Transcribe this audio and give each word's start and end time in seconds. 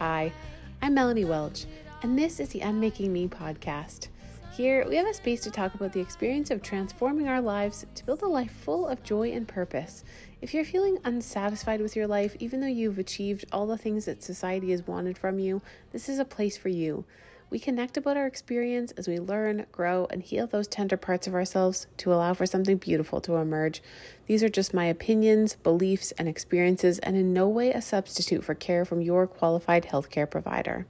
Hi, 0.00 0.32
I'm 0.80 0.94
Melanie 0.94 1.26
Welch, 1.26 1.66
and 2.02 2.18
this 2.18 2.40
is 2.40 2.48
the 2.48 2.60
Unmaking 2.60 3.12
Me 3.12 3.28
podcast. 3.28 4.08
Here, 4.50 4.88
we 4.88 4.96
have 4.96 5.06
a 5.06 5.12
space 5.12 5.42
to 5.42 5.50
talk 5.50 5.74
about 5.74 5.92
the 5.92 6.00
experience 6.00 6.50
of 6.50 6.62
transforming 6.62 7.28
our 7.28 7.42
lives 7.42 7.84
to 7.94 8.06
build 8.06 8.22
a 8.22 8.26
life 8.26 8.50
full 8.50 8.88
of 8.88 9.02
joy 9.02 9.30
and 9.32 9.46
purpose. 9.46 10.02
If 10.40 10.54
you're 10.54 10.64
feeling 10.64 10.96
unsatisfied 11.04 11.82
with 11.82 11.96
your 11.96 12.06
life, 12.06 12.34
even 12.40 12.62
though 12.62 12.66
you've 12.66 12.98
achieved 12.98 13.44
all 13.52 13.66
the 13.66 13.76
things 13.76 14.06
that 14.06 14.22
society 14.22 14.70
has 14.70 14.86
wanted 14.86 15.18
from 15.18 15.38
you, 15.38 15.60
this 15.92 16.08
is 16.08 16.18
a 16.18 16.24
place 16.24 16.56
for 16.56 16.70
you. 16.70 17.04
We 17.50 17.58
connect 17.58 17.96
about 17.96 18.16
our 18.16 18.28
experience 18.28 18.92
as 18.92 19.08
we 19.08 19.18
learn, 19.18 19.66
grow, 19.72 20.06
and 20.08 20.22
heal 20.22 20.46
those 20.46 20.68
tender 20.68 20.96
parts 20.96 21.26
of 21.26 21.34
ourselves 21.34 21.88
to 21.96 22.14
allow 22.14 22.32
for 22.32 22.46
something 22.46 22.76
beautiful 22.76 23.20
to 23.22 23.34
emerge. 23.34 23.82
These 24.26 24.44
are 24.44 24.48
just 24.48 24.72
my 24.72 24.84
opinions, 24.84 25.56
beliefs, 25.56 26.12
and 26.12 26.28
experiences, 26.28 27.00
and 27.00 27.16
in 27.16 27.32
no 27.32 27.48
way 27.48 27.72
a 27.72 27.82
substitute 27.82 28.44
for 28.44 28.54
care 28.54 28.84
from 28.84 29.02
your 29.02 29.26
qualified 29.26 29.86
healthcare 29.86 30.30
provider. 30.30 30.86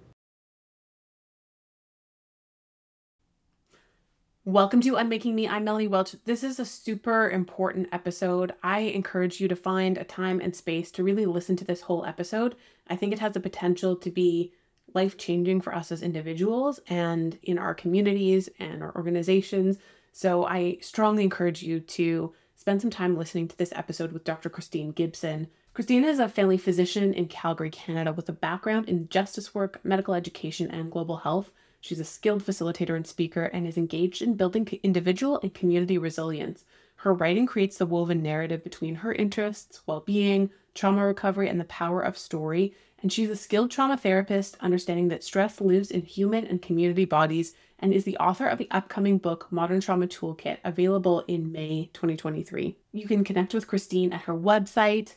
Welcome 4.44 4.82
to 4.82 4.96
Unmaking 4.96 5.34
Me. 5.34 5.48
I'm 5.48 5.64
Melanie 5.64 5.88
Welch. 5.88 6.16
This 6.26 6.44
is 6.44 6.60
a 6.60 6.66
super 6.66 7.30
important 7.30 7.88
episode. 7.90 8.52
I 8.62 8.80
encourage 8.80 9.40
you 9.40 9.48
to 9.48 9.56
find 9.56 9.96
a 9.96 10.04
time 10.04 10.40
and 10.42 10.54
space 10.54 10.90
to 10.92 11.02
really 11.02 11.24
listen 11.24 11.56
to 11.56 11.64
this 11.64 11.82
whole 11.82 12.04
episode. 12.04 12.54
I 12.86 12.96
think 12.96 13.14
it 13.14 13.20
has 13.20 13.32
the 13.32 13.40
potential 13.40 13.96
to 13.96 14.10
be 14.10 14.52
life 14.94 15.16
changing 15.16 15.60
for 15.60 15.74
us 15.74 15.92
as 15.92 16.02
individuals 16.02 16.80
and 16.88 17.38
in 17.42 17.58
our 17.58 17.74
communities 17.74 18.48
and 18.58 18.82
our 18.82 18.94
organizations. 18.94 19.78
So 20.12 20.44
I 20.44 20.78
strongly 20.80 21.24
encourage 21.24 21.62
you 21.62 21.80
to 21.80 22.32
spend 22.56 22.80
some 22.80 22.90
time 22.90 23.16
listening 23.16 23.48
to 23.48 23.56
this 23.56 23.72
episode 23.74 24.12
with 24.12 24.24
Dr. 24.24 24.50
Christine 24.50 24.92
Gibson. 24.92 25.48
Christine 25.72 26.04
is 26.04 26.18
a 26.18 26.28
family 26.28 26.58
physician 26.58 27.14
in 27.14 27.28
Calgary, 27.28 27.70
Canada, 27.70 28.12
with 28.12 28.28
a 28.28 28.32
background 28.32 28.88
in 28.88 29.08
justice 29.08 29.54
work, 29.54 29.80
medical 29.84 30.14
education, 30.14 30.70
and 30.70 30.90
global 30.90 31.18
health. 31.18 31.50
She's 31.80 32.00
a 32.00 32.04
skilled 32.04 32.44
facilitator 32.44 32.94
and 32.94 33.06
speaker 33.06 33.44
and 33.44 33.66
is 33.66 33.78
engaged 33.78 34.20
in 34.20 34.34
building 34.34 34.68
individual 34.82 35.40
and 35.42 35.54
community 35.54 35.96
resilience. 35.96 36.64
Her 36.96 37.14
writing 37.14 37.46
creates 37.46 37.78
the 37.78 37.86
woven 37.86 38.22
narrative 38.22 38.62
between 38.62 38.96
her 38.96 39.14
interests, 39.14 39.80
well 39.86 40.00
being, 40.00 40.50
trauma 40.74 41.06
recovery, 41.06 41.48
and 41.48 41.58
the 41.58 41.64
power 41.64 42.02
of 42.02 42.18
story 42.18 42.74
and 43.02 43.12
she's 43.12 43.30
a 43.30 43.36
skilled 43.36 43.70
trauma 43.70 43.96
therapist, 43.96 44.56
understanding 44.60 45.08
that 45.08 45.24
stress 45.24 45.60
lives 45.60 45.90
in 45.90 46.02
human 46.02 46.46
and 46.46 46.60
community 46.60 47.04
bodies, 47.04 47.54
and 47.78 47.94
is 47.94 48.04
the 48.04 48.16
author 48.18 48.46
of 48.46 48.58
the 48.58 48.68
upcoming 48.70 49.18
book 49.18 49.46
Modern 49.50 49.80
Trauma 49.80 50.06
Toolkit, 50.06 50.58
available 50.64 51.24
in 51.26 51.50
May 51.50 51.90
2023. 51.94 52.76
You 52.92 53.06
can 53.06 53.24
connect 53.24 53.54
with 53.54 53.66
Christine 53.66 54.12
at 54.12 54.22
her 54.22 54.34
website, 54.34 55.14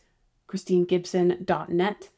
christinegibson.net, 0.48 2.10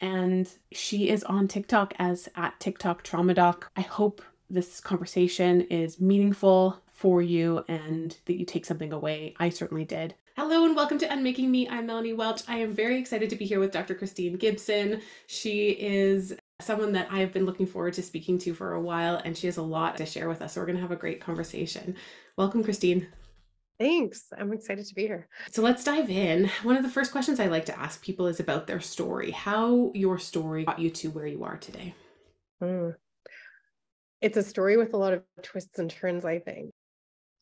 and 0.00 0.48
she 0.72 1.08
is 1.08 1.22
on 1.24 1.46
TikTok 1.46 1.94
as 1.98 2.28
at 2.34 2.58
TikTok 2.58 3.04
Trauma 3.04 3.34
Doc. 3.34 3.70
I 3.76 3.82
hope 3.82 4.22
this 4.50 4.80
conversation 4.80 5.62
is 5.62 6.00
meaningful 6.00 6.82
for 6.92 7.22
you 7.22 7.64
and 7.68 8.16
that 8.26 8.38
you 8.38 8.44
take 8.44 8.66
something 8.66 8.92
away. 8.92 9.34
I 9.38 9.48
certainly 9.48 9.84
did. 9.84 10.14
Hello 10.34 10.64
and 10.64 10.74
welcome 10.74 10.96
to 10.96 11.12
Unmaking 11.12 11.50
Me. 11.50 11.68
I'm 11.68 11.84
Melanie 11.84 12.14
Welch. 12.14 12.40
I 12.48 12.56
am 12.56 12.72
very 12.72 12.98
excited 12.98 13.28
to 13.28 13.36
be 13.36 13.44
here 13.44 13.60
with 13.60 13.70
Dr. 13.70 13.94
Christine 13.94 14.36
Gibson. 14.36 15.02
She 15.26 15.72
is 15.72 16.34
someone 16.58 16.92
that 16.92 17.08
I've 17.10 17.34
been 17.34 17.44
looking 17.44 17.66
forward 17.66 17.92
to 17.94 18.02
speaking 18.02 18.38
to 18.38 18.54
for 18.54 18.72
a 18.72 18.80
while, 18.80 19.16
and 19.16 19.36
she 19.36 19.46
has 19.46 19.58
a 19.58 19.62
lot 19.62 19.98
to 19.98 20.06
share 20.06 20.30
with 20.30 20.40
us. 20.40 20.54
So 20.54 20.62
we're 20.62 20.66
going 20.66 20.76
to 20.76 20.82
have 20.82 20.90
a 20.90 20.96
great 20.96 21.20
conversation. 21.20 21.96
Welcome, 22.38 22.64
Christine. 22.64 23.08
Thanks. 23.78 24.24
I'm 24.38 24.54
excited 24.54 24.86
to 24.86 24.94
be 24.94 25.02
here. 25.02 25.28
So 25.50 25.60
let's 25.60 25.84
dive 25.84 26.08
in. 26.08 26.50
One 26.62 26.78
of 26.78 26.82
the 26.82 26.88
first 26.88 27.12
questions 27.12 27.38
I 27.38 27.48
like 27.48 27.66
to 27.66 27.78
ask 27.78 28.02
people 28.02 28.26
is 28.26 28.40
about 28.40 28.66
their 28.66 28.80
story, 28.80 29.32
how 29.32 29.92
your 29.94 30.18
story 30.18 30.64
got 30.64 30.78
you 30.78 30.88
to 30.88 31.10
where 31.10 31.26
you 31.26 31.44
are 31.44 31.58
today. 31.58 31.94
Mm. 32.62 32.94
It's 34.22 34.38
a 34.38 34.42
story 34.42 34.78
with 34.78 34.94
a 34.94 34.98
lot 34.98 35.12
of 35.12 35.24
twists 35.42 35.78
and 35.78 35.90
turns, 35.90 36.24
I 36.24 36.38
think. 36.38 36.70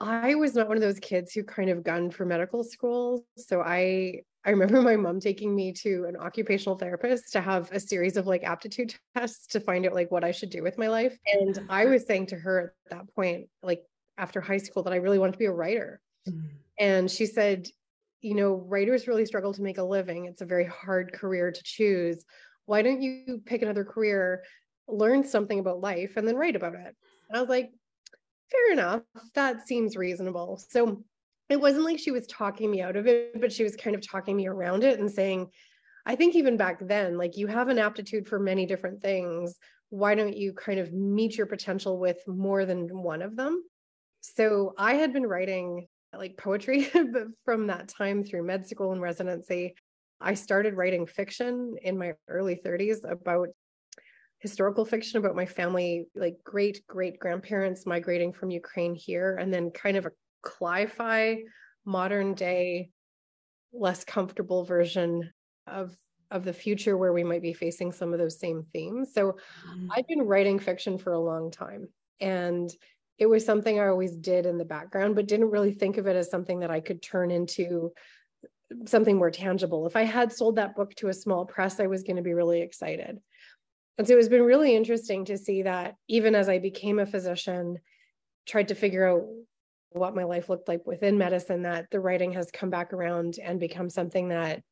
I 0.01 0.35
was 0.35 0.55
not 0.55 0.67
one 0.67 0.77
of 0.77 0.83
those 0.83 0.99
kids 0.99 1.33
who 1.33 1.43
kind 1.45 1.69
of 1.69 1.85
gunned 1.85 2.15
for 2.15 2.25
medical 2.25 2.65
school. 2.65 3.25
So 3.37 3.61
I 3.61 4.23
I 4.45 4.51
remember 4.51 4.81
my 4.81 4.97
mom 4.97 5.21
taking 5.21 5.55
me 5.55 5.73
to 5.75 6.07
an 6.09 6.17
occupational 6.17 6.79
therapist 6.79 7.33
to 7.33 7.43
have 7.43 7.71
a 7.73 7.81
series 7.81 8.17
of 8.17 8.27
like 8.27 8.43
aptitude 8.43 8.95
tests 9.17 9.47
to 9.49 9.61
find 9.61 9.85
out 9.85 9.93
like 9.93 10.11
what 10.11 10.25
I 10.25 10.31
should 10.31 10.51
do 10.51 10.63
with 10.63 10.79
my 10.79 10.89
life. 10.89 11.17
And 11.35 11.61
I 11.69 11.85
was 11.85 12.07
saying 12.07 12.27
to 12.27 12.37
her 12.37 12.75
at 12.91 12.97
that 12.97 13.15
point, 13.15 13.49
like 13.63 13.83
after 14.17 14.41
high 14.41 14.57
school, 14.57 14.83
that 14.85 14.95
I 14.95 14.97
really 14.97 15.19
wanted 15.19 15.33
to 15.33 15.39
be 15.39 15.45
a 15.45 15.53
writer. 15.53 16.01
Mm-hmm. 16.27 16.47
And 16.79 17.11
she 17.11 17.27
said, 17.27 17.67
you 18.23 18.35
know, 18.35 18.55
writers 18.67 19.07
really 19.07 19.27
struggle 19.27 19.53
to 19.53 19.63
make 19.63 19.79
a 19.79 19.83
living. 19.83 20.25
It's 20.25 20.41
a 20.41 20.47
very 20.47 20.67
hard 20.67 21.13
career 21.13 21.53
to 21.53 21.63
choose. 21.63 22.25
Why 22.65 22.81
don't 22.81 23.03
you 23.03 23.43
pick 23.45 23.61
another 23.61 23.85
career, 23.85 24.43
learn 24.89 25.25
something 25.25 25.59
about 25.59 25.81
life, 25.81 26.17
and 26.17 26.27
then 26.27 26.37
write 26.37 26.57
about 26.57 26.75
it? 26.75 26.97
And 27.29 27.37
I 27.37 27.41
was 27.41 27.51
like, 27.51 27.71
fair 28.51 28.73
enough. 28.73 29.03
That 29.35 29.67
seems 29.67 29.97
reasonable. 29.97 30.61
So 30.69 31.05
it 31.49 31.61
wasn't 31.61 31.85
like 31.85 31.99
she 31.99 32.11
was 32.11 32.27
talking 32.27 32.71
me 32.71 32.81
out 32.81 32.97
of 32.97 33.07
it, 33.07 33.41
but 33.41 33.53
she 33.53 33.65
was 33.65 33.77
kind 33.77 33.97
of 33.97 34.07
talking 34.07 34.37
me 34.37 34.47
around 34.47 34.85
it 34.85 35.01
and 35.01 35.11
saying, 35.11 35.49
I 36.07 36.17
think 36.17 36.35
even 36.35 36.57
back 36.57 36.79
then, 36.81 37.19
like 37.19 37.37
you 37.37 37.47
have 37.49 37.69
an 37.69 37.79
aptitude 37.79 38.29
for 38.29 38.39
many 38.39 38.67
different 38.67 39.03
things. 39.03 39.57
Why 39.91 40.15
don't 40.15 40.37
you 40.37 40.53
kind 40.53 40.79
of 40.79 40.93
meet 40.93 41.37
your 41.37 41.47
potential 41.47 41.99
with 41.99 42.19
more 42.27 42.65
than 42.65 43.03
one 43.03 43.23
of 43.23 43.37
them? 43.37 43.63
So 44.21 44.75
I 44.79 44.95
had 44.95 45.13
been 45.13 45.27
writing 45.27 45.87
like 46.17 46.37
poetry 46.37 46.91
from 47.45 47.67
that 47.69 47.89
time 47.89 48.25
through 48.25 48.45
med 48.45 48.67
school 48.67 48.93
and 48.93 49.01
residency. 49.01 49.75
I 50.21 50.35
started 50.35 50.75
writing 50.75 51.07
fiction 51.07 51.77
in 51.83 51.99
my 51.99 52.13
early 52.29 52.61
30s 52.65 53.11
about 53.11 53.49
historical 54.41 54.85
fiction 54.85 55.19
about 55.19 55.37
my 55.37 55.47
family, 55.47 56.07
like 56.15 56.37
great 56.45 56.87
great 56.87 57.19
grandparents 57.19 57.87
migrating 57.87 58.33
from 58.33 58.51
Ukraine 58.51 58.95
here, 58.95 59.37
and 59.37 59.53
then 59.53 59.71
kind 59.71 59.97
of 59.97 60.07
a 60.07 60.13
cli-fi 60.43 61.39
modern 61.85 62.35
day, 62.35 62.91
less 63.73 64.05
comfortable 64.05 64.65
version 64.65 65.31
of 65.67 65.95
of 66.31 66.45
the 66.45 66.53
future 66.53 66.97
where 66.97 67.13
we 67.13 67.25
might 67.25 67.43
be 67.43 67.53
facing 67.53 67.93
some 67.93 68.13
of 68.13 68.19
those 68.19 68.39
same 68.39 68.65
themes. 68.73 69.13
So 69.13 69.37
mm. 69.69 69.89
I've 69.91 70.07
been 70.07 70.23
writing 70.23 70.59
fiction 70.59 70.97
for 70.97 71.13
a 71.13 71.19
long 71.19 71.51
time. 71.51 71.89
And 72.21 72.71
it 73.19 73.27
was 73.27 73.45
something 73.45 73.79
I 73.79 73.89
always 73.89 74.17
did 74.17 74.47
in 74.47 74.57
the 74.57 74.65
background, 74.65 75.15
but 75.15 75.27
didn't 75.27 75.51
really 75.51 75.73
think 75.73 75.99
of 75.99 76.07
it 76.07 76.17
as 76.17 76.31
something 76.31 76.61
that 76.61 76.71
I 76.71 76.81
could 76.81 77.03
turn 77.03 77.31
into 77.31 77.93
something 78.87 79.17
more 79.17 79.31
tangible. 79.31 79.87
If 79.87 79.97
I 79.97 80.05
had 80.05 80.33
sold 80.33 80.57
that 80.57 80.77
book 80.77 80.95
to 80.97 81.09
a 81.09 81.15
small 81.15 81.45
press, 81.45 81.81
I 81.81 81.89
was 81.89 82.03
going 82.03 82.17
to 82.17 82.23
be 82.23 82.35
really 82.35 82.63
excited. 82.63 83.19
And 84.01 84.09
so 84.09 84.17
it's 84.17 84.29
been 84.29 84.45
really 84.45 84.75
interesting 84.75 85.27
to 85.27 85.37
see 85.37 85.65
that 85.65 85.97
even 86.09 86.35
as 86.35 86.49
I 86.49 86.59
became 86.59 86.99
a 86.99 87.05
physician, 87.05 87.77
tried 88.47 88.69
to 88.69 88.75
figure 88.75 89.07
out 89.07 89.27
what 89.91 90.15
my 90.15 90.25
life 90.25 90.49
looked 90.49 90.69
like 90.69 90.87
within 90.87 91.19
medicine, 91.19 91.65
that 91.65 91.85
the 91.91 92.01
writing 92.01 92.33
has 92.33 92.51
come 92.51 92.71
back 92.71 92.95
around 92.95 93.37
and 93.45 93.61
become 93.61 93.91
something 93.91 94.31
that 94.31 94.63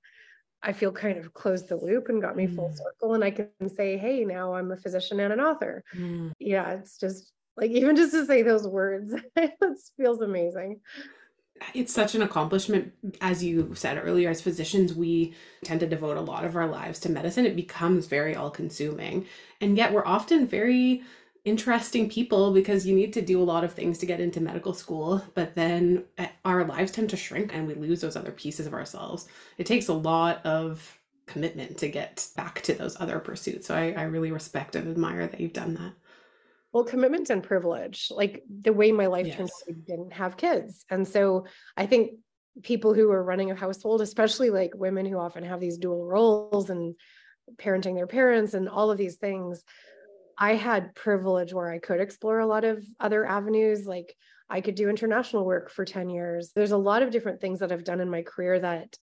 I 0.63 0.73
feel 0.73 0.93
kind 0.93 1.19
of 1.19 1.35
closed 1.35 1.69
the 1.69 1.77
loop 1.77 2.09
and 2.09 2.23
got 2.23 2.37
me 2.37 2.47
mm. 2.47 2.57
full 2.57 2.73
circle. 2.73 3.13
And 3.13 3.23
I 3.23 3.31
can 3.31 3.51
say, 3.69 3.99
hey, 3.99 4.25
now 4.25 4.55
I'm 4.55 4.73
a 4.73 4.79
physician 4.79 5.21
and 5.21 5.31
an 5.31 5.41
author. 5.41 5.85
Mm. 5.95 6.33
Yeah, 6.39 6.71
it's 6.71 6.97
just 6.97 7.31
like 7.55 7.71
even 7.71 7.97
just 7.97 8.13
to 8.13 8.25
say 8.25 8.41
those 8.41 8.67
words, 8.67 9.13
it 9.37 9.53
feels 9.99 10.23
amazing 10.23 10.81
it's 11.75 11.93
such 11.93 12.15
an 12.15 12.23
accomplishment. 12.23 12.93
As 13.21 13.43
you 13.43 13.75
said 13.75 14.01
earlier 14.03 14.31
as 14.31 14.41
physicians 14.41 14.95
we 14.95 15.35
tend 15.65 15.81
to 15.81 15.87
devote 15.87 16.17
a 16.17 16.23
lot 16.23 16.45
of 16.45 16.57
our 16.57 16.67
lives 16.67 16.99
to 17.01 17.09
medicine. 17.09 17.47
It 17.47 17.57
becomes 17.57 18.07
very 18.07 18.35
all 18.35 18.51
consuming 18.51 19.27
and 19.61 19.77
yet 19.77 19.93
we're 19.93 20.07
often 20.07 20.47
very 20.47 21.03
interesting 21.45 22.11
people 22.11 22.53
because 22.53 22.87
you 22.87 22.95
need 22.95 23.13
to 23.15 23.23
do 23.23 23.41
a 23.41 23.45
lot 23.45 23.65
of 23.65 23.73
things 23.73 23.99
to 23.99 24.07
get 24.07 24.21
into 24.21 24.41
medical 24.41 24.75
school 24.75 25.25
but 25.35 25.55
then 25.55 26.05
eh, 26.19 26.29
our 26.45 26.65
lives 26.65 26.93
tend 26.93 27.09
to 27.09 27.17
shrink 27.17 27.55
and 27.55 27.67
we 27.67 27.75
lose 27.75 28.01
those 28.01 28.17
other 28.17 28.33
pieces 28.33 28.67
of 28.67 28.75
ourselves. 28.75 29.29
It 29.57 29.67
takes 29.67 29.89
a 29.89 29.95
lot 29.95 30.45
of 30.45 30.99
commitment 31.27 31.79
to 31.79 31.89
get 31.89 32.27
back 32.37 32.63
to 32.63 32.75
those 32.75 33.01
other 33.01 33.19
pursuits. 33.19 33.67
So 33.67 33.75
i, 33.75 33.93
I 33.93 34.03
really 34.03 34.33
respect 34.33 34.77
and 34.77 34.89
admire 34.89 35.27
that 35.27 35.41
you've 35.41 35.53
done 35.53 35.75
that 35.75 35.93
well 36.79 36.85
commitment 36.85 37.29
and 37.29 37.43
privilege 37.43 38.07
like 38.11 38.45
the 38.63 38.73
way 38.73 38.93
my 38.93 39.07
life 39.07 39.27
yes. 39.27 39.37
turned 39.37 39.51
out 39.51 39.69
i 39.69 39.73
didn't 39.85 40.13
have 40.13 40.37
kids. 40.37 40.85
And 40.89 41.07
so 41.07 41.47
i 41.77 41.87
think 41.87 42.13
people 42.63 42.95
who 42.95 43.11
are 43.11 43.23
running 43.23 43.51
a 43.51 43.55
household 43.57 44.01
especially 44.01 44.51
like 44.51 44.71
women 44.75 45.05
who 45.07 45.19
often 45.19 45.45
have 45.45 45.61
these 45.61 45.79
dual 45.79 46.05
roles 46.05 46.71
and 46.71 46.95
parenting 47.57 47.95
their 47.95 48.07
parents 48.07 48.55
and 48.55 48.69
all 48.69 48.91
of 48.91 48.99
these 48.99 49.17
things 49.17 49.65
i 50.39 50.55
had 50.55 50.95
privilege 50.95 51.53
where 51.53 51.71
i 51.71 51.79
could 51.79 52.01
explore 52.01 52.39
a 52.39 52.47
lot 52.47 52.65
of 52.65 52.85
other 53.01 53.27
avenues. 53.27 53.85
Like 53.85 54.15
i 54.49 54.61
could 54.61 54.77
do 54.77 54.89
international 54.89 55.45
work 55.45 55.71
for 55.71 55.85
10 55.85 56.11
years. 56.11 56.53
There's 56.55 56.71
a 56.71 56.77
lot 56.91 57.03
of 57.03 57.11
different 57.11 57.41
things 57.41 57.59
that 57.59 57.73
i've 57.73 57.91
done 57.91 58.01
in 58.01 58.11
my 58.11 58.23
career 58.23 58.61
that 58.61 58.97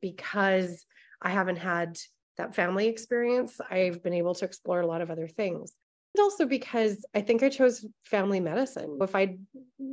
because 0.00 0.86
i 1.20 1.30
haven't 1.30 1.58
had 1.58 1.98
that 2.36 2.54
family 2.54 2.86
experience 2.86 3.60
i've 3.68 4.00
been 4.04 4.14
able 4.14 4.36
to 4.36 4.44
explore 4.44 4.80
a 4.80 4.86
lot 4.86 5.00
of 5.00 5.10
other 5.10 5.26
things 5.26 5.72
also 6.18 6.46
because 6.46 7.04
I 7.14 7.20
think 7.20 7.42
I 7.42 7.48
chose 7.48 7.84
family 8.04 8.40
medicine. 8.40 8.98
If 9.00 9.14
I'd 9.14 9.38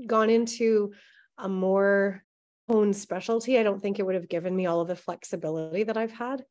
gone 0.08 0.30
into 0.30 0.94
a 1.38 1.50
more 1.50 2.24
honed 2.68 2.96
specialty, 2.96 3.60
I 3.60 3.64
don't 3.64 3.82
think 3.82 4.00
it 4.00 4.06
would 4.06 4.16
have 4.16 4.30
given 4.30 4.56
me 4.56 4.66
all 4.66 4.82
of 4.82 4.88
the 4.88 4.96
flexibility 4.96 5.84
that 5.84 5.98
I've 5.98 6.12
had. 6.12 6.46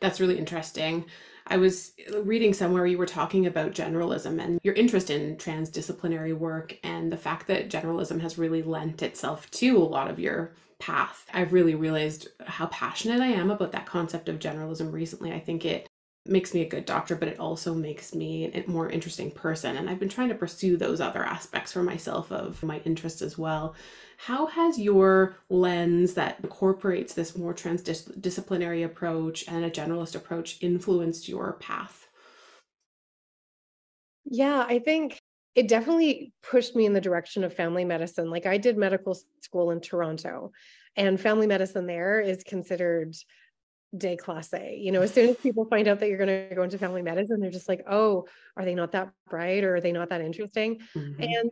That's 0.00 0.20
really 0.20 0.38
interesting. 0.38 1.06
I 1.46 1.56
was 1.56 1.92
reading 2.22 2.52
somewhere 2.52 2.86
you 2.86 2.98
were 2.98 3.06
talking 3.06 3.46
about 3.46 3.72
generalism 3.72 4.42
and 4.42 4.58
your 4.62 4.74
interest 4.74 5.10
in 5.10 5.36
transdisciplinary 5.36 6.36
work 6.36 6.78
and 6.82 7.12
the 7.12 7.16
fact 7.16 7.46
that 7.46 7.70
generalism 7.70 8.20
has 8.20 8.38
really 8.38 8.62
lent 8.62 9.02
itself 9.02 9.50
to 9.52 9.76
a 9.76 9.78
lot 9.78 10.10
of 10.10 10.18
your 10.18 10.54
path. 10.78 11.26
I've 11.32 11.52
really 11.52 11.74
realized 11.74 12.28
how 12.46 12.66
passionate 12.66 13.20
I 13.20 13.28
am 13.28 13.50
about 13.50 13.72
that 13.72 13.86
concept 13.86 14.28
of 14.28 14.38
generalism 14.38 14.92
recently. 14.92 15.32
I 15.32 15.40
think 15.40 15.64
it 15.64 15.88
makes 16.26 16.54
me 16.54 16.62
a 16.62 16.68
good 16.68 16.84
doctor, 16.86 17.14
but 17.16 17.28
it 17.28 17.38
also 17.38 17.74
makes 17.74 18.14
me 18.14 18.50
a 18.52 18.64
more 18.66 18.88
interesting 18.88 19.30
person. 19.30 19.76
And 19.76 19.90
I've 19.90 19.98
been 19.98 20.08
trying 20.08 20.30
to 20.30 20.34
pursue 20.34 20.76
those 20.76 21.00
other 21.00 21.22
aspects 21.22 21.72
for 21.72 21.82
myself 21.82 22.32
of 22.32 22.62
my 22.62 22.78
interest 22.80 23.20
as 23.22 23.36
well. 23.36 23.74
How 24.16 24.46
has 24.46 24.78
your 24.78 25.36
lens 25.50 26.14
that 26.14 26.40
incorporates 26.42 27.14
this 27.14 27.36
more 27.36 27.52
transdisciplinary 27.54 28.84
approach 28.84 29.46
and 29.48 29.64
a 29.64 29.70
generalist 29.70 30.14
approach 30.16 30.58
influenced 30.62 31.28
your 31.28 31.54
path? 31.54 32.08
Yeah, 34.24 34.64
I 34.66 34.78
think 34.78 35.20
it 35.54 35.68
definitely 35.68 36.32
pushed 36.42 36.74
me 36.74 36.86
in 36.86 36.92
the 36.94 37.00
direction 37.00 37.44
of 37.44 37.54
family 37.54 37.84
medicine. 37.84 38.30
Like 38.30 38.46
I 38.46 38.58
did 38.58 38.76
medical 38.76 39.16
school 39.40 39.70
in 39.70 39.80
Toronto, 39.80 40.52
and 40.96 41.20
family 41.20 41.46
medicine 41.46 41.86
there 41.86 42.20
is 42.20 42.42
considered 42.44 43.14
déclassé. 43.96 44.82
You 44.82 44.92
know, 44.92 45.02
as 45.02 45.12
soon 45.12 45.30
as 45.30 45.36
people 45.36 45.64
find 45.66 45.88
out 45.88 46.00
that 46.00 46.08
you're 46.08 46.18
going 46.18 46.48
to 46.48 46.54
go 46.54 46.62
into 46.62 46.78
family 46.78 47.02
medicine, 47.02 47.40
they're 47.40 47.50
just 47.50 47.68
like, 47.68 47.84
oh, 47.88 48.26
are 48.56 48.64
they 48.64 48.74
not 48.74 48.92
that 48.92 49.10
bright 49.28 49.64
or 49.64 49.76
are 49.76 49.80
they 49.80 49.92
not 49.92 50.10
that 50.10 50.20
interesting? 50.20 50.80
Mm-hmm. 50.94 51.22
And 51.22 51.50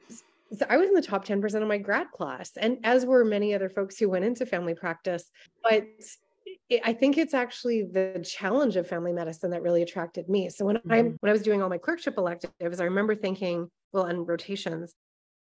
so 0.59 0.67
I 0.69 0.77
was 0.77 0.89
in 0.89 0.94
the 0.94 1.03
top 1.03 1.25
10% 1.25 1.62
of 1.62 1.69
my 1.69 1.79
grad 1.79 2.11
class, 2.11 2.53
and 2.56 2.79
as 2.85 3.06
were 3.06 3.25
many 3.25 3.55
other 3.55 3.71
folks 3.71 3.99
who 3.99 4.09
went 4.09 4.25
into 4.25 4.44
family 4.44 4.75
practice. 4.75 5.31
But 5.62 5.87
it, 6.69 6.83
I 6.85 6.93
think 6.93 7.17
it's 7.19 7.35
actually 7.35 7.85
the 7.85 8.25
challenge 8.29 8.77
of 8.77 8.87
family 8.87 9.12
medicine 9.12 9.50
that 9.50 9.62
really 9.62 9.83
attracted 9.83 10.29
me. 10.29 10.50
So 10.50 10.67
when 10.67 10.77
mm-hmm. 10.77 10.93
I 10.93 11.03
when 11.03 11.31
I 11.31 11.33
was 11.33 11.43
doing 11.43 11.62
all 11.62 11.69
my 11.69 11.79
clerkship 11.79 12.19
electives, 12.19 12.81
I 12.81 12.85
remember 12.85 13.15
thinking, 13.15 13.71
well, 13.93 14.05
and 14.05 14.27
rotations, 14.27 14.95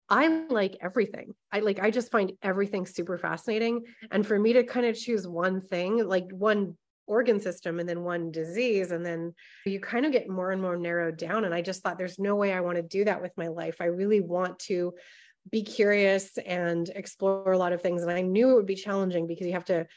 I 0.09 0.45
like 0.49 0.77
everything. 0.81 1.33
I 1.51 1.59
like 1.61 1.79
I 1.79 1.89
just 1.89 2.11
find 2.11 2.33
everything 2.43 2.85
super 2.85 3.17
fascinating. 3.17 3.83
And 4.11 4.27
for 4.27 4.37
me 4.37 4.53
to 4.53 4.63
kind 4.63 4.85
of 4.85 4.97
choose 4.97 5.27
one 5.27 5.61
thing, 5.61 6.05
like 6.05 6.29
one 6.31 6.77
organ 7.07 7.39
system 7.39 7.79
and 7.79 7.87
then 7.87 8.03
one 8.03 8.31
disease 8.31 8.91
and 8.91 9.05
then 9.05 9.33
you 9.65 9.79
kind 9.79 10.05
of 10.05 10.11
get 10.11 10.29
more 10.29 10.51
and 10.51 10.61
more 10.61 10.77
narrowed 10.77 11.17
down 11.17 11.45
and 11.45 11.53
i 11.53 11.61
just 11.61 11.81
thought 11.81 11.97
there's 11.97 12.19
no 12.19 12.35
way 12.35 12.53
i 12.53 12.61
want 12.61 12.77
to 12.77 12.81
do 12.83 13.03
that 13.05 13.21
with 13.21 13.31
my 13.37 13.47
life. 13.47 13.77
I 13.79 13.85
really 13.85 14.21
want 14.21 14.59
to 14.59 14.93
be 15.49 15.63
curious 15.63 16.37
and 16.37 16.87
explore 16.89 17.51
a 17.51 17.57
lot 17.57 17.73
of 17.73 17.81
things 17.81 18.01
and 18.01 18.11
i 18.11 18.21
knew 18.21 18.51
it 18.51 18.55
would 18.55 18.65
be 18.65 18.75
challenging 18.75 19.27
because 19.27 19.47
you 19.47 19.53
have 19.53 19.65
to 19.65 19.87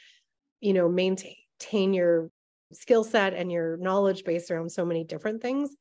you 0.59 0.73
know 0.73 0.89
maintain 0.89 1.93
your 1.93 2.29
skill 2.73 3.03
set 3.03 3.33
and 3.33 3.51
your 3.51 3.77
knowledge 3.77 4.23
base 4.23 4.49
around 4.49 4.71
so 4.71 4.83
many 4.83 5.03
different 5.03 5.41
things. 5.41 5.75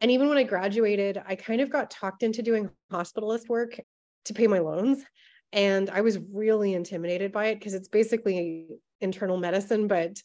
And 0.00 0.10
even 0.10 0.28
when 0.28 0.38
i 0.38 0.44
graduated 0.44 1.22
i 1.26 1.34
kind 1.34 1.60
of 1.60 1.68
got 1.68 1.90
talked 1.90 2.22
into 2.22 2.42
doing 2.42 2.70
hospitalist 2.90 3.48
work 3.48 3.78
to 4.24 4.34
pay 4.34 4.46
my 4.46 4.60
loans 4.60 5.04
and 5.52 5.90
i 5.90 6.00
was 6.00 6.18
really 6.32 6.72
intimidated 6.74 7.32
by 7.32 7.46
it 7.46 7.56
because 7.56 7.74
it's 7.74 7.88
basically 7.88 8.68
internal 9.00 9.36
medicine 9.36 9.88
but 9.88 10.16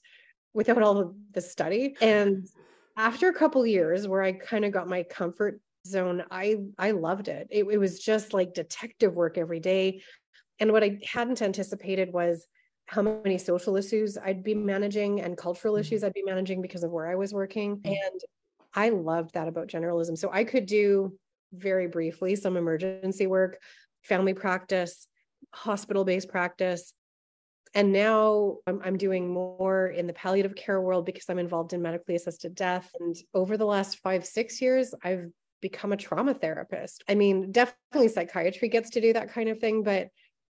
without 0.55 0.81
all 0.81 0.97
of 0.97 1.13
the 1.33 1.41
study. 1.41 1.95
And 2.01 2.47
after 2.97 3.27
a 3.27 3.33
couple 3.33 3.65
years 3.67 4.07
where 4.07 4.23
I 4.23 4.31
kind 4.31 4.65
of 4.65 4.71
got 4.71 4.87
my 4.87 5.03
comfort 5.03 5.59
zone, 5.85 6.23
I 6.31 6.55
I 6.79 6.91
loved 6.91 7.27
it. 7.27 7.47
it. 7.51 7.67
It 7.69 7.77
was 7.77 7.99
just 7.99 8.33
like 8.33 8.55
detective 8.55 9.13
work 9.13 9.37
every 9.37 9.59
day. 9.59 10.01
And 10.59 10.71
what 10.71 10.83
I 10.83 10.99
hadn't 11.05 11.41
anticipated 11.41 12.11
was 12.11 12.47
how 12.85 13.01
many 13.01 13.37
social 13.37 13.75
issues 13.75 14.17
I'd 14.17 14.43
be 14.43 14.55
managing 14.55 15.21
and 15.21 15.37
cultural 15.37 15.75
issues 15.75 15.99
mm-hmm. 15.99 16.07
I'd 16.07 16.13
be 16.13 16.23
managing 16.23 16.61
because 16.61 16.83
of 16.83 16.91
where 16.91 17.07
I 17.07 17.15
was 17.15 17.33
working. 17.33 17.77
Mm-hmm. 17.77 17.87
And 17.87 18.21
I 18.73 18.89
loved 18.89 19.33
that 19.33 19.47
about 19.47 19.67
generalism. 19.67 20.17
So 20.17 20.29
I 20.31 20.43
could 20.45 20.65
do 20.65 21.17
very 21.53 21.87
briefly 21.87 22.35
some 22.35 22.57
emergency 22.57 23.27
work, 23.27 23.57
family 24.03 24.33
practice, 24.33 25.07
hospital 25.53 26.05
based 26.05 26.29
practice, 26.29 26.93
and 27.75 27.91
now 27.91 28.57
I'm, 28.65 28.81
I'm, 28.83 28.97
doing 28.97 29.27
more 29.27 29.87
in 29.87 30.07
the 30.07 30.13
palliative 30.13 30.55
care 30.55 30.81
world 30.81 31.05
because 31.05 31.25
I'm 31.29 31.39
involved 31.39 31.73
in 31.73 31.81
medically 31.81 32.15
assisted 32.15 32.55
death. 32.55 32.89
And 32.99 33.15
over 33.33 33.57
the 33.57 33.65
last 33.65 33.99
five, 33.99 34.25
six 34.25 34.61
years, 34.61 34.95
I've 35.03 35.29
become 35.61 35.91
a 35.91 35.97
trauma 35.97 36.33
therapist. 36.33 37.03
I 37.09 37.15
mean, 37.15 37.51
definitely 37.51 38.07
psychiatry 38.07 38.69
gets 38.69 38.91
to 38.91 39.01
do 39.01 39.11
that 39.13 39.31
kind 39.33 39.49
of 39.49 39.59
thing, 39.59 39.83
but 39.83 40.07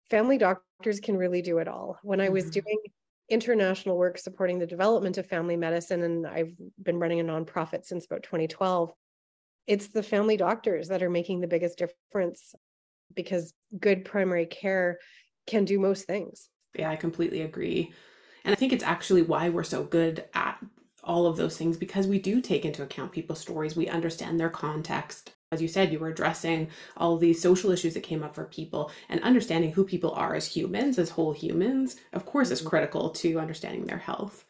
family 0.09 0.37
doctors 0.37 0.99
can 0.99 1.17
really 1.17 1.41
do 1.41 1.57
it 1.57 1.67
all. 1.67 1.97
When 2.03 2.21
I 2.21 2.29
was 2.29 2.45
mm-hmm. 2.45 2.59
doing 2.59 2.77
international 3.27 3.97
work 3.97 4.19
supporting 4.19 4.59
the 4.59 4.67
development 4.67 5.17
of 5.17 5.25
family 5.25 5.57
medicine, 5.57 6.03
and 6.03 6.27
I've 6.27 6.53
been 6.81 6.99
running 6.99 7.19
a 7.19 7.23
nonprofit 7.23 7.85
since 7.85 8.05
about 8.05 8.21
2012, 8.21 8.93
it's 9.65 9.87
the 9.87 10.03
family 10.03 10.37
doctors 10.37 10.89
that 10.89 11.01
are 11.01 11.09
making 11.09 11.41
the 11.41 11.47
biggest 11.47 11.79
difference 11.79 12.53
because 13.15 13.51
good 13.79 14.05
primary 14.05 14.45
care 14.45 14.99
can 15.47 15.65
do 15.65 15.79
most 15.79 16.05
things. 16.05 16.49
Yeah, 16.77 16.89
I 16.89 16.95
completely 16.95 17.41
agree. 17.41 17.93
And 18.43 18.53
I 18.53 18.55
think 18.55 18.73
it's 18.73 18.83
actually 18.83 19.23
why 19.23 19.49
we're 19.49 19.63
so 19.63 19.83
good 19.83 20.25
at 20.33 20.59
all 21.03 21.27
of 21.27 21.37
those 21.37 21.57
things 21.57 21.77
because 21.77 22.07
we 22.07 22.19
do 22.19 22.41
take 22.41 22.65
into 22.65 22.83
account 22.83 23.11
people's 23.11 23.39
stories. 23.39 23.75
We 23.75 23.87
understand 23.87 24.39
their 24.39 24.49
context. 24.49 25.33
As 25.51 25.61
you 25.61 25.67
said, 25.67 25.91
you 25.91 25.99
were 25.99 26.09
addressing 26.09 26.69
all 26.97 27.17
these 27.17 27.41
social 27.41 27.71
issues 27.71 27.93
that 27.93 28.03
came 28.03 28.23
up 28.23 28.33
for 28.33 28.45
people 28.45 28.91
and 29.09 29.21
understanding 29.21 29.71
who 29.71 29.85
people 29.85 30.11
are 30.11 30.35
as 30.35 30.47
humans, 30.47 30.97
as 30.97 31.11
whole 31.11 31.31
humans, 31.31 31.95
of 32.13 32.25
course, 32.25 32.51
is 32.51 32.59
mm-hmm. 32.59 32.69
critical 32.69 33.09
to 33.11 33.39
understanding 33.39 33.85
their 33.85 33.99
health. 33.99 34.45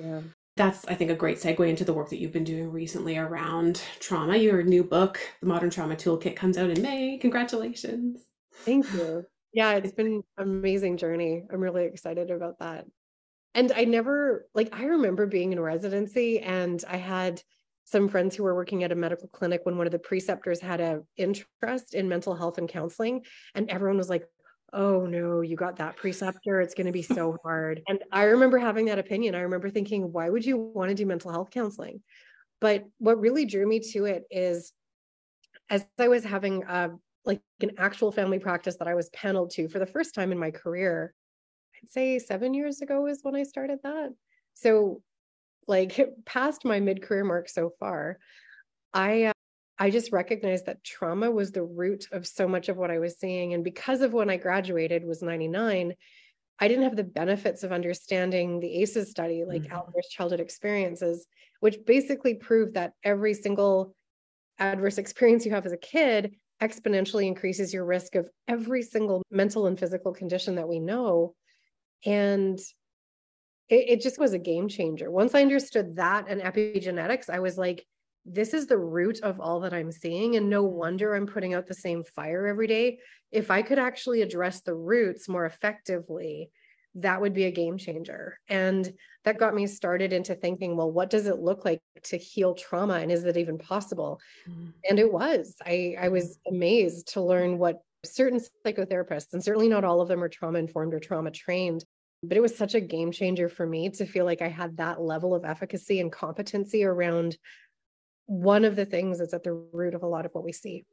Yeah. 0.00 0.20
That's, 0.56 0.84
I 0.86 0.94
think, 0.94 1.10
a 1.10 1.16
great 1.16 1.38
segue 1.38 1.68
into 1.68 1.84
the 1.84 1.92
work 1.92 2.10
that 2.10 2.18
you've 2.18 2.32
been 2.32 2.44
doing 2.44 2.72
recently 2.72 3.16
around 3.16 3.82
trauma. 4.00 4.36
Your 4.36 4.62
new 4.62 4.82
book, 4.82 5.20
The 5.40 5.46
Modern 5.46 5.70
Trauma 5.70 5.94
Toolkit, 5.94 6.34
comes 6.34 6.58
out 6.58 6.70
in 6.70 6.82
May. 6.82 7.18
Congratulations. 7.18 8.22
Thank 8.64 8.92
you 8.92 9.26
yeah 9.52 9.72
it's 9.72 9.92
been 9.92 10.06
an 10.06 10.22
amazing 10.38 10.96
journey. 10.96 11.44
I'm 11.52 11.60
really 11.60 11.84
excited 11.84 12.30
about 12.30 12.58
that. 12.60 12.86
And 13.54 13.72
i 13.72 13.84
never 13.84 14.46
like 14.54 14.74
i 14.74 14.84
remember 14.84 15.26
being 15.26 15.52
in 15.52 15.60
residency 15.60 16.40
and 16.40 16.82
i 16.88 16.96
had 16.96 17.42
some 17.84 18.08
friends 18.08 18.36
who 18.36 18.42
were 18.42 18.54
working 18.54 18.84
at 18.84 18.92
a 18.92 18.94
medical 18.94 19.28
clinic 19.28 19.62
when 19.64 19.78
one 19.78 19.86
of 19.86 19.92
the 19.92 19.98
preceptors 19.98 20.60
had 20.60 20.80
a 20.80 21.00
interest 21.16 21.94
in 21.94 22.08
mental 22.08 22.34
health 22.34 22.58
and 22.58 22.68
counseling 22.68 23.24
and 23.54 23.70
everyone 23.70 23.96
was 23.96 24.10
like 24.10 24.28
oh 24.74 25.06
no 25.06 25.40
you 25.40 25.56
got 25.56 25.76
that 25.76 25.96
preceptor. 25.96 26.60
It's 26.60 26.74
going 26.74 26.86
to 26.86 26.92
be 26.92 27.02
so 27.02 27.38
hard. 27.42 27.80
And 27.88 28.00
i 28.12 28.24
remember 28.24 28.58
having 28.58 28.86
that 28.86 28.98
opinion. 28.98 29.34
I 29.34 29.40
remember 29.40 29.70
thinking 29.70 30.12
why 30.12 30.28
would 30.28 30.44
you 30.44 30.58
want 30.58 30.90
to 30.90 30.94
do 30.94 31.06
mental 31.06 31.32
health 31.32 31.50
counseling? 31.50 32.02
But 32.60 32.84
what 32.98 33.18
really 33.20 33.46
drew 33.46 33.66
me 33.66 33.80
to 33.92 34.04
it 34.04 34.24
is 34.30 34.72
as 35.70 35.86
i 35.98 36.08
was 36.08 36.24
having 36.24 36.64
a 36.64 36.90
like 37.24 37.40
an 37.60 37.72
actual 37.78 38.12
family 38.12 38.38
practice 38.38 38.76
that 38.76 38.88
I 38.88 38.94
was 38.94 39.10
paneled 39.10 39.50
to 39.50 39.68
for 39.68 39.78
the 39.78 39.86
first 39.86 40.14
time 40.14 40.32
in 40.32 40.38
my 40.38 40.50
career. 40.50 41.14
I'd 41.82 41.90
say 41.90 42.18
seven 42.18 42.54
years 42.54 42.80
ago 42.80 43.06
is 43.06 43.20
when 43.22 43.36
I 43.36 43.42
started 43.42 43.78
that. 43.82 44.10
So, 44.54 45.02
like 45.66 46.00
past 46.26 46.64
my 46.64 46.80
mid 46.80 47.02
career 47.02 47.24
mark 47.24 47.48
so 47.48 47.70
far, 47.78 48.18
I 48.92 49.24
uh, 49.24 49.32
I 49.78 49.90
just 49.90 50.10
recognized 50.10 50.66
that 50.66 50.82
trauma 50.82 51.30
was 51.30 51.52
the 51.52 51.62
root 51.62 52.06
of 52.10 52.26
so 52.26 52.48
much 52.48 52.68
of 52.68 52.76
what 52.76 52.90
I 52.90 52.98
was 52.98 53.18
seeing, 53.18 53.54
and 53.54 53.62
because 53.62 54.00
of 54.00 54.12
when 54.12 54.30
I 54.30 54.36
graduated 54.36 55.04
was 55.04 55.22
ninety 55.22 55.48
nine. 55.48 55.94
I 56.60 56.66
didn't 56.66 56.82
have 56.82 56.96
the 56.96 57.04
benefits 57.04 57.62
of 57.62 57.70
understanding 57.70 58.58
the 58.58 58.82
ACEs 58.82 59.10
study, 59.10 59.44
like 59.46 59.62
mm-hmm. 59.62 59.76
adverse 59.76 60.08
childhood 60.10 60.40
experiences, 60.40 61.24
which 61.60 61.76
basically 61.86 62.34
proved 62.34 62.74
that 62.74 62.94
every 63.04 63.32
single 63.32 63.94
adverse 64.58 64.98
experience 64.98 65.46
you 65.46 65.52
have 65.52 65.66
as 65.66 65.72
a 65.72 65.76
kid 65.76 66.34
exponentially 66.62 67.26
increases 67.26 67.72
your 67.72 67.84
risk 67.84 68.14
of 68.14 68.28
every 68.46 68.82
single 68.82 69.22
mental 69.30 69.66
and 69.66 69.78
physical 69.78 70.12
condition 70.12 70.56
that 70.56 70.68
we 70.68 70.80
know. 70.80 71.34
And 72.04 72.58
it, 73.68 73.84
it, 73.88 74.00
just 74.00 74.18
was 74.18 74.32
a 74.32 74.38
game 74.38 74.68
changer. 74.68 75.10
Once 75.10 75.34
I 75.34 75.42
understood 75.42 75.96
that 75.96 76.26
and 76.28 76.40
epigenetics, 76.40 77.30
I 77.30 77.40
was 77.40 77.58
like, 77.58 77.84
this 78.24 78.54
is 78.54 78.66
the 78.66 78.78
root 78.78 79.20
of 79.20 79.40
all 79.40 79.60
that 79.60 79.72
I'm 79.72 79.92
seeing. 79.92 80.36
And 80.36 80.50
no 80.50 80.62
wonder 80.64 81.14
I'm 81.14 81.26
putting 81.26 81.54
out 81.54 81.66
the 81.66 81.74
same 81.74 82.04
fire 82.04 82.46
every 82.46 82.66
day. 82.66 82.98
If 83.30 83.50
I 83.50 83.62
could 83.62 83.78
actually 83.78 84.22
address 84.22 84.62
the 84.62 84.74
roots 84.74 85.28
more 85.28 85.46
effectively, 85.46 86.50
that 86.94 87.20
would 87.20 87.34
be 87.34 87.44
a 87.44 87.50
game 87.50 87.78
changer. 87.78 88.38
And 88.48 88.92
that 89.24 89.38
got 89.38 89.54
me 89.54 89.66
started 89.66 90.12
into 90.12 90.34
thinking, 90.34 90.76
well, 90.76 90.90
what 90.90 91.10
does 91.10 91.26
it 91.26 91.38
look 91.38 91.64
like 91.64 91.80
to 92.04 92.16
heal 92.16 92.54
trauma? 92.54 92.94
And 92.94 93.12
is 93.12 93.24
it 93.24 93.36
even 93.36 93.58
possible? 93.58 94.20
Mm. 94.48 94.72
And 94.88 94.98
it 94.98 95.12
was. 95.12 95.54
I, 95.64 95.96
I 96.00 96.08
was 96.08 96.38
amazed 96.48 97.12
to 97.14 97.20
learn 97.20 97.58
what 97.58 97.80
certain 98.04 98.40
psychotherapists, 98.64 99.32
and 99.32 99.42
certainly 99.42 99.68
not 99.68 99.84
all 99.84 100.00
of 100.00 100.08
them 100.08 100.22
are 100.22 100.28
trauma 100.28 100.58
informed 100.58 100.94
or 100.94 101.00
trauma 101.00 101.30
trained, 101.30 101.84
but 102.22 102.36
it 102.36 102.40
was 102.40 102.56
such 102.56 102.74
a 102.74 102.80
game 102.80 103.12
changer 103.12 103.48
for 103.48 103.66
me 103.66 103.90
to 103.90 104.06
feel 104.06 104.24
like 104.24 104.42
I 104.42 104.48
had 104.48 104.76
that 104.78 105.00
level 105.00 105.34
of 105.34 105.44
efficacy 105.44 106.00
and 106.00 106.10
competency 106.10 106.84
around 106.84 107.36
one 108.26 108.64
of 108.64 108.76
the 108.76 108.84
things 108.84 109.18
that's 109.18 109.34
at 109.34 109.42
the 109.42 109.52
root 109.52 109.94
of 109.94 110.02
a 110.02 110.06
lot 110.06 110.26
of 110.26 110.32
what 110.32 110.44
we 110.44 110.52
see. 110.52 110.84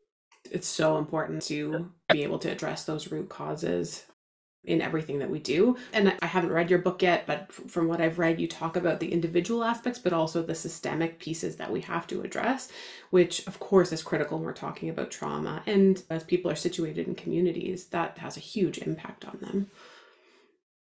It's 0.52 0.68
so 0.68 0.98
important 0.98 1.42
to 1.44 1.92
be 2.10 2.24
able 2.24 2.40
to 2.40 2.52
address 2.52 2.86
those 2.86 3.12
root 3.12 3.30
causes 3.30 4.06
in 4.68 4.82
everything 4.82 5.20
that 5.20 5.30
we 5.30 5.40
do. 5.40 5.78
And 5.94 6.16
I 6.22 6.26
haven't 6.26 6.52
read 6.52 6.70
your 6.70 6.80
book 6.80 7.02
yet, 7.02 7.26
but 7.26 7.52
from 7.52 7.88
what 7.88 8.02
I've 8.02 8.20
read, 8.20 8.40
you 8.40 8.48
talk 8.48 8.76
about 8.76 9.00
the 9.00 9.12
individual 9.12 9.64
aspects, 9.64 10.00
but 10.00 10.14
also 10.14 10.42
the 10.42 10.56
systemic 10.56 11.20
pieces 11.20 11.56
that 11.58 11.72
we 11.72 11.82
have 11.82 12.08
to 12.08 12.22
address, 12.22 12.72
which 13.10 13.46
of 13.48 13.60
course 13.60 13.92
is 13.92 14.04
critical 14.04 14.38
when 14.38 14.46
we're 14.46 14.54
talking 14.54 14.90
about 14.90 15.12
trauma. 15.12 15.64
And 15.66 16.02
as 16.10 16.24
people 16.24 16.52
are 16.52 16.56
situated 16.56 17.08
in 17.08 17.16
communities, 17.16 17.86
that 17.88 18.18
has 18.18 18.38
a 18.38 18.42
huge 18.42 18.80
impact 18.80 19.26
on 19.26 19.38
them. 19.42 19.72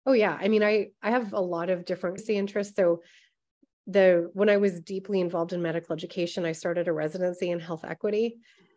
Oh 0.07 0.13
yeah. 0.13 0.37
I 0.41 0.49
mean, 0.49 0.63
I 0.63 0.89
I 1.03 1.11
have 1.11 1.33
a 1.33 1.41
lot 1.41 1.71
of 1.71 1.85
different 1.85 2.21
interests. 2.29 2.77
So 2.77 3.03
the 3.87 4.31
when 4.35 4.49
I 4.49 4.57
was 4.57 4.81
deeply 4.81 5.21
involved 5.21 5.53
in 5.53 5.63
medical 5.63 5.95
education, 5.95 6.45
I 6.45 6.53
started 6.53 6.89
a 6.89 6.93
residency 6.93 7.51
in 7.51 7.61
health 7.61 7.85
equity. 7.85 8.37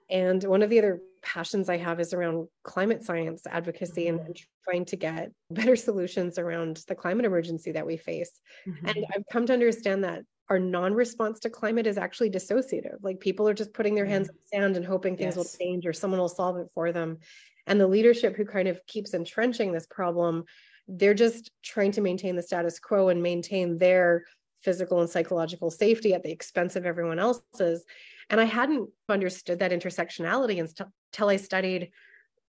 And 0.10 0.42
one 0.44 0.62
of 0.62 0.70
the 0.70 0.80
other 0.80 1.02
passions 1.28 1.68
I 1.68 1.78
have 1.78 2.00
is 2.00 2.14
around 2.14 2.48
climate 2.64 3.04
science 3.04 3.44
advocacy 3.50 4.08
and, 4.08 4.20
and 4.20 4.30
mm-hmm. 4.30 4.70
trying 4.70 4.86
to 4.86 4.96
get 4.96 5.32
better 5.52 5.76
solutions 5.76 6.40
around 6.40 6.84
the 6.88 6.96
climate 6.96 7.26
emergency 7.26 7.74
that 7.74 7.86
we 7.86 7.98
face. 7.98 8.40
Mm-hmm. 8.66 8.88
And 8.88 9.06
I've 9.14 9.24
come 9.32 9.46
to 9.48 9.54
understand 9.54 10.04
that 10.06 10.22
our 10.50 10.58
non-response 10.58 11.42
to 11.42 11.50
climate 11.50 11.86
is 11.86 11.98
actually 11.98 12.30
dissociative. 12.30 12.96
Like 13.02 13.20
people 13.20 13.48
are 13.50 13.54
just 13.54 13.74
putting 13.74 13.96
their 13.96 14.06
hands 14.06 14.30
mm-hmm. 14.30 14.38
in 14.56 14.62
the 14.62 14.66
sand 14.66 14.78
and 14.78 14.86
hoping 14.86 15.18
things 15.18 15.36
yes. 15.36 15.38
will 15.38 15.60
change 15.60 15.86
or 15.86 15.92
someone 15.92 16.22
will 16.22 16.30
solve 16.30 16.58
it 16.58 16.68
for 16.74 16.94
them. 16.94 17.18
And 17.66 17.80
the 17.80 17.88
leadership 17.88 18.38
who 18.38 18.46
kind 18.46 18.70
of 18.70 18.80
keeps 18.88 19.14
entrenching 19.14 19.74
this 19.74 19.86
problem, 19.86 20.46
they're 20.88 21.14
just 21.14 21.52
trying 21.62 21.92
to 21.92 22.02
maintain 22.02 22.38
the 22.38 22.42
status 22.42 22.80
quo 22.80 23.10
and 23.10 23.22
maintain 23.22 23.78
their 23.78 24.24
physical 24.62 25.02
and 25.02 25.10
psychological 25.10 25.70
safety 25.70 26.14
at 26.14 26.24
the 26.24 26.32
expense 26.32 26.78
of 26.78 26.86
everyone 26.86 27.20
else's. 27.20 27.84
And 28.30 28.40
I 28.40 28.46
hadn't 28.46 28.90
understood 29.10 29.60
that 29.60 29.72
intersectionality 29.72 30.60
until 30.60 30.88
I 31.20 31.38
studied 31.38 31.92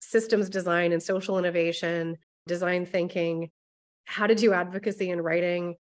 systems 0.00 0.48
design 0.48 0.92
and 0.92 1.02
social 1.02 1.38
innovation, 1.38 2.16
design 2.46 2.86
thinking, 2.86 3.50
how 4.04 4.26
to 4.26 4.34
do 4.34 4.52
advocacy 4.52 5.10
and 5.10 5.24
writing 5.24 5.76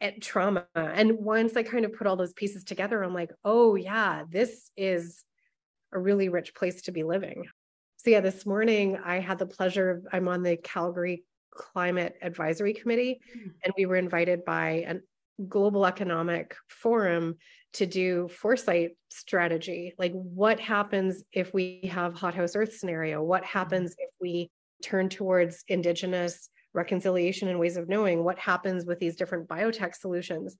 at 0.00 0.20
trauma. 0.20 0.66
And 0.74 1.18
once 1.18 1.56
I 1.56 1.62
kind 1.62 1.84
of 1.84 1.92
put 1.94 2.06
all 2.06 2.16
those 2.16 2.32
pieces 2.32 2.64
together, 2.64 3.02
I'm 3.02 3.14
like, 3.14 3.30
oh, 3.44 3.74
yeah, 3.74 4.24
this 4.30 4.70
is 4.76 5.24
a 5.92 5.98
really 5.98 6.28
rich 6.28 6.54
place 6.54 6.82
to 6.82 6.92
be 6.92 7.02
living. 7.02 7.44
So, 7.98 8.10
yeah, 8.10 8.20
this 8.20 8.44
morning 8.44 8.98
I 9.02 9.20
had 9.20 9.38
the 9.38 9.46
pleasure 9.46 9.90
of, 9.90 10.06
I'm 10.12 10.28
on 10.28 10.42
the 10.42 10.56
Calgary 10.56 11.24
Climate 11.50 12.16
Advisory 12.22 12.74
Committee, 12.74 13.20
mm. 13.36 13.50
and 13.64 13.72
we 13.76 13.86
were 13.86 13.96
invited 13.96 14.44
by 14.44 14.84
an 14.86 15.02
global 15.48 15.86
economic 15.86 16.56
forum 16.68 17.36
to 17.74 17.86
do 17.86 18.28
foresight 18.28 18.96
strategy. 19.10 19.94
Like 19.98 20.12
what 20.12 20.58
happens 20.60 21.22
if 21.32 21.52
we 21.52 21.90
have 21.92 22.14
hothouse 22.14 22.56
earth 22.56 22.74
scenario? 22.74 23.22
What 23.22 23.42
mm-hmm. 23.42 23.58
happens 23.58 23.94
if 23.98 24.10
we 24.20 24.50
turn 24.82 25.08
towards 25.08 25.64
indigenous 25.68 26.48
reconciliation 26.72 27.48
and 27.48 27.58
ways 27.58 27.76
of 27.76 27.88
knowing? 27.88 28.24
What 28.24 28.38
happens 28.38 28.86
with 28.86 28.98
these 28.98 29.16
different 29.16 29.48
biotech 29.48 29.94
solutions? 29.94 30.56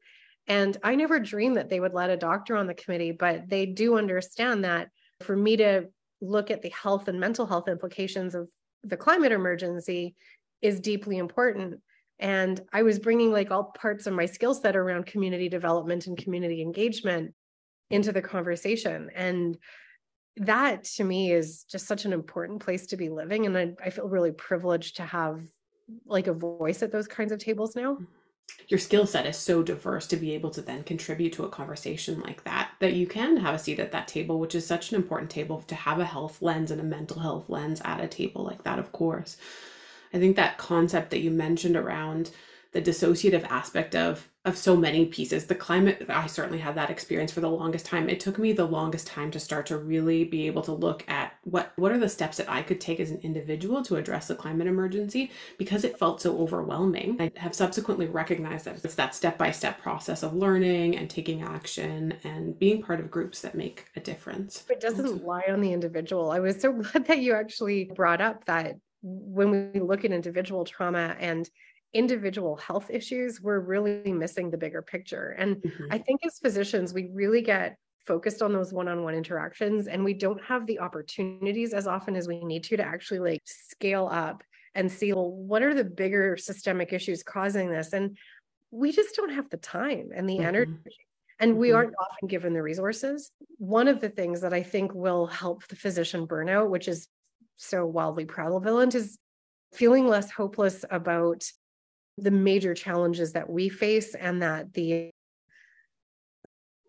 And 0.48 0.76
i 0.84 0.94
never 0.94 1.18
dreamed 1.18 1.56
that 1.56 1.68
they 1.68 1.80
would 1.80 1.92
let 1.92 2.10
a 2.10 2.16
doctor 2.16 2.56
on 2.56 2.68
the 2.68 2.74
committee 2.74 3.10
but 3.10 3.48
they 3.48 3.66
do 3.66 3.98
understand 3.98 4.64
that 4.64 4.90
for 5.20 5.36
me 5.36 5.56
to 5.56 5.86
look 6.20 6.50
at 6.50 6.62
the 6.62 6.70
health 6.70 7.08
and 7.08 7.18
mental 7.18 7.46
health 7.46 7.68
implications 7.68 8.34
of 8.34 8.48
the 8.84 8.96
climate 8.96 9.32
emergency 9.32 10.14
is 10.62 10.80
deeply 10.80 11.18
important 11.18 11.80
and 12.18 12.60
I 12.72 12.82
was 12.82 12.98
bringing 12.98 13.30
like 13.30 13.50
all 13.50 13.72
parts 13.78 14.06
of 14.06 14.14
my 14.14 14.26
skill 14.26 14.54
set 14.54 14.76
around 14.76 15.06
community 15.06 15.48
development 15.48 16.06
and 16.06 16.16
community 16.16 16.62
engagement 16.62 17.34
into 17.90 18.12
the 18.12 18.22
conversation. 18.22 19.10
And 19.14 19.58
that 20.38 20.84
to 20.84 21.04
me 21.04 21.32
is 21.32 21.64
just 21.64 21.86
such 21.86 22.04
an 22.04 22.12
important 22.12 22.60
place 22.60 22.86
to 22.88 22.96
be 22.96 23.08
living. 23.08 23.46
And 23.46 23.56
I, 23.56 23.72
I 23.84 23.90
feel 23.90 24.08
really 24.08 24.32
privileged 24.32 24.96
to 24.96 25.02
have 25.02 25.42
like 26.06 26.26
a 26.26 26.32
voice 26.32 26.82
at 26.82 26.90
those 26.90 27.06
kinds 27.06 27.32
of 27.32 27.38
tables 27.38 27.76
now. 27.76 27.98
Your 28.68 28.78
skill 28.78 29.06
set 29.06 29.26
is 29.26 29.36
so 29.36 29.62
diverse 29.62 30.06
to 30.08 30.16
be 30.16 30.32
able 30.32 30.50
to 30.50 30.62
then 30.62 30.84
contribute 30.84 31.32
to 31.34 31.44
a 31.44 31.48
conversation 31.48 32.20
like 32.20 32.44
that, 32.44 32.70
that 32.80 32.94
you 32.94 33.06
can 33.06 33.36
have 33.36 33.54
a 33.54 33.58
seat 33.58 33.78
at 33.78 33.92
that 33.92 34.08
table, 34.08 34.38
which 34.38 34.54
is 34.54 34.66
such 34.66 34.90
an 34.90 34.96
important 34.96 35.30
table 35.30 35.62
to 35.62 35.74
have 35.74 35.98
a 35.98 36.04
health 36.04 36.40
lens 36.42 36.70
and 36.70 36.80
a 36.80 36.84
mental 36.84 37.20
health 37.20 37.48
lens 37.48 37.82
at 37.84 38.00
a 38.00 38.08
table 38.08 38.44
like 38.44 38.62
that, 38.64 38.78
of 38.78 38.92
course. 38.92 39.36
I 40.12 40.18
think 40.18 40.36
that 40.36 40.58
concept 40.58 41.10
that 41.10 41.20
you 41.20 41.30
mentioned 41.30 41.76
around 41.76 42.30
the 42.72 42.82
dissociative 42.82 43.44
aspect 43.44 43.94
of 43.94 44.28
of 44.44 44.56
so 44.56 44.76
many 44.76 45.06
pieces 45.06 45.46
the 45.46 45.54
climate 45.56 46.06
i 46.08 46.26
certainly 46.26 46.58
had 46.58 46.76
that 46.76 46.88
experience 46.88 47.32
for 47.32 47.40
the 47.40 47.50
longest 47.50 47.84
time. 47.84 48.08
It 48.08 48.20
took 48.20 48.38
me 48.38 48.52
the 48.52 48.64
longest 48.64 49.06
time 49.06 49.30
to 49.32 49.40
start 49.40 49.66
to 49.66 49.78
really 49.78 50.22
be 50.24 50.46
able 50.46 50.62
to 50.62 50.72
look 50.72 51.02
at 51.08 51.32
what 51.42 51.72
what 51.76 51.90
are 51.90 51.98
the 51.98 52.08
steps 52.08 52.36
that 52.36 52.48
i 52.48 52.62
could 52.62 52.80
take 52.80 53.00
as 53.00 53.10
an 53.10 53.20
individual 53.22 53.82
to 53.84 53.96
address 53.96 54.28
the 54.28 54.34
climate 54.34 54.68
emergency 54.68 55.30
because 55.58 55.84
it 55.84 55.98
felt 55.98 56.20
so 56.20 56.38
overwhelming. 56.38 57.16
I 57.18 57.32
have 57.36 57.54
subsequently 57.54 58.06
recognized 58.06 58.66
that 58.66 58.84
it's 58.84 58.94
that 58.94 59.14
step-by-step 59.14 59.80
process 59.80 60.22
of 60.22 60.34
learning 60.34 60.96
and 60.96 61.08
taking 61.10 61.42
action 61.42 62.14
and 62.24 62.58
being 62.58 62.82
part 62.82 63.00
of 63.00 63.10
groups 63.10 63.40
that 63.40 63.54
make 63.54 63.86
a 63.96 64.00
difference. 64.00 64.64
It 64.68 64.80
doesn't 64.80 65.24
lie 65.24 65.44
on 65.48 65.60
the 65.60 65.72
individual. 65.72 66.30
I 66.30 66.40
was 66.40 66.60
so 66.60 66.72
glad 66.82 67.06
that 67.06 67.18
you 67.18 67.34
actually 67.34 67.84
brought 67.84 68.20
up 68.20 68.44
that 68.44 68.76
when 69.06 69.70
we 69.72 69.80
look 69.80 70.04
at 70.04 70.12
individual 70.12 70.64
trauma 70.64 71.16
and 71.20 71.48
individual 71.94 72.56
health 72.56 72.90
issues, 72.90 73.40
we're 73.40 73.60
really 73.60 74.12
missing 74.12 74.50
the 74.50 74.58
bigger 74.58 74.82
picture. 74.82 75.30
And 75.38 75.56
mm-hmm. 75.56 75.84
I 75.90 75.98
think 75.98 76.20
as 76.26 76.38
physicians, 76.38 76.92
we 76.92 77.08
really 77.12 77.40
get 77.40 77.76
focused 78.06 78.42
on 78.42 78.52
those 78.52 78.72
one-on-one 78.72 79.14
interactions 79.14 79.88
and 79.88 80.04
we 80.04 80.14
don't 80.14 80.42
have 80.44 80.66
the 80.66 80.78
opportunities 80.78 81.72
as 81.72 81.86
often 81.86 82.16
as 82.16 82.28
we 82.28 82.44
need 82.44 82.62
to 82.64 82.76
to 82.76 82.84
actually 82.84 83.18
like 83.18 83.42
scale 83.44 84.08
up 84.10 84.44
and 84.74 84.90
see 84.90 85.12
well 85.12 85.32
what 85.32 85.62
are 85.62 85.74
the 85.74 85.84
bigger 85.84 86.36
systemic 86.36 86.92
issues 86.92 87.24
causing 87.24 87.68
this 87.68 87.92
and 87.92 88.16
we 88.70 88.92
just 88.92 89.16
don't 89.16 89.32
have 89.32 89.50
the 89.50 89.56
time 89.56 90.10
and 90.14 90.28
the 90.28 90.34
mm-hmm. 90.34 90.46
energy 90.46 90.72
and 91.40 91.50
mm-hmm. 91.50 91.60
we 91.60 91.72
aren't 91.72 91.94
often 92.00 92.28
given 92.28 92.52
the 92.52 92.62
resources 92.62 93.32
one 93.58 93.88
of 93.88 94.00
the 94.00 94.08
things 94.08 94.40
that 94.40 94.52
i 94.52 94.62
think 94.62 94.94
will 94.94 95.26
help 95.26 95.66
the 95.66 95.76
physician 95.76 96.28
burnout 96.28 96.68
which 96.70 96.86
is 96.86 97.08
so 97.56 97.86
wildly 97.86 98.24
prevalent 98.24 98.94
is 98.94 99.18
feeling 99.72 100.06
less 100.06 100.30
hopeless 100.30 100.84
about 100.90 101.44
the 102.18 102.30
major 102.30 102.74
challenges 102.74 103.32
that 103.32 103.48
we 103.48 103.68
face 103.68 104.14
and 104.14 104.42
that 104.42 104.72
the 104.72 105.10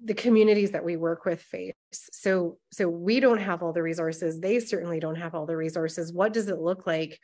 the 0.04 0.14
communities 0.14 0.72
that 0.72 0.86
we 0.86 0.96
work 0.96 1.26
with 1.26 1.42
face. 1.42 1.74
So 1.92 2.60
so 2.72 2.88
we 2.88 3.20
don't 3.20 3.40
have 3.40 3.64
all 3.64 3.74
the 3.74 3.82
resources. 3.82 4.40
They 4.40 4.60
certainly 4.60 5.00
don't 5.00 5.16
have 5.16 5.34
all 5.34 5.46
the 5.46 5.58
resources. 5.58 6.14
What 6.14 6.34
does 6.34 6.50
it 6.50 6.60
look 6.60 6.86
like 6.86 7.20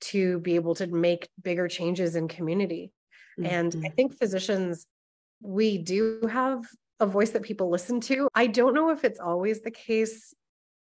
to 0.00 0.38
be 0.40 0.54
able 0.54 0.74
to 0.76 0.86
make 0.86 1.28
bigger 1.42 1.68
changes 1.68 2.16
in 2.16 2.28
community? 2.28 2.92
Mm-hmm. 3.38 3.54
and 3.54 3.86
i 3.86 3.88
think 3.90 4.18
physicians 4.18 4.84
we 5.42 5.78
do 5.78 6.20
have 6.28 6.64
a 7.00 7.06
voice 7.06 7.30
that 7.30 7.42
people 7.42 7.70
listen 7.70 8.00
to. 8.00 8.28
I 8.34 8.46
don't 8.46 8.74
know 8.74 8.90
if 8.90 9.04
it's 9.04 9.20
always 9.20 9.60
the 9.60 9.70
case 9.70 10.34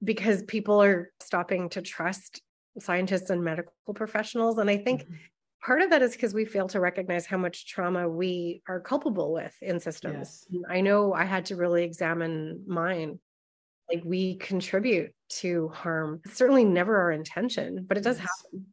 because 0.03 0.43
people 0.45 0.83
are 0.83 1.11
stopping 1.21 1.69
to 1.71 1.83
trust 1.83 2.43
scientists 2.79 3.31
and 3.31 3.43
medical 3.43 3.95
professionals. 3.95 4.59
And 4.59 4.71
I 4.71 4.77
think 4.77 5.03
mm-hmm. 5.03 5.15
part 5.65 5.83
of 5.83 5.91
that 5.91 6.03
is 6.03 6.13
because 6.13 6.35
we 6.35 6.45
fail 6.45 6.69
to 6.69 6.81
recognize 6.81 7.27
how 7.27 7.37
much 7.37 7.67
trauma 7.67 8.09
we 8.09 8.63
are 8.69 8.81
culpable 8.81 9.33
with 9.33 9.55
in 9.61 9.81
systems. 9.81 10.47
Yes. 10.51 10.63
I 10.69 10.81
know 10.81 11.13
I 11.13 11.25
had 11.25 11.47
to 11.47 11.57
really 11.57 11.85
examine 11.85 12.65
mine. 12.67 13.19
Like 13.93 14.03
we 14.05 14.37
contribute 14.37 15.13
to 15.41 15.69
harm. 15.69 16.21
It's 16.25 16.37
certainly 16.37 16.65
never 16.65 16.97
our 16.97 17.11
intention, 17.11 17.85
but 17.89 17.99
it 17.99 18.05
does 18.05 18.19
yes. 18.19 18.29
happen. 18.29 18.67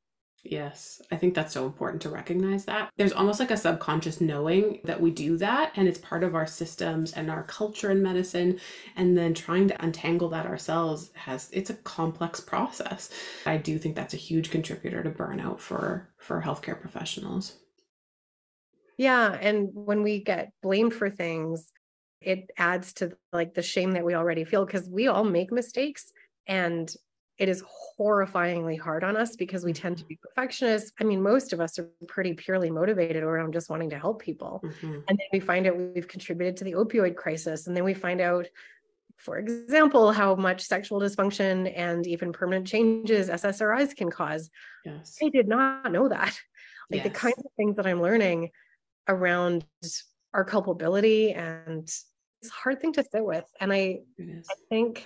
Yes, 0.44 1.02
I 1.12 1.18
think 1.18 1.34
that's 1.34 1.54
so 1.54 1.66
important 1.66 2.02
to 2.04 2.10
recognize 2.10 2.66
that. 2.66 2.90
There's 2.96 3.12
almost 3.12 3.40
like 3.40 3.52
a 3.52 3.58
subconscious 3.58 4.22
knowing 4.22 4.80
that 4.86 5.02
we 5.02 5.12
do 5.12 5.36
that, 5.38 5.74
and 5.76 5.88
it's 5.88 5.98
part 5.98 6.24
of 6.24 6.36
our 6.36 6.48
systems 6.48 7.12
and 7.14 7.30
our 7.30 7.44
culture 7.44 7.92
in 7.92 8.02
medicine. 8.02 8.60
And 8.96 9.18
then 9.18 9.34
trying 9.34 9.68
to 9.68 9.84
untangle 9.84 10.30
that 10.30 10.46
ourselves 10.46 11.12
has 11.16 11.50
it's 11.52 11.70
a 11.70 11.76
complex 11.76 12.40
process. 12.40 13.10
I 13.46 13.58
do 13.58 13.78
think 13.78 13.96
that's 13.96 14.14
a 14.14 14.18
huge 14.18 14.50
contributor 14.50 15.04
to 15.04 15.12
burnout 15.12 15.60
for 15.60 16.10
for 16.18 16.42
healthcare 16.42 16.80
professionals. 16.80 17.58
Yeah, 18.98 19.38
and 19.40 19.70
when 19.74 20.02
we 20.02 20.24
get 20.24 20.52
blamed 20.64 20.94
for 20.94 21.10
things, 21.10 21.72
it 22.22 22.50
adds 22.58 22.94
to 22.94 23.12
like 23.34 23.54
the 23.54 23.62
shame 23.62 23.92
that 23.92 24.06
we 24.06 24.16
already 24.16 24.44
feel 24.44 24.66
because 24.66 24.88
we 24.90 25.08
all 25.08 25.24
make 25.24 25.52
mistakes 25.52 26.12
and 26.48 26.92
it 27.38 27.50
is 27.50 27.64
horrifyingly 28.00 28.80
hard 28.80 29.04
on 29.04 29.16
us 29.16 29.36
because 29.36 29.64
we 29.64 29.74
tend 29.74 29.98
to 29.98 30.04
mm-hmm. 30.04 30.10
be 30.10 30.20
perfectionists. 30.22 30.92
I 31.00 31.04
mean, 31.04 31.22
most 31.22 31.54
of 31.54 31.62
us 31.62 31.78
are 31.78 31.90
pretty 32.08 32.34
purely 32.34 32.72
motivated 32.72 33.24
around 33.24 33.54
just 33.54 33.70
wanting 33.70 33.90
to 33.92 34.00
help 34.00 34.22
people. 34.22 34.62
Mm-hmm. 34.66 34.94
And 35.08 35.20
then 35.20 35.28
we 35.32 35.40
find 35.40 35.68
out 35.68 35.78
we've 35.78 36.08
contributed 36.08 36.58
to 36.58 36.64
the 36.64 36.74
opioid 36.74 37.16
crisis. 37.16 37.68
And 37.68 37.76
then 37.76 37.84
we 37.84 37.94
find 37.94 38.22
out, 38.22 38.48
for 39.18 39.38
example, 39.38 40.12
how 40.12 40.36
much 40.36 40.62
sexual 40.62 41.00
dysfunction 41.00 41.72
and 41.76 42.06
even 42.08 42.34
permanent 42.34 42.68
changes 42.68 43.30
SSRIs 43.30 43.96
can 43.96 44.10
cause. 44.10 44.50
Yes. 44.86 45.18
I 45.24 45.30
did 45.30 45.48
not 45.48 45.92
know 45.92 46.10
that. 46.10 46.40
Like 46.90 47.04
yes. 47.04 47.08
the 47.08 47.20
kinds 47.20 47.40
of 47.40 47.52
things 47.58 47.76
that 47.76 47.86
I'm 47.86 48.02
learning 48.02 48.50
around 49.08 49.66
our 50.34 50.44
culpability 50.44 51.34
and 51.34 51.84
it's 51.84 52.50
a 52.50 52.52
hard 52.52 52.80
thing 52.80 52.94
to 52.94 53.04
sit 53.04 53.24
with. 53.24 53.46
And 53.60 53.74
I, 53.74 54.00
I 54.20 54.54
think 54.70 55.06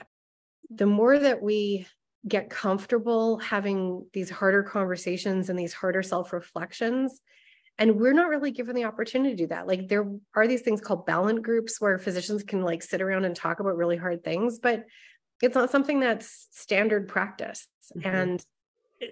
the 0.69 0.85
more 0.85 1.17
that 1.17 1.41
we 1.41 1.87
get 2.27 2.49
comfortable 2.49 3.39
having 3.39 4.05
these 4.13 4.29
harder 4.29 4.63
conversations 4.63 5.49
and 5.49 5.57
these 5.57 5.73
harder 5.73 6.03
self 6.03 6.33
reflections. 6.33 7.21
And 7.77 7.95
we're 7.95 8.13
not 8.13 8.29
really 8.29 8.51
given 8.51 8.75
the 8.75 8.83
opportunity 8.83 9.35
to 9.35 9.43
do 9.43 9.47
that. 9.47 9.65
Like 9.65 9.87
there 9.87 10.07
are 10.35 10.47
these 10.47 10.61
things 10.61 10.81
called 10.81 11.07
Balint 11.07 11.41
groups 11.41 11.81
where 11.81 11.97
physicians 11.97 12.43
can 12.43 12.61
like 12.61 12.83
sit 12.83 13.01
around 13.01 13.25
and 13.25 13.35
talk 13.35 13.59
about 13.59 13.75
really 13.75 13.97
hard 13.97 14.23
things, 14.23 14.59
but 14.59 14.85
it's 15.41 15.55
not 15.55 15.71
something 15.71 15.99
that's 15.99 16.47
standard 16.51 17.07
practice. 17.07 17.67
Mm-hmm. 17.97 18.07
And 18.07 18.45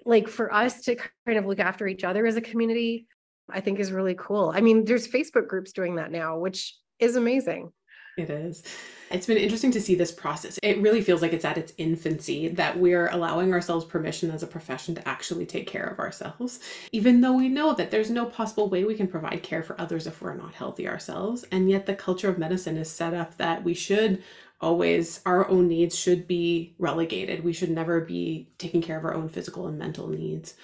like 0.04 0.28
for 0.28 0.52
us 0.52 0.82
to 0.82 0.96
kind 1.26 1.38
of 1.38 1.46
look 1.46 1.58
after 1.58 1.88
each 1.88 2.04
other 2.04 2.26
as 2.26 2.36
a 2.36 2.40
community, 2.40 3.06
I 3.48 3.60
think 3.60 3.80
is 3.80 3.90
really 3.90 4.14
cool. 4.14 4.52
I 4.54 4.60
mean, 4.60 4.84
there's 4.84 5.08
Facebook 5.08 5.48
groups 5.48 5.72
doing 5.72 5.96
that 5.96 6.12
now, 6.12 6.38
which 6.38 6.76
is 7.00 7.16
amazing. 7.16 7.72
It 8.16 8.28
is. 8.28 8.62
It's 9.10 9.26
been 9.26 9.38
interesting 9.38 9.72
to 9.72 9.80
see 9.80 9.94
this 9.94 10.12
process. 10.12 10.58
It 10.62 10.80
really 10.80 11.00
feels 11.00 11.22
like 11.22 11.32
it's 11.32 11.44
at 11.44 11.58
its 11.58 11.72
infancy 11.78 12.48
that 12.48 12.78
we're 12.78 13.08
allowing 13.08 13.52
ourselves 13.52 13.84
permission 13.84 14.30
as 14.30 14.42
a 14.42 14.46
profession 14.46 14.94
to 14.94 15.08
actually 15.08 15.46
take 15.46 15.66
care 15.66 15.86
of 15.86 15.98
ourselves, 15.98 16.60
even 16.92 17.20
though 17.20 17.32
we 17.32 17.48
know 17.48 17.74
that 17.74 17.90
there's 17.90 18.10
no 18.10 18.26
possible 18.26 18.68
way 18.68 18.84
we 18.84 18.94
can 18.94 19.08
provide 19.08 19.42
care 19.42 19.62
for 19.62 19.80
others 19.80 20.06
if 20.06 20.22
we're 20.22 20.34
not 20.34 20.54
healthy 20.54 20.86
ourselves. 20.86 21.44
And 21.50 21.68
yet, 21.70 21.86
the 21.86 21.94
culture 21.94 22.28
of 22.28 22.38
medicine 22.38 22.76
is 22.76 22.90
set 22.90 23.14
up 23.14 23.36
that 23.38 23.64
we 23.64 23.74
should 23.74 24.22
always, 24.60 25.20
our 25.24 25.48
own 25.48 25.68
needs 25.68 25.98
should 25.98 26.28
be 26.28 26.74
relegated. 26.78 27.42
We 27.42 27.52
should 27.52 27.70
never 27.70 28.00
be 28.00 28.48
taking 28.58 28.82
care 28.82 28.98
of 28.98 29.04
our 29.04 29.14
own 29.14 29.28
physical 29.28 29.66
and 29.66 29.78
mental 29.78 30.08
needs. 30.08 30.54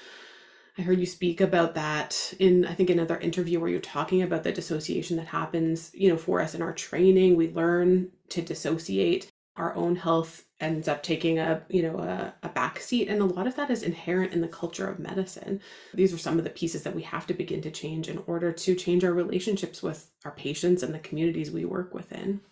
I 0.78 0.82
heard 0.82 1.00
you 1.00 1.06
speak 1.06 1.40
about 1.40 1.74
that 1.74 2.34
in 2.38 2.66
I 2.66 2.74
think 2.74 2.90
another 2.90 3.18
interview 3.18 3.60
where 3.60 3.70
you're 3.70 3.80
talking 3.80 4.22
about 4.22 4.42
the 4.42 4.52
dissociation 4.52 5.16
that 5.16 5.28
happens, 5.28 5.90
you 5.94 6.08
know, 6.08 6.18
for 6.18 6.40
us 6.40 6.54
in 6.54 6.60
our 6.60 6.74
training. 6.74 7.36
We 7.36 7.50
learn 7.50 8.10
to 8.30 8.42
dissociate. 8.42 9.30
Our 9.56 9.74
own 9.74 9.96
health 9.96 10.44
ends 10.60 10.86
up 10.86 11.02
taking 11.02 11.38
a, 11.38 11.62
you 11.70 11.82
know, 11.82 11.98
a, 11.98 12.34
a 12.42 12.50
back 12.50 12.78
seat. 12.78 13.08
And 13.08 13.22
a 13.22 13.24
lot 13.24 13.46
of 13.46 13.56
that 13.56 13.70
is 13.70 13.82
inherent 13.82 14.34
in 14.34 14.42
the 14.42 14.48
culture 14.48 14.86
of 14.86 14.98
medicine. 14.98 15.60
These 15.94 16.12
are 16.12 16.18
some 16.18 16.36
of 16.36 16.44
the 16.44 16.50
pieces 16.50 16.82
that 16.82 16.94
we 16.94 17.02
have 17.02 17.26
to 17.28 17.34
begin 17.34 17.62
to 17.62 17.70
change 17.70 18.08
in 18.08 18.22
order 18.26 18.52
to 18.52 18.74
change 18.74 19.02
our 19.02 19.14
relationships 19.14 19.82
with 19.82 20.10
our 20.26 20.32
patients 20.32 20.82
and 20.82 20.92
the 20.92 20.98
communities 20.98 21.50
we 21.50 21.64
work 21.64 21.94
within. 21.94 22.42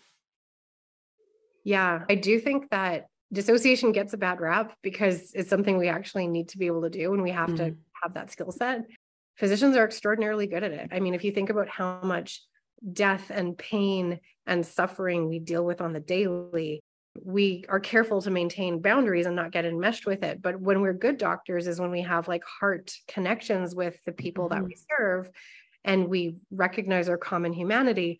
Yeah, 1.62 2.04
I 2.08 2.14
do 2.14 2.40
think 2.40 2.70
that 2.70 3.08
dissociation 3.32 3.92
gets 3.92 4.14
a 4.14 4.18
bad 4.18 4.40
rap 4.40 4.76
because 4.82 5.32
it's 5.34 5.50
something 5.50 5.76
we 5.76 5.88
actually 5.88 6.26
need 6.26 6.48
to 6.50 6.58
be 6.58 6.66
able 6.66 6.82
to 6.82 6.90
do 6.90 7.12
and 7.12 7.22
we 7.22 7.30
have 7.30 7.48
mm-hmm. 7.48 7.56
to 7.56 7.76
have 8.04 8.14
that 8.14 8.30
skill 8.30 8.52
set. 8.52 8.82
Physicians 9.36 9.76
are 9.76 9.84
extraordinarily 9.84 10.46
good 10.46 10.62
at 10.62 10.72
it. 10.72 10.88
I 10.92 11.00
mean, 11.00 11.14
if 11.14 11.24
you 11.24 11.32
think 11.32 11.50
about 11.50 11.68
how 11.68 12.00
much 12.02 12.40
death 12.92 13.30
and 13.30 13.58
pain 13.58 14.20
and 14.46 14.64
suffering 14.64 15.28
we 15.28 15.40
deal 15.40 15.64
with 15.64 15.80
on 15.80 15.92
the 15.92 16.00
daily, 16.00 16.82
we 17.22 17.64
are 17.68 17.80
careful 17.80 18.20
to 18.22 18.30
maintain 18.30 18.80
boundaries 18.80 19.26
and 19.26 19.36
not 19.36 19.52
get 19.52 19.64
enmeshed 19.64 20.06
with 20.06 20.22
it. 20.22 20.42
But 20.42 20.60
when 20.60 20.80
we're 20.80 20.92
good 20.92 21.16
doctors, 21.16 21.66
is 21.66 21.80
when 21.80 21.90
we 21.90 22.02
have 22.02 22.28
like 22.28 22.44
heart 22.44 22.92
connections 23.08 23.74
with 23.74 23.96
the 24.04 24.12
people 24.12 24.48
mm-hmm. 24.48 24.62
that 24.62 24.66
we 24.66 24.76
serve 24.96 25.30
and 25.84 26.08
we 26.08 26.36
recognize 26.50 27.08
our 27.08 27.18
common 27.18 27.52
humanity. 27.52 28.18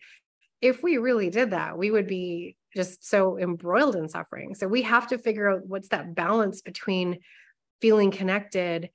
If 0.61 0.83
we 0.83 0.97
really 0.97 1.29
did 1.29 1.51
that, 1.51 1.77
we 1.77 1.91
would 1.91 2.07
be 2.07 2.55
just 2.75 3.07
so 3.07 3.37
embroiled 3.37 3.95
in 3.95 4.09
suffering. 4.09 4.55
So 4.55 4.67
we 4.67 4.81
have 4.83 5.07
to 5.07 5.17
figure 5.17 5.49
out 5.49 5.65
what's 5.65 5.89
that 5.89 6.15
balance 6.15 6.61
between 6.61 7.19
feeling 7.81 8.11
connected 8.11 8.89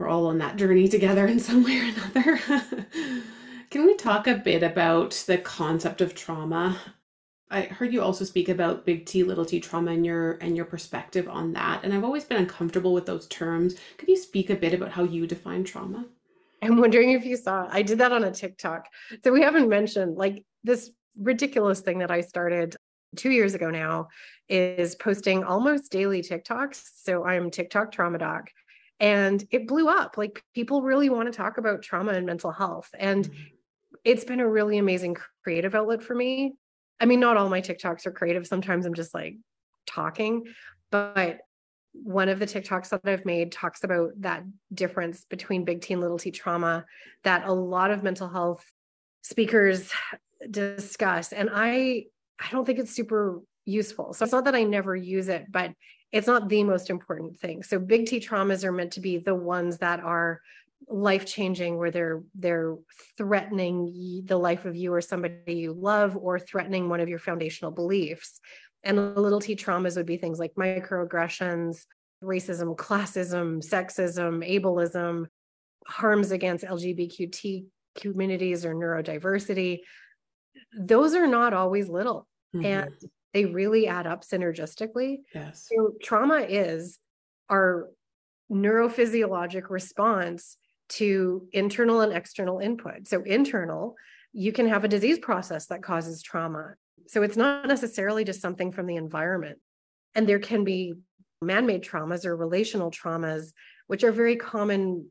we're 0.00 0.08
all 0.08 0.26
on 0.26 0.38
that 0.38 0.56
journey 0.56 0.88
together 0.88 1.26
in 1.26 1.38
some 1.38 1.62
way 1.62 1.78
or 1.78 1.84
another. 1.84 2.40
Can 3.70 3.84
we 3.84 3.94
talk 3.94 4.26
a 4.26 4.34
bit 4.34 4.62
about 4.62 5.10
the 5.26 5.36
concept 5.36 6.00
of 6.00 6.14
trauma? 6.14 6.78
I 7.50 7.62
heard 7.62 7.92
you 7.92 8.00
also 8.00 8.24
speak 8.24 8.48
about 8.48 8.86
big 8.86 9.04
T, 9.04 9.22
little 9.22 9.44
t 9.44 9.60
trauma 9.60 9.92
and 9.92 10.06
your 10.06 10.32
and 10.40 10.56
your 10.56 10.64
perspective 10.64 11.28
on 11.28 11.52
that. 11.52 11.84
And 11.84 11.92
I've 11.92 12.04
always 12.04 12.24
been 12.24 12.38
uncomfortable 12.38 12.94
with 12.94 13.06
those 13.06 13.26
terms. 13.26 13.74
Could 13.98 14.08
you 14.08 14.16
speak 14.16 14.48
a 14.48 14.56
bit 14.56 14.72
about 14.72 14.92
how 14.92 15.04
you 15.04 15.26
define 15.26 15.64
trauma? 15.64 16.06
I'm 16.62 16.78
wondering 16.78 17.10
if 17.10 17.24
you 17.24 17.36
saw, 17.36 17.68
I 17.70 17.82
did 17.82 17.98
that 17.98 18.12
on 18.12 18.24
a 18.24 18.30
TikTok. 18.30 18.86
So 19.22 19.32
we 19.32 19.42
haven't 19.42 19.68
mentioned 19.68 20.16
like 20.16 20.44
this 20.64 20.90
ridiculous 21.18 21.80
thing 21.80 21.98
that 21.98 22.10
I 22.10 22.20
started 22.20 22.76
two 23.16 23.30
years 23.30 23.54
ago 23.54 23.70
now 23.70 24.08
is 24.48 24.94
posting 24.94 25.42
almost 25.42 25.90
daily 25.90 26.22
TikToks. 26.22 26.82
So 27.02 27.24
I'm 27.24 27.50
TikTok 27.50 27.92
trauma 27.92 28.18
doc 28.18 28.50
and 29.00 29.44
it 29.50 29.66
blew 29.66 29.88
up. 29.88 30.16
Like 30.16 30.44
people 30.54 30.82
really 30.82 31.08
want 31.08 31.32
to 31.32 31.36
talk 31.36 31.58
about 31.58 31.82
trauma 31.82 32.12
and 32.12 32.26
mental 32.26 32.52
health 32.52 32.90
and 32.98 33.24
mm-hmm. 33.24 33.42
it's 34.04 34.24
been 34.24 34.40
a 34.40 34.48
really 34.48 34.78
amazing 34.78 35.16
creative 35.42 35.74
outlet 35.74 36.02
for 36.02 36.14
me. 36.14 36.54
I 37.00 37.06
mean 37.06 37.20
not 37.20 37.36
all 37.36 37.48
my 37.48 37.62
tiktoks 37.62 38.06
are 38.06 38.12
creative. 38.12 38.46
Sometimes 38.46 38.86
i'm 38.86 38.94
just 38.94 39.14
like 39.14 39.36
talking 39.86 40.44
but 40.90 41.40
one 41.92 42.28
of 42.28 42.38
the 42.38 42.46
tiktoks 42.46 42.90
that 42.90 43.00
i've 43.04 43.24
made 43.24 43.50
talks 43.50 43.82
about 43.82 44.10
that 44.18 44.44
difference 44.72 45.24
between 45.28 45.64
big 45.64 45.80
t 45.80 45.92
and 45.92 46.00
little 46.00 46.18
t 46.18 46.30
trauma 46.30 46.84
that 47.24 47.46
a 47.46 47.52
lot 47.52 47.90
of 47.90 48.02
mental 48.02 48.28
health 48.28 48.64
speakers 49.22 49.90
discuss 50.50 51.32
and 51.32 51.50
i 51.52 52.04
i 52.38 52.50
don't 52.50 52.64
think 52.64 52.78
it's 52.78 52.94
super 52.94 53.40
useful. 53.66 54.12
So 54.14 54.24
it's 54.24 54.32
not 54.32 54.44
that 54.44 54.54
i 54.54 54.62
never 54.62 54.96
use 54.96 55.28
it 55.28 55.46
but 55.50 55.72
it's 56.12 56.26
not 56.26 56.48
the 56.48 56.64
most 56.64 56.90
important 56.90 57.38
thing. 57.38 57.62
So 57.62 57.78
big 57.78 58.06
T 58.06 58.20
traumas 58.20 58.64
are 58.64 58.72
meant 58.72 58.92
to 58.92 59.00
be 59.00 59.18
the 59.18 59.34
ones 59.34 59.78
that 59.78 60.00
are 60.00 60.40
life 60.88 61.26
changing 61.26 61.76
where 61.76 61.90
they're 61.90 62.22
they're 62.34 62.76
threatening 63.16 64.22
the 64.24 64.38
life 64.38 64.64
of 64.64 64.74
you 64.76 64.92
or 64.92 65.00
somebody 65.00 65.54
you 65.54 65.72
love 65.72 66.16
or 66.16 66.38
threatening 66.38 66.88
one 66.88 67.00
of 67.00 67.08
your 67.08 67.18
foundational 67.18 67.70
beliefs. 67.70 68.40
And 68.82 69.14
little 69.14 69.40
T 69.40 69.56
traumas 69.56 69.96
would 69.96 70.06
be 70.06 70.16
things 70.16 70.38
like 70.38 70.54
microaggressions, 70.54 71.84
racism, 72.22 72.76
classism, 72.76 73.62
sexism, 73.64 74.48
ableism, 74.48 75.26
harms 75.86 76.30
against 76.30 76.64
LGBTQ 76.64 77.66
communities 77.96 78.64
or 78.64 78.74
neurodiversity. 78.74 79.80
Those 80.76 81.14
are 81.14 81.26
not 81.26 81.52
always 81.52 81.88
little. 81.88 82.26
Mm-hmm. 82.54 82.66
And 82.66 82.90
they 83.32 83.44
really 83.44 83.86
add 83.86 84.06
up 84.06 84.24
synergistically. 84.24 85.18
Yes. 85.34 85.68
So 85.70 85.94
trauma 86.02 86.40
is 86.48 86.98
our 87.48 87.88
neurophysiologic 88.50 89.70
response 89.70 90.56
to 90.90 91.48
internal 91.52 92.00
and 92.00 92.12
external 92.12 92.58
input. 92.58 93.06
So 93.06 93.22
internal, 93.22 93.94
you 94.32 94.52
can 94.52 94.68
have 94.68 94.84
a 94.84 94.88
disease 94.88 95.18
process 95.18 95.66
that 95.66 95.82
causes 95.82 96.22
trauma. 96.22 96.74
So 97.06 97.22
it's 97.22 97.36
not 97.36 97.68
necessarily 97.68 98.24
just 98.24 98.40
something 98.40 98.72
from 98.72 98.86
the 98.86 98.96
environment. 98.96 99.58
And 100.14 100.28
there 100.28 100.40
can 100.40 100.64
be 100.64 100.94
man-made 101.42 101.82
traumas 101.82 102.24
or 102.24 102.36
relational 102.36 102.90
traumas 102.90 103.52
which 103.90 104.04
are 104.04 104.12
very 104.12 104.36
common 104.36 105.10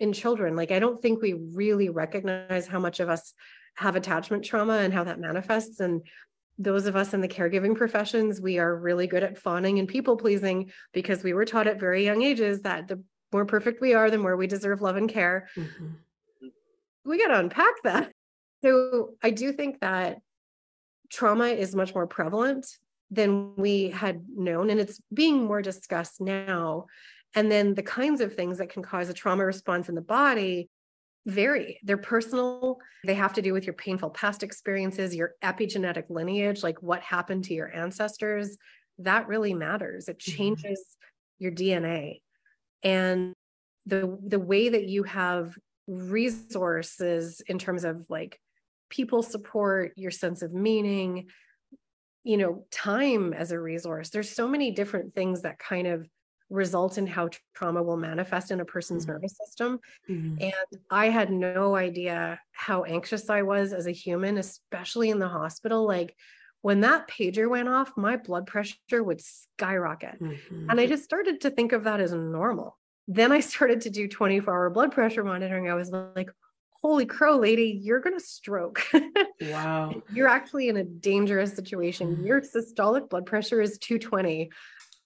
in 0.00 0.10
children. 0.14 0.56
Like 0.56 0.70
I 0.70 0.78
don't 0.78 0.98
think 1.02 1.20
we 1.20 1.34
really 1.34 1.90
recognize 1.90 2.66
how 2.66 2.78
much 2.78 3.00
of 3.00 3.10
us 3.10 3.34
have 3.74 3.96
attachment 3.96 4.46
trauma 4.46 4.78
and 4.78 4.94
how 4.94 5.04
that 5.04 5.20
manifests 5.20 5.78
and 5.78 6.00
those 6.58 6.86
of 6.86 6.96
us 6.96 7.14
in 7.14 7.20
the 7.20 7.28
caregiving 7.28 7.76
professions, 7.76 8.40
we 8.40 8.58
are 8.58 8.76
really 8.76 9.06
good 9.06 9.24
at 9.24 9.38
fawning 9.38 9.78
and 9.78 9.88
people 9.88 10.16
pleasing 10.16 10.70
because 10.92 11.22
we 11.22 11.32
were 11.32 11.44
taught 11.44 11.66
at 11.66 11.80
very 11.80 12.04
young 12.04 12.22
ages 12.22 12.62
that 12.62 12.86
the 12.88 13.02
more 13.32 13.44
perfect 13.44 13.80
we 13.80 13.94
are, 13.94 14.10
the 14.10 14.18
more 14.18 14.36
we 14.36 14.46
deserve 14.46 14.80
love 14.80 14.96
and 14.96 15.08
care. 15.08 15.48
Mm-hmm. 15.56 16.48
We 17.04 17.18
got 17.18 17.28
to 17.28 17.40
unpack 17.40 17.74
that. 17.82 18.12
So 18.62 19.10
I 19.22 19.30
do 19.30 19.52
think 19.52 19.80
that 19.80 20.18
trauma 21.10 21.46
is 21.48 21.74
much 21.74 21.94
more 21.94 22.06
prevalent 22.06 22.66
than 23.10 23.54
we 23.56 23.90
had 23.90 24.24
known, 24.34 24.70
and 24.70 24.80
it's 24.80 25.00
being 25.12 25.44
more 25.44 25.60
discussed 25.60 26.20
now. 26.20 26.86
And 27.34 27.50
then 27.50 27.74
the 27.74 27.82
kinds 27.82 28.20
of 28.20 28.34
things 28.34 28.58
that 28.58 28.70
can 28.70 28.82
cause 28.82 29.08
a 29.08 29.14
trauma 29.14 29.44
response 29.44 29.88
in 29.88 29.94
the 29.94 30.00
body 30.00 30.68
vary. 31.26 31.80
They're 31.82 31.96
personal. 31.96 32.78
They 33.04 33.14
have 33.14 33.32
to 33.34 33.42
do 33.42 33.52
with 33.52 33.64
your 33.64 33.74
painful 33.74 34.10
past 34.10 34.42
experiences, 34.42 35.14
your 35.14 35.32
epigenetic 35.42 36.10
lineage, 36.10 36.62
like 36.62 36.82
what 36.82 37.00
happened 37.02 37.44
to 37.44 37.54
your 37.54 37.74
ancestors. 37.74 38.56
That 38.98 39.28
really 39.28 39.54
matters. 39.54 40.08
It 40.08 40.18
mm-hmm. 40.18 40.36
changes 40.36 40.96
your 41.38 41.52
DNA. 41.52 42.20
And 42.82 43.32
the 43.86 44.18
the 44.26 44.38
way 44.38 44.68
that 44.70 44.84
you 44.84 45.02
have 45.04 45.56
resources 45.86 47.42
in 47.46 47.58
terms 47.58 47.84
of 47.84 48.04
like 48.08 48.38
people 48.90 49.22
support, 49.22 49.92
your 49.96 50.10
sense 50.10 50.42
of 50.42 50.52
meaning, 50.52 51.26
you 52.22 52.36
know, 52.36 52.64
time 52.70 53.32
as 53.32 53.50
a 53.50 53.60
resource. 53.60 54.10
There's 54.10 54.30
so 54.30 54.48
many 54.48 54.70
different 54.70 55.14
things 55.14 55.42
that 55.42 55.58
kind 55.58 55.86
of 55.86 56.08
result 56.50 56.98
in 56.98 57.06
how 57.06 57.28
trauma 57.54 57.82
will 57.82 57.96
manifest 57.96 58.50
in 58.50 58.60
a 58.60 58.64
person's 58.64 59.04
mm-hmm. 59.04 59.12
nervous 59.12 59.36
system. 59.36 59.80
Mm-hmm. 60.08 60.36
And 60.40 60.82
I 60.90 61.08
had 61.08 61.30
no 61.30 61.74
idea 61.74 62.40
how 62.52 62.84
anxious 62.84 63.30
I 63.30 63.42
was 63.42 63.72
as 63.72 63.86
a 63.86 63.92
human, 63.92 64.38
especially 64.38 65.10
in 65.10 65.18
the 65.18 65.28
hospital. 65.28 65.86
Like 65.86 66.14
when 66.62 66.80
that 66.80 67.08
pager 67.08 67.48
went 67.48 67.68
off, 67.68 67.92
my 67.96 68.16
blood 68.16 68.46
pressure 68.46 69.02
would 69.02 69.20
skyrocket. 69.20 70.20
Mm-hmm. 70.20 70.70
And 70.70 70.80
I 70.80 70.86
just 70.86 71.04
started 71.04 71.40
to 71.42 71.50
think 71.50 71.72
of 71.72 71.84
that 71.84 72.00
as 72.00 72.12
normal. 72.12 72.78
Then 73.08 73.32
I 73.32 73.40
started 73.52 73.82
to 73.82 73.90
do 73.90 74.08
24 74.08 74.52
hour 74.52 74.70
blood 74.70 74.92
pressure 74.92 75.24
monitoring. 75.24 75.68
I 75.68 75.74
was 75.74 75.90
like, 75.90 76.30
holy 76.82 77.06
crow, 77.06 77.38
lady, 77.38 77.80
you're 77.82 78.00
going 78.00 78.16
to 78.18 78.24
stroke. 78.24 78.82
Wow. 79.42 80.00
you're 80.12 80.28
actually 80.28 80.68
in 80.68 80.76
a 80.76 80.84
dangerous 80.84 81.54
situation. 81.54 82.24
Your 82.24 82.40
mm-hmm. 82.40 82.56
systolic 82.56 83.10
blood 83.10 83.26
pressure 83.26 83.60
is 83.60 83.78
220. 83.78 84.48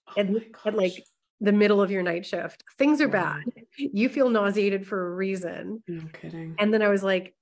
Oh 0.06 0.12
and, 0.16 0.44
and 0.64 0.76
like 0.76 1.02
the 1.40 1.52
middle 1.52 1.80
of 1.80 1.90
your 1.90 2.02
night 2.02 2.26
shift. 2.26 2.64
Things 2.78 3.00
are 3.00 3.08
bad. 3.08 3.44
You 3.76 4.08
feel 4.08 4.28
nauseated 4.28 4.86
for 4.86 5.08
a 5.08 5.14
reason. 5.14 5.82
No 5.86 6.02
kidding. 6.12 6.56
And 6.58 6.74
then 6.74 6.82
I 6.82 6.88
was 6.88 7.02
like, 7.02 7.34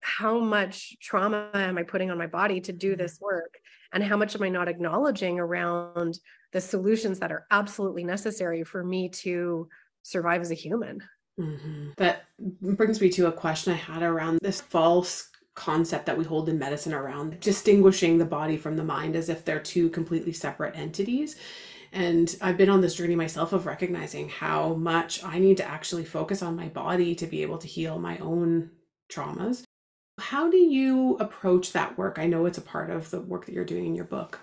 how 0.00 0.40
much 0.40 0.96
trauma 1.00 1.48
am 1.54 1.78
I 1.78 1.84
putting 1.84 2.10
on 2.10 2.18
my 2.18 2.26
body 2.26 2.60
to 2.62 2.72
do 2.72 2.96
this 2.96 3.20
work? 3.20 3.58
And 3.92 4.02
how 4.02 4.16
much 4.16 4.34
am 4.34 4.42
I 4.42 4.48
not 4.48 4.68
acknowledging 4.68 5.38
around 5.38 6.18
the 6.52 6.60
solutions 6.60 7.20
that 7.20 7.32
are 7.32 7.46
absolutely 7.50 8.04
necessary 8.04 8.64
for 8.64 8.84
me 8.84 9.08
to 9.10 9.68
survive 10.02 10.40
as 10.40 10.50
a 10.50 10.54
human? 10.54 11.02
Mhm. 11.38 11.94
That 11.96 12.24
brings 12.38 13.00
me 13.00 13.08
to 13.10 13.28
a 13.28 13.32
question 13.32 13.72
I 13.72 13.76
had 13.76 14.02
around 14.02 14.40
this 14.42 14.60
false 14.60 15.30
concept 15.54 16.06
that 16.06 16.18
we 16.18 16.24
hold 16.24 16.48
in 16.48 16.58
medicine 16.58 16.94
around 16.94 17.38
distinguishing 17.40 18.18
the 18.18 18.24
body 18.24 18.56
from 18.56 18.76
the 18.76 18.84
mind 18.84 19.14
as 19.14 19.28
if 19.28 19.44
they're 19.44 19.60
two 19.60 19.88
completely 19.90 20.32
separate 20.32 20.76
entities. 20.76 21.36
And 21.92 22.34
I've 22.40 22.56
been 22.56 22.70
on 22.70 22.80
this 22.80 22.94
journey 22.94 23.14
myself 23.14 23.52
of 23.52 23.66
recognizing 23.66 24.28
how 24.28 24.74
much 24.74 25.22
I 25.22 25.38
need 25.38 25.58
to 25.58 25.64
actually 25.64 26.04
focus 26.04 26.42
on 26.42 26.56
my 26.56 26.68
body 26.68 27.14
to 27.16 27.26
be 27.26 27.42
able 27.42 27.58
to 27.58 27.68
heal 27.68 27.98
my 27.98 28.16
own 28.18 28.70
traumas. 29.12 29.62
How 30.18 30.50
do 30.50 30.56
you 30.56 31.16
approach 31.20 31.72
that 31.72 31.98
work? 31.98 32.18
I 32.18 32.26
know 32.26 32.46
it's 32.46 32.58
a 32.58 32.62
part 32.62 32.90
of 32.90 33.10
the 33.10 33.20
work 33.20 33.44
that 33.46 33.52
you're 33.52 33.64
doing 33.64 33.86
in 33.86 33.94
your 33.94 34.06
book. 34.06 34.40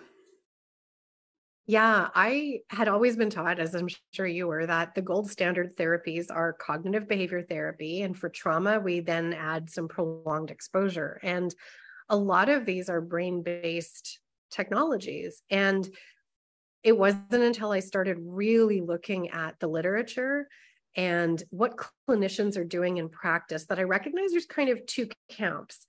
Yeah, 1.65 2.09
I 2.15 2.61
had 2.69 2.87
always 2.87 3.15
been 3.15 3.29
taught, 3.29 3.59
as 3.59 3.75
I'm 3.75 3.89
sure 4.13 4.25
you 4.25 4.47
were, 4.47 4.65
that 4.65 4.95
the 4.95 5.03
gold 5.03 5.29
standard 5.29 5.77
therapies 5.77 6.25
are 6.31 6.53
cognitive 6.53 7.07
behavior 7.07 7.43
therapy. 7.43 8.01
And 8.01 8.17
for 8.17 8.29
trauma, 8.29 8.79
we 8.79 9.01
then 9.01 9.33
add 9.33 9.69
some 9.69 9.87
prolonged 9.87 10.49
exposure. 10.49 11.19
And 11.21 11.53
a 12.09 12.17
lot 12.17 12.49
of 12.49 12.65
these 12.65 12.89
are 12.89 13.01
brain 13.01 13.43
based 13.43 14.19
technologies. 14.49 15.43
And 15.51 15.87
it 16.83 16.97
wasn't 16.97 17.43
until 17.43 17.71
I 17.71 17.79
started 17.79 18.17
really 18.21 18.81
looking 18.81 19.29
at 19.29 19.59
the 19.59 19.67
literature 19.67 20.47
and 20.95 21.41
what 21.49 21.79
clinicians 22.09 22.57
are 22.57 22.63
doing 22.63 22.97
in 22.97 23.09
practice 23.09 23.65
that 23.65 23.79
I 23.79 23.83
recognize 23.83 24.31
there's 24.31 24.45
kind 24.45 24.69
of 24.69 24.85
two 24.85 25.07
camps. 25.29 25.85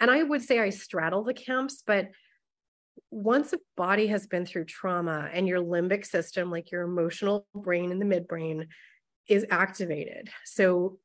And 0.00 0.10
I 0.10 0.22
would 0.22 0.42
say 0.42 0.60
I 0.60 0.70
straddle 0.70 1.24
the 1.24 1.34
camps, 1.34 1.82
but 1.86 2.08
once 3.10 3.52
a 3.52 3.58
body 3.76 4.06
has 4.08 4.26
been 4.26 4.46
through 4.46 4.66
trauma 4.66 5.28
and 5.32 5.48
your 5.48 5.60
limbic 5.60 6.06
system, 6.06 6.50
like 6.50 6.70
your 6.70 6.82
emotional 6.82 7.46
brain 7.54 7.90
and 7.90 8.00
the 8.00 8.06
midbrain, 8.06 8.66
is 9.28 9.46
activated. 9.50 10.28
So 10.44 10.98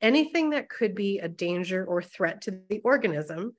anything 0.00 0.50
that 0.50 0.68
could 0.68 0.94
be 0.94 1.18
a 1.18 1.28
danger 1.28 1.84
or 1.84 2.02
threat 2.02 2.42
to 2.42 2.60
the 2.68 2.80
organism 2.84 3.54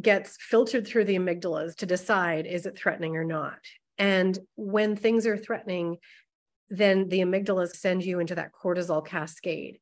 gets 0.00 0.36
filtered 0.40 0.86
through 0.86 1.04
the 1.04 1.16
amygdalas 1.16 1.74
to 1.76 1.86
decide 1.86 2.46
is 2.46 2.66
it 2.66 2.78
threatening 2.78 3.16
or 3.16 3.24
not. 3.24 3.58
And 4.02 4.38
when 4.56 4.96
things 4.96 5.26
are 5.28 5.36
threatening, 5.36 5.98
then 6.68 7.08
the 7.08 7.20
amygdalas 7.20 7.76
send 7.76 8.04
you 8.04 8.18
into 8.18 8.34
that 8.34 8.50
cortisol 8.52 9.06
cascade. 9.06 9.78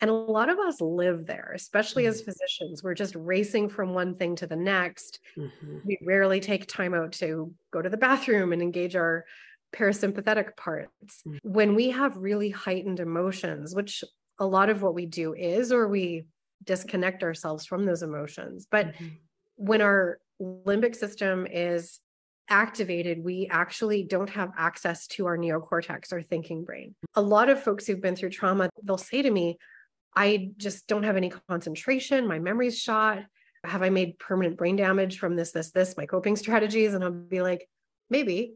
And 0.00 0.10
a 0.10 0.14
lot 0.14 0.48
of 0.48 0.58
us 0.58 0.80
live 0.80 1.26
there, 1.26 1.52
especially 1.54 2.06
as 2.06 2.22
physicians. 2.22 2.82
We're 2.84 2.94
just 2.94 3.16
racing 3.16 3.70
from 3.70 3.94
one 3.94 4.14
thing 4.14 4.36
to 4.36 4.46
the 4.46 4.56
next. 4.56 5.18
Mhm. 5.36 5.84
We 5.84 5.98
rarely 6.06 6.38
take 6.40 6.66
time 6.68 6.94
out 6.94 7.12
to 7.14 7.52
go 7.72 7.82
to 7.82 7.88
the 7.88 7.96
bathroom 7.96 8.52
and 8.52 8.62
engage 8.62 8.94
our 8.94 9.24
parasympathetic 9.74 10.56
parts. 10.56 11.22
Mm. 11.26 11.38
When 11.42 11.74
we 11.74 11.90
have 11.90 12.16
really 12.16 12.50
heightened 12.50 13.00
emotions, 13.00 13.74
which 13.74 14.04
a 14.38 14.46
lot 14.46 14.70
of 14.70 14.82
what 14.82 14.94
we 14.94 15.06
do 15.06 15.34
is, 15.34 15.72
or 15.72 15.88
we 15.88 16.26
disconnect 16.62 17.24
ourselves 17.24 17.66
from 17.66 17.84
those 17.86 18.02
emotions. 18.02 18.66
But 18.70 18.94
Mhm. 18.94 19.18
when 19.56 19.80
our 19.80 20.20
limbic 20.40 20.94
system 20.94 21.46
is 21.46 22.00
activated, 22.48 23.22
we 23.24 23.48
actually 23.50 24.04
don't 24.04 24.30
have 24.30 24.50
access 24.56 25.06
to 25.08 25.26
our 25.26 25.36
neocortex, 25.36 26.12
our 26.12 26.22
thinking 26.22 26.64
brain. 26.64 26.94
A 27.14 27.22
lot 27.22 27.48
of 27.48 27.62
folks 27.62 27.86
who've 27.86 28.00
been 28.00 28.16
through 28.16 28.30
trauma, 28.30 28.70
they'll 28.82 28.98
say 28.98 29.22
to 29.22 29.30
me, 29.30 29.58
I 30.16 30.50
just 30.56 30.86
don't 30.86 31.02
have 31.02 31.16
any 31.16 31.32
concentration. 31.48 32.26
My 32.26 32.38
memory's 32.38 32.78
shot. 32.78 33.20
Have 33.64 33.82
I 33.82 33.90
made 33.90 34.18
permanent 34.18 34.56
brain 34.56 34.76
damage 34.76 35.18
from 35.18 35.36
this, 35.36 35.52
this, 35.52 35.70
this, 35.70 35.96
my 35.96 36.06
coping 36.06 36.36
strategies? 36.36 36.94
And 36.94 37.02
I'll 37.02 37.10
be 37.10 37.42
like, 37.42 37.68
maybe, 38.10 38.54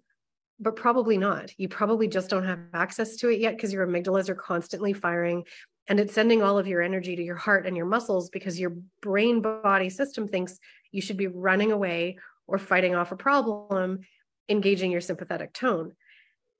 but 0.60 0.76
probably 0.76 1.16
not. 1.16 1.50
You 1.56 1.68
probably 1.68 2.08
just 2.08 2.30
don't 2.30 2.44
have 2.44 2.60
access 2.74 3.16
to 3.16 3.30
it 3.30 3.40
yet 3.40 3.56
because 3.56 3.72
your 3.72 3.86
amygdalas 3.86 4.28
are 4.28 4.34
constantly 4.34 4.92
firing 4.92 5.44
and 5.88 5.98
it's 5.98 6.12
sending 6.12 6.42
all 6.42 6.58
of 6.58 6.66
your 6.66 6.82
energy 6.82 7.16
to 7.16 7.22
your 7.22 7.36
heart 7.36 7.66
and 7.66 7.76
your 7.76 7.86
muscles 7.86 8.28
because 8.28 8.60
your 8.60 8.74
brain 9.00 9.40
body 9.40 9.88
system 9.88 10.28
thinks 10.28 10.58
you 10.92 11.00
should 11.00 11.16
be 11.16 11.26
running 11.26 11.72
away 11.72 12.18
or 12.48 12.58
fighting 12.58 12.94
off 12.96 13.12
a 13.12 13.16
problem, 13.16 14.00
engaging 14.48 14.90
your 14.90 15.00
sympathetic 15.00 15.52
tone. 15.52 15.92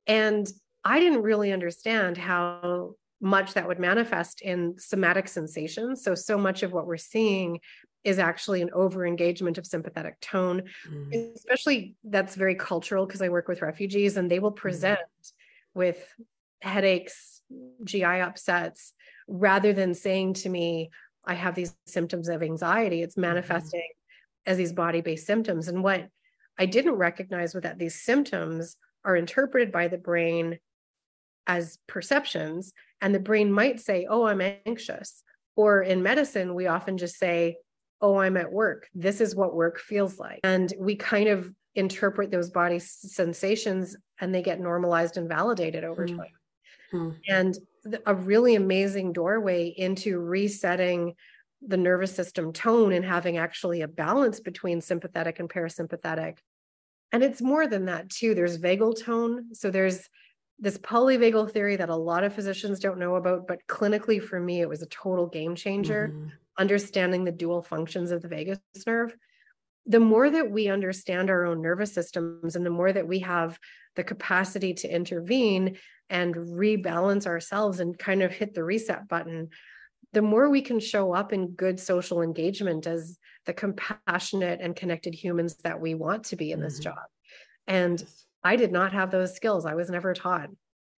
And 0.07 0.47
I 0.85 1.01
didn't 1.01 1.23
really 1.23 1.51
understand 1.53 2.17
how 2.17 2.95
much 3.21 3.55
that 3.55 3.67
would 3.67 3.81
manifest 3.81 4.41
in 4.43 4.79
somatic 4.79 5.27
sensations. 5.27 6.05
So, 6.05 6.15
so 6.15 6.39
much 6.39 6.63
of 6.63 6.73
what 6.73 6.87
we're 6.87 6.97
seeing 6.99 7.59
is 8.05 8.21
actually 8.21 8.63
an 8.63 8.71
over 8.73 9.05
engagement 9.05 9.59
of 9.59 9.67
sympathetic 9.67 10.21
tone, 10.21 10.63
Mhm. 10.89 11.35
especially 11.35 11.97
that's 12.05 12.37
very 12.37 12.55
cultural 12.55 13.07
because 13.07 13.21
I 13.21 13.29
work 13.29 13.49
with 13.49 13.61
refugees 13.61 14.17
and 14.17 14.31
they 14.31 14.39
will 14.39 14.53
present 14.53 15.01
with 15.75 16.15
headaches, 16.63 17.43
GI 17.83 18.21
upsets, 18.21 18.93
rather 19.27 19.73
than 19.73 19.95
saying 19.95 20.35
to 20.35 20.49
me, 20.49 20.91
I 21.25 21.35
have 21.35 21.55
these 21.55 21.77
symptoms 21.87 22.29
of 22.29 22.43
anxiety. 22.43 23.03
It's 23.03 23.17
manifesting 23.17 23.89
as 24.49 24.57
these 24.57 24.73
body 24.73 25.01
based 25.03 25.27
symptoms. 25.27 25.69
And 25.69 25.85
what 25.85 26.09
I 26.59 26.67
didn't 26.67 26.95
recognize 26.95 27.55
was 27.55 27.63
that 27.63 27.79
these 27.79 28.03
symptoms 28.03 28.77
are 29.05 29.15
interpreted 29.15 29.71
by 29.71 29.87
the 29.87 29.99
brain 29.99 30.59
as 31.47 31.79
perceptions. 31.87 32.73
And 33.01 33.15
the 33.15 33.21
brain 33.21 33.53
might 33.53 33.79
say, 33.79 34.07
Oh, 34.11 34.25
I'm 34.27 34.41
anxious. 34.67 35.23
Or 35.55 35.83
in 35.83 36.03
medicine, 36.03 36.55
we 36.55 36.67
often 36.67 36.99
just 36.99 37.17
say, 37.19 37.59
Oh, 38.01 38.19
I'm 38.19 38.37
at 38.37 38.51
work. 38.51 38.89
This 38.95 39.21
is 39.21 39.37
what 39.37 39.55
work 39.55 39.79
feels 39.79 40.19
like. 40.19 40.41
And 40.43 40.73
we 40.79 40.97
kind 40.97 41.29
of 41.29 41.53
interpret 41.75 42.31
those 42.31 42.51
body 42.51 42.79
sensations 42.79 43.97
and 44.21 44.35
they 44.35 44.43
get 44.43 44.61
normalized 44.61 45.17
and 45.17 45.29
validated 45.29 45.85
over 45.85 46.07
Hmm. 46.07 46.17
time. 46.17 46.33
Hmm. 46.91 47.11
And 47.29 47.59
a 48.07 48.15
really 48.15 48.55
amazing 48.55 49.13
doorway 49.13 49.69
into 49.69 50.19
resetting 50.19 51.15
the 51.61 51.77
nervous 51.77 52.15
system 52.15 52.53
tone 52.53 52.93
and 52.93 53.05
having 53.05 53.37
actually 53.37 53.83
a 53.83 53.89
balance 53.89 54.41
between 54.41 54.81
sympathetic 54.81 55.41
and 55.41 55.49
parasympathetic. 55.51 56.39
And 57.13 57.23
it's 57.23 57.43
more 57.43 57.67
than 57.67 57.87
that, 57.87 58.11
too. 58.11 58.35
There's 58.35 58.59
vagal 58.59 59.03
tone. 59.03 59.55
So 59.55 59.71
there's 59.71 60.09
this 60.59 60.79
polyvagal 60.79 61.53
theory 61.53 61.77
that 61.77 61.89
a 61.89 61.97
lot 61.97 62.25
of 62.25 62.35
physicians 62.35 62.81
don't 62.81 62.99
know 62.99 63.17
about, 63.17 63.47
but 63.47 63.61
clinically 63.69 64.23
for 64.23 64.41
me, 64.41 64.61
it 64.61 64.69
was 64.69 64.83
a 64.83 64.87
total 64.87 65.27
game 65.27 65.55
changer 65.55 66.15
Mhm. 66.15 66.33
understanding 66.59 67.25
the 67.25 67.33
dual 67.33 67.63
functions 67.63 68.11
of 68.11 68.21
the 68.23 68.29
vagus 68.29 68.59
nerve. 68.87 69.17
The 69.87 70.01
more 70.01 70.29
that 70.29 70.51
we 70.51 70.69
understand 70.69 71.31
our 71.31 71.45
own 71.47 71.63
nervous 71.63 71.95
systems 71.95 72.57
and 72.57 72.67
the 72.67 72.71
more 72.71 72.93
that 72.93 73.09
we 73.09 73.21
have 73.21 73.59
the 73.97 74.05
capacity 74.05 74.75
to 74.75 74.89
intervene 74.95 75.79
and 76.11 76.35
rebalance 76.35 77.27
ourselves 77.27 77.81
and 77.81 77.99
kind 77.99 78.23
of 78.23 78.33
hit 78.33 78.55
the 78.55 78.65
reset 78.65 79.09
button, 79.09 79.49
the 80.13 80.23
more 80.23 80.49
we 80.51 80.63
can 80.63 80.81
show 80.81 81.13
up 81.15 81.33
in 81.33 81.49
good 81.53 81.79
social 81.81 82.23
engagement 82.23 82.87
as 82.87 83.19
the 83.47 83.53
compassionate 83.55 84.61
and 84.61 84.75
connected 84.77 85.15
humans 85.15 85.57
that 85.65 85.81
we 85.81 85.95
want 85.95 86.25
to 86.25 86.37
be 86.37 86.53
in 86.53 86.61
this 86.61 86.81
Mhm. 86.81 86.85
job. 86.85 86.99
And. 87.67 88.05
I 88.45 88.57
did 88.57 88.73
not 88.73 88.93
have 88.93 89.11
those 89.11 89.35
skills. 89.35 89.67
I 89.67 89.75
was 89.75 89.91
never 89.91 90.15
taught. 90.15 90.51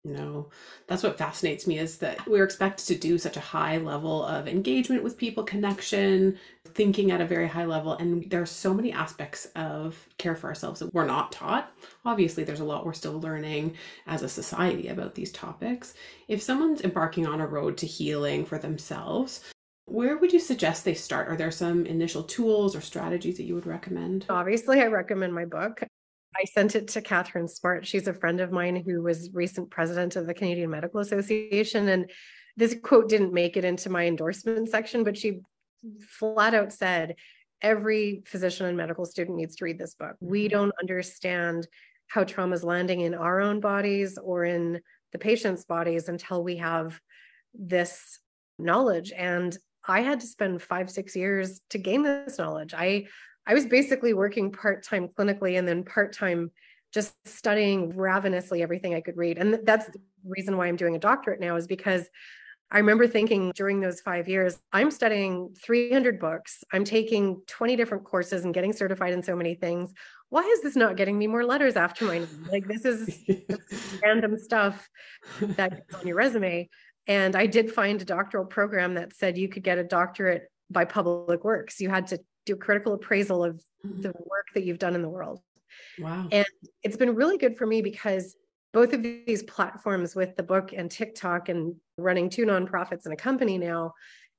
No, 0.05 0.49
that's 0.87 1.03
what 1.03 1.17
fascinates 1.17 1.67
me 1.67 1.77
is 1.77 1.97
that 1.97 2.25
we're 2.25 2.45
expected 2.45 2.85
to 2.87 2.95
do 2.95 3.17
such 3.17 3.35
a 3.35 3.41
high 3.41 3.77
level 3.77 4.23
of 4.23 4.47
engagement 4.47 5.03
with 5.03 5.17
people, 5.17 5.43
connection, 5.43 6.37
thinking 6.65 7.11
at 7.11 7.19
a 7.19 7.25
very 7.25 7.49
high 7.49 7.65
level. 7.65 7.93
And 7.93 8.29
there 8.29 8.41
are 8.41 8.45
so 8.45 8.73
many 8.73 8.93
aspects 8.93 9.47
of 9.57 10.07
care 10.17 10.37
for 10.37 10.47
ourselves 10.47 10.79
that 10.79 10.93
we're 10.93 11.05
not 11.05 11.33
taught. 11.33 11.73
Obviously, 12.05 12.45
there's 12.45 12.61
a 12.61 12.65
lot 12.65 12.85
we're 12.85 12.93
still 12.93 13.19
learning 13.19 13.75
as 14.07 14.21
a 14.21 14.29
society 14.29 14.87
about 14.87 15.15
these 15.15 15.33
topics. 15.33 15.93
If 16.29 16.41
someone's 16.41 16.81
embarking 16.81 17.27
on 17.27 17.41
a 17.41 17.47
road 17.47 17.75
to 17.79 17.85
healing 17.85 18.45
for 18.45 18.57
themselves, 18.57 19.41
where 19.85 20.17
would 20.17 20.31
you 20.31 20.39
suggest 20.39 20.85
they 20.85 20.93
start? 20.93 21.27
Are 21.27 21.35
there 21.35 21.51
some 21.51 21.85
initial 21.85 22.23
tools 22.23 22.73
or 22.73 22.79
strategies 22.79 23.35
that 23.35 23.43
you 23.43 23.55
would 23.55 23.67
recommend? 23.67 24.25
Obviously, 24.29 24.81
I 24.81 24.85
recommend 24.85 25.33
my 25.33 25.45
book. 25.45 25.83
I 26.35 26.43
sent 26.45 26.75
it 26.75 26.87
to 26.89 27.01
Katharine 27.01 27.47
Smart. 27.47 27.85
She's 27.85 28.07
a 28.07 28.13
friend 28.13 28.39
of 28.39 28.51
mine 28.51 28.75
who 28.75 29.01
was 29.01 29.31
recent 29.33 29.69
president 29.69 30.15
of 30.15 30.27
the 30.27 30.33
Canadian 30.33 30.69
Medical 30.69 30.99
Association. 30.99 31.87
And 31.89 32.09
this 32.55 32.75
quote 32.83 33.09
didn't 33.09 33.33
make 33.33 33.57
it 33.57 33.65
into 33.65 33.89
my 33.89 34.05
endorsement 34.05 34.69
section, 34.69 35.03
but 35.03 35.17
she 35.17 35.39
flat 36.01 36.53
out 36.53 36.71
said, 36.71 37.15
every 37.61 38.21
physician 38.25 38.67
and 38.67 38.77
medical 38.77 39.05
student 39.05 39.37
needs 39.37 39.55
to 39.57 39.65
read 39.65 39.79
this 39.79 39.95
book. 39.95 40.15
We 40.19 40.47
Mhm. 40.47 40.51
don't 40.51 40.73
understand 40.79 41.67
how 42.07 42.23
trauma 42.23 42.55
is 42.55 42.63
landing 42.63 43.01
in 43.01 43.13
our 43.13 43.39
own 43.41 43.59
bodies 43.59 44.17
or 44.17 44.45
in 44.45 44.81
the 45.11 45.19
patient's 45.19 45.65
bodies 45.65 46.09
until 46.09 46.43
we 46.43 46.57
have 46.57 46.99
this 47.53 48.19
knowledge. 48.57 49.11
And 49.11 49.57
I 49.87 50.01
had 50.01 50.19
to 50.19 50.27
spend 50.27 50.61
five, 50.61 50.89
six 50.89 51.15
years 51.15 51.61
to 51.69 51.77
gain 51.77 52.03
this 52.03 52.37
knowledge. 52.37 52.73
I 52.73 53.07
I 53.49 53.55
was 53.55 53.65
basically 53.65 54.13
working 54.13 54.51
part 54.51 54.83
time 54.83 55.09
clinically 55.09 55.57
and 55.57 55.67
then 55.67 55.83
part 55.83 56.13
time 56.13 56.51
just 56.93 57.15
studying 57.27 57.95
ravenously 57.97 58.61
everything 58.61 58.93
I 58.93 59.01
could 59.01 59.17
read. 59.17 59.39
And 59.39 59.59
that's 59.63 59.87
the 59.87 59.99
reason 60.23 60.55
why 60.55 60.67
I'm 60.67 60.75
doing 60.75 60.95
a 60.95 60.99
doctorate 60.99 61.39
now 61.39 61.55
is 61.55 61.65
because 61.65 62.07
I 62.71 62.77
remember 62.77 63.07
thinking 63.07 63.51
during 63.55 63.79
those 63.79 64.01
five 64.01 64.29
years, 64.29 64.59
I'm 64.71 64.91
studying 64.91 65.55
300 65.65 66.19
books. 66.19 66.63
I'm 66.71 66.83
taking 66.83 67.41
20 67.47 67.75
different 67.75 68.03
courses 68.03 68.45
and 68.45 68.53
getting 68.53 68.71
certified 68.71 69.13
in 69.13 69.23
so 69.23 69.35
many 69.35 69.55
things. 69.55 69.91
Why 70.29 70.43
is 70.43 70.61
this 70.61 70.75
not 70.75 70.95
getting 70.95 71.17
me 71.17 71.25
more 71.25 71.43
letters 71.43 71.75
after 71.75 72.05
my 72.05 72.19
name? 72.19 72.47
Like, 72.51 72.67
this 72.67 72.85
is 72.85 73.23
random 74.03 74.37
stuff 74.37 74.87
that 75.41 75.85
on 75.95 76.05
your 76.05 76.17
resume. 76.17 76.69
And 77.07 77.35
I 77.35 77.47
did 77.47 77.71
find 77.71 77.99
a 77.99 78.05
doctoral 78.05 78.45
program 78.45 78.93
that 78.93 79.15
said 79.15 79.39
you 79.39 79.49
could 79.49 79.63
get 79.63 79.79
a 79.79 79.83
doctorate 79.83 80.51
by 80.69 80.85
public 80.85 81.43
works. 81.43 81.81
You 81.81 81.89
had 81.89 82.05
to 82.07 82.19
do 82.49 82.55
a 82.55 82.57
critical 82.57 82.93
appraisal 82.93 83.43
of 83.43 83.61
mm-hmm. 83.85 84.01
the 84.01 84.09
work 84.09 84.47
that 84.53 84.63
you've 84.63 84.79
done 84.79 84.95
in 84.95 85.01
the 85.01 85.09
world. 85.09 85.39
Wow. 85.99 86.27
And 86.31 86.45
it's 86.83 86.97
been 86.97 87.15
really 87.15 87.37
good 87.37 87.57
for 87.57 87.65
me 87.65 87.81
because 87.81 88.35
both 88.73 88.93
of 88.93 89.03
these 89.03 89.43
platforms 89.43 90.15
with 90.15 90.35
the 90.35 90.43
book 90.43 90.73
and 90.73 90.89
TikTok 90.89 91.49
and 91.49 91.75
running 91.97 92.29
two 92.29 92.45
nonprofits 92.45 93.05
and 93.05 93.13
a 93.13 93.17
company 93.17 93.57
now, 93.57 93.93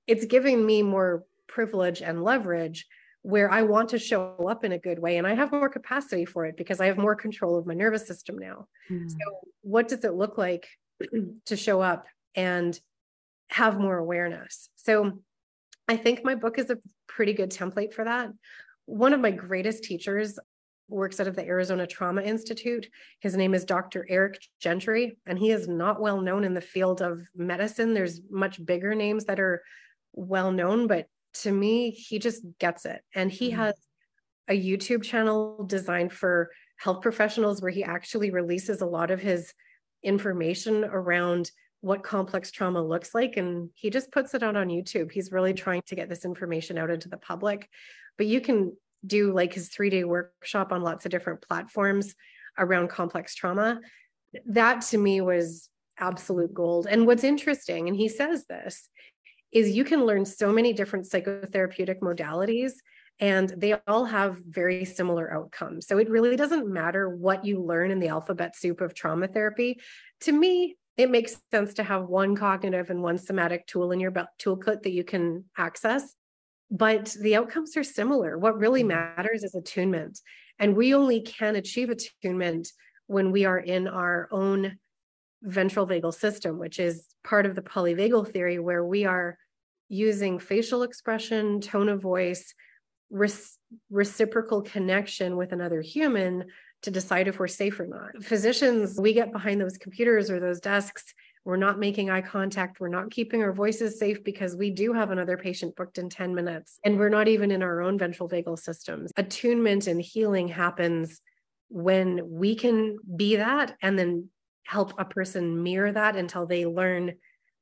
it's 0.06 0.24
giving 0.24 0.64
me 0.64 0.82
more 0.82 1.24
privilege 1.48 2.02
and 2.02 2.22
leverage 2.22 2.86
where 3.22 3.50
I 3.50 3.62
want 3.62 3.90
to 3.90 3.98
show 3.98 4.34
up 4.48 4.64
in 4.64 4.72
a 4.72 4.78
good 4.78 4.98
way 4.98 5.18
and 5.18 5.26
I 5.26 5.34
have 5.34 5.52
more 5.52 5.68
capacity 5.68 6.24
for 6.24 6.46
it 6.46 6.56
because 6.56 6.80
I 6.80 6.86
have 6.86 6.96
more 6.96 7.14
control 7.14 7.58
of 7.58 7.66
my 7.66 7.74
nervous 7.74 8.06
system 8.06 8.38
now. 8.38 8.66
Mm. 8.90 9.10
So 9.10 9.18
what 9.62 9.88
does 9.88 10.04
it 10.04 10.14
look 10.14 10.38
like 10.38 10.66
to 11.46 11.56
show 11.56 11.80
up 11.80 12.06
and 12.34 12.78
have 13.50 13.78
more 13.78 13.98
awareness? 13.98 14.70
So 14.76 15.20
I 15.90 15.96
think 15.96 16.24
my 16.24 16.36
book 16.36 16.56
is 16.58 16.70
a 16.70 16.78
pretty 17.16 17.32
good 17.32 17.50
template 17.50 17.92
for 17.92 18.04
that. 18.04 18.30
One 18.86 19.12
of 19.12 19.20
my 19.20 19.30
greatest 19.30 19.84
teachers 19.84 20.38
works 20.88 21.20
out 21.20 21.28
of 21.28 21.36
the 21.36 21.46
Arizona 21.46 21.86
Trauma 21.86 22.22
Institute. 22.22 22.88
His 23.20 23.36
name 23.36 23.54
is 23.54 23.64
Dr. 23.64 24.06
Eric 24.08 24.40
Gentry, 24.60 25.18
and 25.26 25.38
he 25.38 25.50
is 25.50 25.68
not 25.68 26.00
well 26.00 26.20
known 26.20 26.44
in 26.44 26.54
the 26.54 26.60
field 26.60 27.00
of 27.00 27.22
medicine. 27.34 27.94
There's 27.94 28.20
much 28.30 28.64
bigger 28.64 28.94
names 28.94 29.24
that 29.26 29.40
are 29.40 29.62
well 30.12 30.50
known, 30.50 30.86
but 30.86 31.06
to 31.42 31.52
me, 31.52 31.90
he 31.90 32.18
just 32.18 32.42
gets 32.58 32.84
it. 32.84 33.02
And 33.14 33.30
he 33.30 33.50
mm-hmm. 33.50 33.60
has 33.60 33.74
a 34.48 34.60
YouTube 34.60 35.02
channel 35.02 35.64
designed 35.64 36.12
for 36.12 36.50
health 36.76 37.02
professionals 37.02 37.62
where 37.62 37.70
he 37.70 37.84
actually 37.84 38.30
releases 38.30 38.80
a 38.80 38.86
lot 38.86 39.10
of 39.10 39.20
his 39.20 39.52
information 40.02 40.84
around 40.84 41.50
what 41.80 42.02
complex 42.02 42.50
trauma 42.50 42.82
looks 42.82 43.14
like. 43.14 43.36
And 43.36 43.70
he 43.74 43.90
just 43.90 44.12
puts 44.12 44.34
it 44.34 44.42
out 44.42 44.56
on 44.56 44.68
YouTube. 44.68 45.10
He's 45.10 45.32
really 45.32 45.54
trying 45.54 45.82
to 45.86 45.94
get 45.94 46.08
this 46.08 46.24
information 46.24 46.78
out 46.78 46.90
into 46.90 47.08
the 47.08 47.16
public. 47.16 47.68
But 48.18 48.26
you 48.26 48.40
can 48.40 48.76
do 49.06 49.32
like 49.32 49.54
his 49.54 49.68
three 49.68 49.90
day 49.90 50.04
workshop 50.04 50.72
on 50.72 50.82
lots 50.82 51.06
of 51.06 51.10
different 51.10 51.40
platforms 51.40 52.14
around 52.58 52.88
complex 52.88 53.34
trauma. 53.34 53.80
That 54.46 54.82
to 54.82 54.98
me 54.98 55.20
was 55.20 55.68
absolute 55.98 56.52
gold. 56.52 56.86
And 56.88 57.06
what's 57.06 57.24
interesting, 57.24 57.88
and 57.88 57.96
he 57.96 58.08
says 58.08 58.44
this, 58.46 58.88
is 59.52 59.70
you 59.70 59.84
can 59.84 60.04
learn 60.04 60.24
so 60.24 60.52
many 60.52 60.72
different 60.72 61.06
psychotherapeutic 61.06 62.00
modalities 62.00 62.72
and 63.18 63.52
they 63.56 63.74
all 63.86 64.06
have 64.06 64.38
very 64.48 64.84
similar 64.86 65.32
outcomes. 65.32 65.86
So 65.86 65.98
it 65.98 66.08
really 66.08 66.36
doesn't 66.36 66.72
matter 66.72 67.08
what 67.08 67.44
you 67.44 67.62
learn 67.62 67.90
in 67.90 68.00
the 68.00 68.08
alphabet 68.08 68.56
soup 68.56 68.80
of 68.80 68.94
trauma 68.94 69.28
therapy. 69.28 69.78
To 70.20 70.32
me, 70.32 70.76
it 70.96 71.10
makes 71.10 71.36
sense 71.50 71.74
to 71.74 71.82
have 71.82 72.08
one 72.08 72.36
cognitive 72.36 72.90
and 72.90 73.02
one 73.02 73.18
somatic 73.18 73.66
tool 73.66 73.92
in 73.92 74.00
your 74.00 74.12
toolkit 74.12 74.82
that 74.82 74.92
you 74.92 75.04
can 75.04 75.44
access 75.56 76.14
but 76.70 77.16
the 77.20 77.34
outcomes 77.34 77.76
are 77.76 77.84
similar. 77.84 78.38
What 78.38 78.58
really 78.58 78.82
mm-hmm. 78.82 79.16
matters 79.16 79.42
is 79.42 79.54
attunement. 79.54 80.20
And 80.58 80.76
we 80.76 80.94
only 80.94 81.20
can 81.22 81.56
achieve 81.56 81.90
attunement 81.90 82.68
when 83.06 83.32
we 83.32 83.44
are 83.44 83.58
in 83.58 83.88
our 83.88 84.28
own 84.30 84.78
ventral 85.42 85.86
vagal 85.86 86.14
system, 86.14 86.58
which 86.58 86.78
is 86.78 87.06
part 87.24 87.46
of 87.46 87.54
the 87.54 87.62
polyvagal 87.62 88.30
theory, 88.32 88.58
where 88.58 88.84
we 88.84 89.04
are 89.04 89.36
using 89.88 90.38
facial 90.38 90.82
expression, 90.82 91.60
tone 91.60 91.88
of 91.88 92.00
voice, 92.00 92.54
reciprocal 93.90 94.62
connection 94.62 95.36
with 95.36 95.52
another 95.52 95.80
human 95.80 96.44
to 96.82 96.90
decide 96.90 97.28
if 97.28 97.38
we're 97.38 97.48
safe 97.48 97.78
or 97.78 97.86
not. 97.86 98.22
Physicians, 98.22 98.98
we 98.98 99.12
get 99.12 99.32
behind 99.32 99.60
those 99.60 99.76
computers 99.76 100.30
or 100.30 100.40
those 100.40 100.60
desks 100.60 101.14
we're 101.44 101.56
not 101.56 101.78
making 101.78 102.10
eye 102.10 102.20
contact. 102.20 102.80
We're 102.80 102.88
not 102.88 103.10
keeping 103.10 103.42
our 103.42 103.52
voices 103.52 103.98
safe 103.98 104.22
because 104.22 104.56
we 104.56 104.70
do 104.70 104.92
have 104.92 105.10
another 105.10 105.38
patient 105.38 105.74
booked 105.74 105.98
in 105.98 106.10
10 106.10 106.34
minutes. 106.34 106.78
And 106.84 106.98
we're 106.98 107.08
not 107.08 107.28
even 107.28 107.50
in 107.50 107.62
our 107.62 107.80
own 107.80 107.98
ventral 107.98 108.28
vagal 108.28 108.58
systems. 108.58 109.10
Attunement 109.16 109.86
and 109.86 110.00
healing 110.00 110.48
happens 110.48 111.20
when 111.68 112.20
we 112.28 112.54
can 112.54 112.98
be 113.16 113.36
that 113.36 113.76
and 113.80 113.98
then 113.98 114.28
help 114.64 114.92
a 114.98 115.04
person 115.04 115.62
mirror 115.62 115.92
that 115.92 116.14
until 116.14 116.46
they 116.46 116.66
learn 116.66 117.14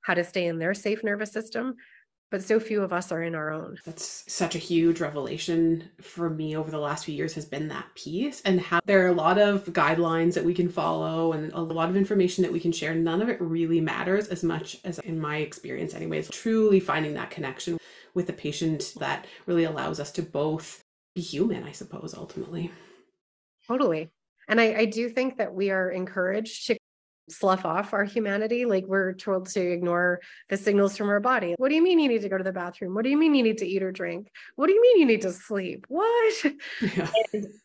how 0.03 0.15
to 0.15 0.25
stay 0.25 0.47
in 0.47 0.59
their 0.59 0.75
safe 0.75 1.05
nervous 1.05 1.33
system 1.33 1.75
but 2.31 2.43
so 2.43 2.61
few 2.61 2.83
of 2.83 2.93
us 2.93 3.11
are 3.11 3.23
in 3.23 3.35
our 3.35 3.51
own. 3.51 3.79
That's 3.85 4.25
such 4.33 4.55
a 4.55 4.59
huge 4.59 5.01
revelation 5.01 5.91
for 6.01 6.29
me 6.29 6.57
over 6.57 6.71
the 6.71 6.79
last 6.79 7.05
few 7.05 7.15
years 7.15 7.35
has 7.35 7.45
been 7.45 7.69
that 7.69 7.87
piece 7.95 8.41
and 8.43 8.61
how 8.61 8.81
there 8.85 9.05
are 9.05 9.09
a 9.09 9.15
lot 9.15 9.39
of 9.39 9.65
guidelines 9.67 10.35
that 10.35 10.45
we 10.45 10.55
can 10.55 10.69
follow 10.69 11.33
and 11.33 11.53
a 11.53 11.61
lot 11.61 11.89
of 11.89 11.97
information 11.97 12.43
that 12.43 12.53
we 12.53 12.61
can 12.61 12.73
share. 12.73 12.95
None 12.95 13.23
of 13.23 13.29
it 13.29 13.41
really 13.41 13.81
matters 13.81 14.29
as 14.29 14.43
much 14.43 14.79
as 14.85 14.99
in 15.01 15.19
my 15.19 15.39
experience 15.39 15.95
anyways, 15.95 16.29
truly 16.31 16.81
finding 16.81 17.15
that 17.15 17.31
connection 17.31 17.79
with 18.15 18.27
the 18.27 18.33
patient 18.33 18.95
that 18.99 19.27
really 19.47 19.65
allows 19.65 20.01
us 20.01 20.11
to 20.13 20.23
both 20.23 20.83
be 21.15 21.23
human, 21.23 21.65
I 21.65 21.73
suppose, 21.73 22.15
ultimately. 22.17 22.71
Totally. 23.67 24.11
And 24.49 24.61
I, 24.61 24.75
I 24.75 24.85
do 24.87 25.11
think 25.11 25.37
that 25.37 25.55
we 25.55 25.71
are 25.71 25.91
encouraged 25.91 26.67
to 26.69 26.78
slough 27.31 27.65
off 27.65 27.93
our 27.93 28.05
humanity. 28.05 28.65
Like 28.65 28.85
we're 28.87 29.13
told 29.15 29.49
to 29.51 29.61
ignore 29.61 30.21
the 30.49 30.57
signals 30.57 30.97
from 30.97 31.09
our 31.09 31.21
body. 31.21 31.55
What 31.59 31.69
do 31.69 31.75
you 31.75 31.83
mean 31.83 31.99
you 31.99 32.09
need 32.09 32.23
to 32.23 32.29
go 32.29 32.39
to 32.39 32.45
the 32.45 32.53
bathroom? 32.53 32.95
What 32.95 33.05
do 33.05 33.11
you 33.11 33.17
mean 33.17 33.35
you 33.35 33.43
need 33.43 33.59
to 33.59 33.67
eat 33.67 33.83
or 33.83 33.93
drink? 33.93 34.31
What 34.57 34.67
do 34.67 34.73
you 34.73 34.83
mean 34.83 35.01
you 35.01 35.07
need 35.07 35.23
to 35.23 35.33
sleep? 35.33 35.87
What? 35.89 36.35
Yeah. 36.81 37.09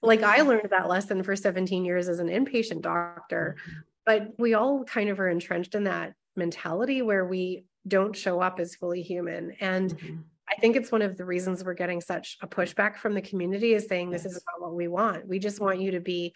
like 0.02 0.24
I 0.24 0.42
learned 0.42 0.70
that 0.72 0.88
lesson 0.88 1.24
for 1.24 1.36
17 1.36 1.86
years 1.86 2.10
as 2.10 2.20
an 2.20 2.28
inpatient 2.28 2.82
doctor, 2.82 3.58
mm-hmm. 3.60 3.80
but 4.06 4.34
we 4.38 4.54
all 4.54 4.84
kind 4.84 5.10
of 5.10 5.20
are 5.20 5.30
entrenched 5.30 5.76
in 5.76 5.86
that 5.86 6.14
mentality 6.36 7.02
where 7.02 7.26
we 7.26 7.66
don't 7.88 8.16
show 8.16 8.40
up 8.40 8.60
as 8.60 8.76
fully 8.76 9.02
human. 9.02 9.56
And 9.60 9.96
mm-hmm. 9.96 10.16
I 10.50 10.60
think 10.60 10.76
it's 10.76 10.92
one 10.92 11.02
of 11.02 11.18
the 11.18 11.26
reasons 11.26 11.64
we're 11.64 11.74
getting 11.74 12.02
such 12.02 12.38
a 12.42 12.48
pushback 12.48 12.98
from 12.98 13.14
the 13.14 13.22
community 13.22 13.74
is 13.74 13.88
saying 13.88 14.12
yes. 14.12 14.24
this 14.24 14.34
is 14.34 14.44
not 14.46 14.62
what 14.62 14.76
we 14.76 14.88
want. 14.88 15.28
We 15.28 15.40
just 15.40 15.60
want 15.60 15.80
you 15.80 15.92
to 15.92 16.00
be 16.00 16.34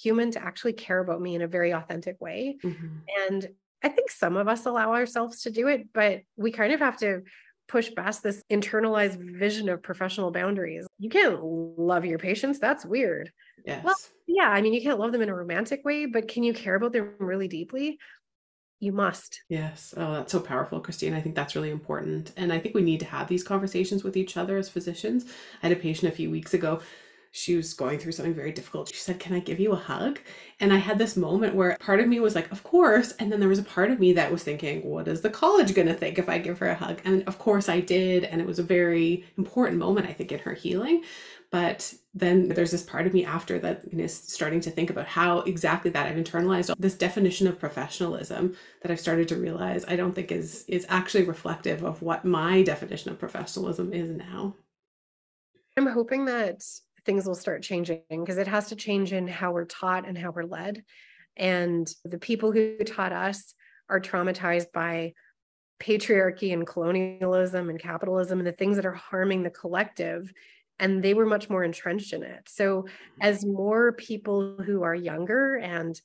human 0.00 0.30
to 0.32 0.42
actually 0.42 0.74
care 0.74 1.00
about 1.00 1.20
me 1.20 1.34
in 1.34 1.42
a 1.42 1.48
very 1.48 1.72
authentic 1.72 2.20
way. 2.20 2.58
Mm-hmm. 2.62 2.86
And 3.26 3.48
I 3.82 3.88
think 3.88 4.10
some 4.10 4.36
of 4.36 4.48
us 4.48 4.66
allow 4.66 4.92
ourselves 4.92 5.42
to 5.42 5.50
do 5.50 5.68
it, 5.68 5.88
but 5.92 6.22
we 6.36 6.52
kind 6.52 6.72
of 6.72 6.80
have 6.80 6.98
to 6.98 7.22
push 7.68 7.90
past 7.94 8.22
this 8.22 8.42
internalized 8.50 9.18
vision 9.38 9.68
of 9.68 9.82
professional 9.82 10.30
boundaries. 10.30 10.86
You 10.98 11.10
can't 11.10 11.38
love 11.42 12.04
your 12.04 12.18
patients. 12.18 12.58
That's 12.58 12.84
weird. 12.84 13.30
Yes. 13.64 13.84
Well, 13.84 13.94
yeah, 14.26 14.48
I 14.48 14.62
mean, 14.62 14.72
you 14.72 14.80
can't 14.80 14.98
love 14.98 15.12
them 15.12 15.22
in 15.22 15.28
a 15.28 15.34
romantic 15.34 15.84
way, 15.84 16.06
but 16.06 16.28
can 16.28 16.42
you 16.42 16.54
care 16.54 16.76
about 16.76 16.92
them 16.92 17.14
really 17.18 17.48
deeply? 17.48 17.98
You 18.80 18.92
must. 18.92 19.42
Yes. 19.48 19.92
Oh, 19.96 20.14
that's 20.14 20.32
so 20.32 20.40
powerful, 20.40 20.80
Christine. 20.80 21.12
I 21.12 21.20
think 21.20 21.34
that's 21.34 21.56
really 21.56 21.70
important. 21.70 22.32
And 22.36 22.52
I 22.52 22.58
think 22.58 22.74
we 22.74 22.82
need 22.82 23.00
to 23.00 23.06
have 23.06 23.28
these 23.28 23.42
conversations 23.42 24.04
with 24.04 24.16
each 24.16 24.36
other 24.36 24.56
as 24.56 24.68
physicians. 24.68 25.26
I 25.62 25.68
had 25.68 25.76
a 25.76 25.80
patient 25.80 26.12
a 26.12 26.16
few 26.16 26.30
weeks 26.30 26.54
ago 26.54 26.80
she 27.38 27.54
was 27.54 27.72
going 27.72 27.98
through 27.98 28.12
something 28.12 28.34
very 28.34 28.50
difficult. 28.50 28.88
She 28.88 28.96
said, 28.96 29.20
Can 29.20 29.34
I 29.34 29.40
give 29.40 29.60
you 29.60 29.72
a 29.72 29.76
hug? 29.76 30.18
And 30.58 30.72
I 30.72 30.78
had 30.78 30.98
this 30.98 31.16
moment 31.16 31.54
where 31.54 31.76
part 31.78 32.00
of 32.00 32.08
me 32.08 32.18
was 32.18 32.34
like, 32.34 32.50
Of 32.50 32.64
course. 32.64 33.12
And 33.12 33.30
then 33.30 33.38
there 33.38 33.48
was 33.48 33.60
a 33.60 33.64
part 33.64 33.90
of 33.90 34.00
me 34.00 34.12
that 34.14 34.32
was 34.32 34.42
thinking, 34.42 34.82
What 34.82 35.06
is 35.06 35.20
the 35.20 35.30
college 35.30 35.74
going 35.74 35.86
to 35.86 35.94
think 35.94 36.18
if 36.18 36.28
I 36.28 36.38
give 36.38 36.58
her 36.58 36.68
a 36.68 36.74
hug? 36.74 37.00
And 37.04 37.22
of 37.28 37.38
course 37.38 37.68
I 37.68 37.80
did. 37.80 38.24
And 38.24 38.40
it 38.40 38.46
was 38.46 38.58
a 38.58 38.64
very 38.64 39.24
important 39.36 39.78
moment, 39.78 40.08
I 40.08 40.12
think, 40.12 40.32
in 40.32 40.40
her 40.40 40.54
healing. 40.54 41.04
But 41.50 41.94
then 42.12 42.48
there's 42.48 42.72
this 42.72 42.82
part 42.82 43.06
of 43.06 43.14
me 43.14 43.24
after 43.24 43.58
that 43.60 43.82
is 43.92 44.12
starting 44.12 44.60
to 44.60 44.70
think 44.70 44.90
about 44.90 45.06
how 45.06 45.40
exactly 45.40 45.90
that 45.92 46.06
I've 46.06 46.16
internalized 46.16 46.74
this 46.78 46.94
definition 46.94 47.46
of 47.46 47.58
professionalism 47.58 48.56
that 48.82 48.90
I've 48.90 49.00
started 49.00 49.28
to 49.28 49.36
realize 49.36 49.84
I 49.88 49.96
don't 49.96 50.14
think 50.14 50.30
is 50.30 50.64
is 50.68 50.84
actually 50.88 51.24
reflective 51.24 51.84
of 51.84 52.02
what 52.02 52.24
my 52.24 52.62
definition 52.62 53.10
of 53.12 53.18
professionalism 53.18 53.94
is 53.94 54.10
now. 54.10 54.56
I'm 55.78 55.86
hoping 55.86 56.24
that 56.24 56.62
things 57.08 57.24
will 57.24 57.34
start 57.34 57.62
changing 57.62 58.02
because 58.10 58.36
it 58.36 58.46
has 58.46 58.68
to 58.68 58.76
change 58.76 59.14
in 59.14 59.26
how 59.26 59.50
we're 59.50 59.64
taught 59.64 60.06
and 60.06 60.18
how 60.18 60.30
we're 60.30 60.42
led. 60.42 60.84
And 61.38 61.88
the 62.04 62.18
people 62.18 62.52
who 62.52 62.76
taught 62.84 63.12
us 63.12 63.54
are 63.88 63.98
traumatized 63.98 64.72
by 64.74 65.14
patriarchy 65.80 66.52
and 66.52 66.66
colonialism 66.66 67.70
and 67.70 67.80
capitalism 67.80 68.40
and 68.40 68.46
the 68.46 68.52
things 68.52 68.76
that 68.76 68.84
are 68.84 68.92
harming 68.92 69.42
the 69.42 69.48
collective. 69.48 70.30
And 70.78 71.02
they 71.02 71.14
were 71.14 71.24
much 71.24 71.48
more 71.48 71.64
entrenched 71.64 72.12
in 72.12 72.22
it. 72.22 72.46
So, 72.46 72.82
mm-hmm. 72.82 73.22
as 73.22 73.46
more 73.46 73.92
people 73.92 74.58
who 74.62 74.82
are 74.82 74.94
younger 74.94 75.56
and 75.56 75.98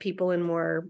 people 0.00 0.32
in 0.32 0.42
more 0.42 0.88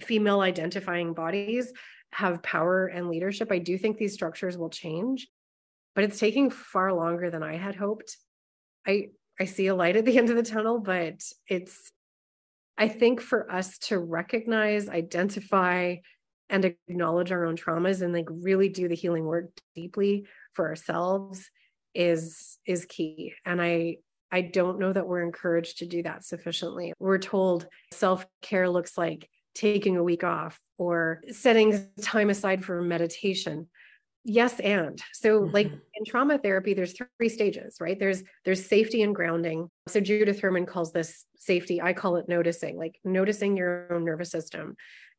female 0.00 0.40
identifying 0.40 1.14
bodies 1.14 1.72
have 2.12 2.42
power 2.42 2.88
and 2.88 3.08
leadership, 3.08 3.52
I 3.52 3.58
do 3.58 3.78
think 3.78 3.98
these 3.98 4.14
structures 4.14 4.58
will 4.58 4.68
change. 4.68 5.28
But 5.94 6.02
it's 6.02 6.18
taking 6.18 6.50
far 6.50 6.92
longer 6.92 7.30
than 7.30 7.44
I 7.44 7.56
had 7.56 7.76
hoped. 7.76 8.16
I 8.86 9.08
I 9.40 9.46
see 9.46 9.66
a 9.66 9.74
light 9.74 9.96
at 9.96 10.04
the 10.04 10.16
end 10.18 10.30
of 10.30 10.36
the 10.36 10.42
tunnel, 10.42 10.78
but 10.78 11.20
it's, 11.48 11.90
I 12.78 12.86
think 12.86 13.20
for 13.20 13.50
us 13.50 13.78
to 13.78 13.98
recognize, 13.98 14.88
identify, 14.88 15.96
and 16.48 16.64
acknowledge 16.64 17.32
our 17.32 17.44
own 17.46 17.56
traumas 17.56 18.02
and 18.02 18.12
like 18.12 18.28
really 18.30 18.68
do 18.68 18.86
the 18.86 18.94
healing 18.94 19.24
work 19.24 19.50
deeply 19.74 20.26
for 20.52 20.68
ourselves 20.68 21.50
is 21.94 22.58
is 22.66 22.84
key. 22.84 23.32
And 23.44 23.60
i 23.62 23.96
i 24.30 24.40
don't 24.40 24.78
know 24.78 24.92
that 24.92 25.06
we're 25.06 25.22
encouraged 25.22 25.78
to 25.78 25.86
do 25.86 26.02
that 26.02 26.24
sufficiently. 26.24 26.92
We're 26.98 27.18
told 27.18 27.66
self-care 27.92 28.68
looks 28.68 28.98
like 28.98 29.28
taking 29.54 29.96
a 29.96 30.02
week 30.02 30.22
off 30.22 30.60
or 30.76 31.22
setting 31.30 31.88
time 32.02 32.28
aside 32.30 32.64
for 32.64 32.82
meditation 32.82 33.68
yes 34.24 34.58
and. 34.60 35.00
So 35.12 35.40
mm-hmm. 35.40 35.54
like 35.54 35.66
in 35.66 36.04
trauma 36.06 36.38
therapy 36.38 36.74
there's 36.74 36.94
three 37.18 37.28
stages 37.28 37.76
right? 37.80 37.98
There's 37.98 38.22
there's 38.44 38.64
safety 38.64 39.02
and 39.02 39.14
grounding. 39.14 39.68
So 39.88 40.00
judith 40.00 40.40
herman 40.40 40.66
calls 40.66 40.92
this 40.92 41.24
safety 41.36 41.82
i 41.82 41.92
call 41.92 42.16
it 42.16 42.26
noticing 42.26 42.78
like 42.78 42.98
noticing 43.04 43.56
your 43.56 43.92
own 43.92 44.04
nervous 44.04 44.30
system. 44.30 44.76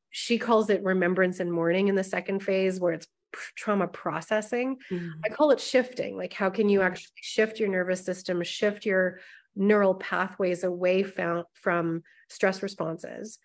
She 0.09 0.37
calls 0.37 0.69
it 0.69 0.83
remembrance 0.83 1.39
and 1.39 1.51
mourning 1.51 1.87
in 1.87 1.95
the 1.95 2.03
second 2.03 2.41
phase 2.41 2.79
where 2.79 2.93
it's 2.93 3.07
trauma 3.55 3.87
processing. 3.87 4.77
Mm-hmm. 4.89 5.09
i 5.25 5.29
call 5.29 5.51
it 5.51 5.59
shifting 5.59 6.17
like 6.17 6.33
how 6.33 6.49
can 6.49 6.69
you 6.69 6.81
actually 6.81 7.11
shift 7.21 7.59
your 7.59 7.69
nervous 7.69 8.03
system 8.03 8.41
shift 8.43 8.85
your 8.85 9.19
neural 9.55 9.95
pathways 9.95 10.63
away 10.63 11.03
from, 11.03 11.43
from 11.53 12.03
stress 12.29 12.61
responses? 12.61 13.39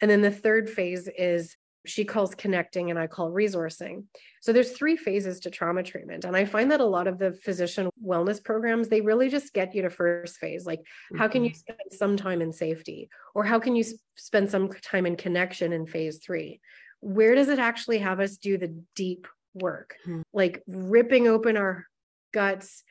And 0.00 0.10
then 0.10 0.22
the 0.22 0.30
third 0.30 0.70
phase 0.70 1.08
is 1.16 1.56
she 1.86 2.04
calls 2.04 2.34
connecting 2.34 2.90
and 2.90 2.98
I 2.98 3.06
call 3.06 3.30
resourcing. 3.30 4.04
So 4.42 4.52
there's 4.52 4.72
three 4.72 4.96
phases 4.96 5.40
to 5.40 5.50
trauma 5.50 5.82
treatment. 5.82 6.24
And 6.24 6.36
I 6.36 6.44
find 6.44 6.70
that 6.70 6.80
a 6.80 6.84
lot 6.84 7.06
of 7.06 7.18
the 7.18 7.32
physician 7.32 7.88
wellness 8.04 8.42
programs, 8.42 8.88
they 8.88 9.00
really 9.00 9.28
just 9.28 9.54
get 9.54 9.74
you 9.74 9.82
to 9.82 9.90
first 9.90 10.38
phase. 10.38 10.66
Like, 10.66 10.80
how 11.16 11.28
can 11.28 11.42
you 11.42 11.50
mm-hmm. 11.50 11.58
spend 11.58 11.92
some 11.92 12.16
time 12.16 12.42
in 12.42 12.52
safety? 12.52 13.08
Or 13.34 13.44
how 13.44 13.58
can 13.58 13.76
you 13.76 13.84
spend 14.16 14.50
some 14.50 14.68
time 14.68 15.06
in 15.06 15.16
connection 15.16 15.72
in 15.72 15.86
phase 15.86 16.18
three? 16.18 16.60
Where 17.00 17.34
does 17.34 17.48
it 17.48 17.58
actually 17.58 17.98
have 17.98 18.20
us 18.20 18.36
do 18.36 18.58
the 18.58 18.82
deep 18.94 19.26
work? 19.54 19.96
Mm-hmm. 20.02 20.22
Like 20.34 20.62
ripping 20.66 21.28
open 21.28 21.56
our 21.56 21.86
guts, 22.32 22.82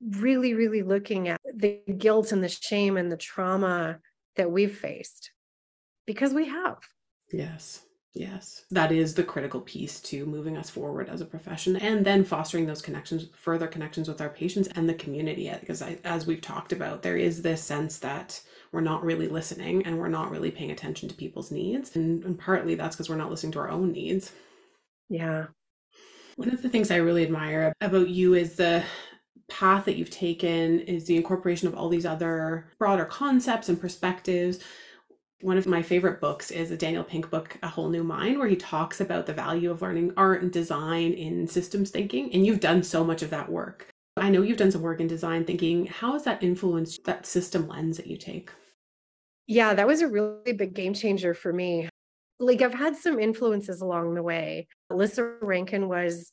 really, 0.00 0.54
really 0.54 0.82
looking 0.82 1.28
at 1.28 1.40
the 1.52 1.80
guilt 1.98 2.30
and 2.30 2.44
the 2.44 2.48
shame 2.48 2.96
and 2.96 3.10
the 3.10 3.16
trauma 3.16 3.98
that 4.36 4.52
we've 4.52 4.76
faced 4.76 5.32
because 6.06 6.32
we 6.32 6.46
have. 6.46 6.78
Yes. 7.32 7.85
Yes, 8.16 8.64
that 8.70 8.92
is 8.92 9.12
the 9.12 9.22
critical 9.22 9.60
piece 9.60 10.00
to 10.00 10.24
moving 10.24 10.56
us 10.56 10.70
forward 10.70 11.10
as 11.10 11.20
a 11.20 11.26
profession 11.26 11.76
and 11.76 12.04
then 12.06 12.24
fostering 12.24 12.64
those 12.64 12.80
connections, 12.80 13.26
further 13.34 13.66
connections 13.66 14.08
with 14.08 14.22
our 14.22 14.30
patients 14.30 14.70
and 14.74 14.88
the 14.88 14.94
community. 14.94 15.50
Uh, 15.50 15.58
because 15.60 15.82
I, 15.82 15.98
as 16.02 16.26
we've 16.26 16.40
talked 16.40 16.72
about, 16.72 17.02
there 17.02 17.18
is 17.18 17.42
this 17.42 17.62
sense 17.62 17.98
that 17.98 18.40
we're 18.72 18.80
not 18.80 19.04
really 19.04 19.28
listening 19.28 19.84
and 19.84 19.98
we're 19.98 20.08
not 20.08 20.30
really 20.30 20.50
paying 20.50 20.70
attention 20.70 21.10
to 21.10 21.14
people's 21.14 21.50
needs. 21.50 21.94
And, 21.94 22.24
and 22.24 22.38
partly 22.38 22.74
that's 22.74 22.96
because 22.96 23.10
we're 23.10 23.16
not 23.16 23.28
listening 23.28 23.52
to 23.52 23.58
our 23.58 23.68
own 23.68 23.92
needs. 23.92 24.32
Yeah. 25.10 25.48
One 26.36 26.48
of 26.48 26.62
the 26.62 26.70
things 26.70 26.90
I 26.90 26.96
really 26.96 27.22
admire 27.22 27.74
about 27.82 28.08
you 28.08 28.32
is 28.32 28.56
the 28.56 28.82
path 29.50 29.84
that 29.84 29.96
you've 29.96 30.10
taken 30.10 30.80
is 30.80 31.04
the 31.04 31.16
incorporation 31.16 31.68
of 31.68 31.74
all 31.74 31.90
these 31.90 32.06
other 32.06 32.68
broader 32.78 33.04
concepts 33.04 33.68
and 33.68 33.78
perspectives 33.78 34.60
one 35.40 35.58
of 35.58 35.66
my 35.66 35.82
favorite 35.82 36.20
books 36.20 36.50
is 36.50 36.70
a 36.70 36.76
Daniel 36.76 37.04
Pink 37.04 37.30
book, 37.30 37.58
A 37.62 37.68
Whole 37.68 37.90
New 37.90 38.02
Mind, 38.02 38.38
where 38.38 38.48
he 38.48 38.56
talks 38.56 39.00
about 39.00 39.26
the 39.26 39.34
value 39.34 39.70
of 39.70 39.82
learning 39.82 40.12
art 40.16 40.42
and 40.42 40.50
design 40.50 41.12
in 41.12 41.46
systems 41.46 41.90
thinking. 41.90 42.32
And 42.32 42.46
you've 42.46 42.60
done 42.60 42.82
so 42.82 43.04
much 43.04 43.22
of 43.22 43.30
that 43.30 43.50
work. 43.50 43.88
I 44.16 44.30
know 44.30 44.40
you've 44.40 44.56
done 44.56 44.70
some 44.70 44.80
work 44.80 45.00
in 45.00 45.06
design 45.06 45.44
thinking. 45.44 45.86
How 45.86 46.14
has 46.14 46.24
that 46.24 46.42
influenced 46.42 47.04
that 47.04 47.26
system 47.26 47.68
lens 47.68 47.98
that 47.98 48.06
you 48.06 48.16
take? 48.16 48.50
Yeah, 49.46 49.74
that 49.74 49.86
was 49.86 50.00
a 50.00 50.08
really 50.08 50.52
big 50.52 50.74
game 50.74 50.94
changer 50.94 51.34
for 51.34 51.52
me. 51.52 51.88
Like, 52.38 52.62
I've 52.62 52.74
had 52.74 52.96
some 52.96 53.18
influences 53.18 53.82
along 53.82 54.14
the 54.14 54.22
way. 54.22 54.66
Alyssa 54.90 55.36
Rankin 55.42 55.88
was 55.88 56.32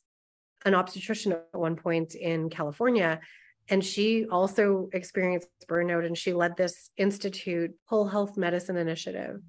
an 0.64 0.74
obstetrician 0.74 1.32
at 1.32 1.44
one 1.52 1.76
point 1.76 2.14
in 2.14 2.48
California 2.48 3.20
and 3.68 3.84
she 3.84 4.26
also 4.26 4.88
experienced 4.92 5.48
burnout 5.68 6.04
and 6.04 6.16
she 6.16 6.32
led 6.32 6.56
this 6.56 6.90
institute 6.96 7.72
whole 7.86 8.06
health 8.06 8.36
medicine 8.36 8.76
initiative 8.76 9.40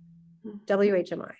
whmi 0.65 1.32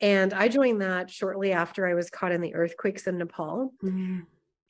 and 0.00 0.32
i 0.32 0.48
joined 0.48 0.80
that 0.80 1.10
shortly 1.10 1.52
after 1.52 1.86
i 1.86 1.94
was 1.94 2.10
caught 2.10 2.32
in 2.32 2.40
the 2.40 2.54
earthquakes 2.54 3.06
in 3.06 3.18
nepal 3.18 3.72
mm-hmm. 3.82 4.20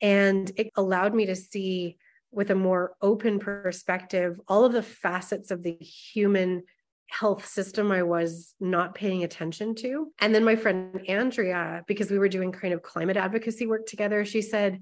and 0.01 0.51
it 0.55 0.69
allowed 0.75 1.13
me 1.13 1.25
to 1.25 1.35
see 1.35 1.97
with 2.31 2.49
a 2.49 2.55
more 2.55 2.95
open 3.01 3.39
perspective 3.39 4.39
all 4.47 4.65
of 4.65 4.73
the 4.73 4.83
facets 4.83 5.51
of 5.51 5.63
the 5.63 5.73
human 5.73 6.63
health 7.11 7.45
system 7.45 7.91
I 7.91 8.03
was 8.03 8.55
not 8.61 8.95
paying 8.95 9.25
attention 9.25 9.75
to. 9.75 10.11
And 10.19 10.33
then 10.33 10.45
my 10.45 10.55
friend 10.55 11.01
Andrea, 11.09 11.83
because 11.85 12.09
we 12.09 12.17
were 12.17 12.29
doing 12.29 12.53
kind 12.53 12.73
of 12.73 12.81
climate 12.81 13.17
advocacy 13.17 13.67
work 13.67 13.85
together, 13.85 14.23
she 14.23 14.41
said, 14.41 14.79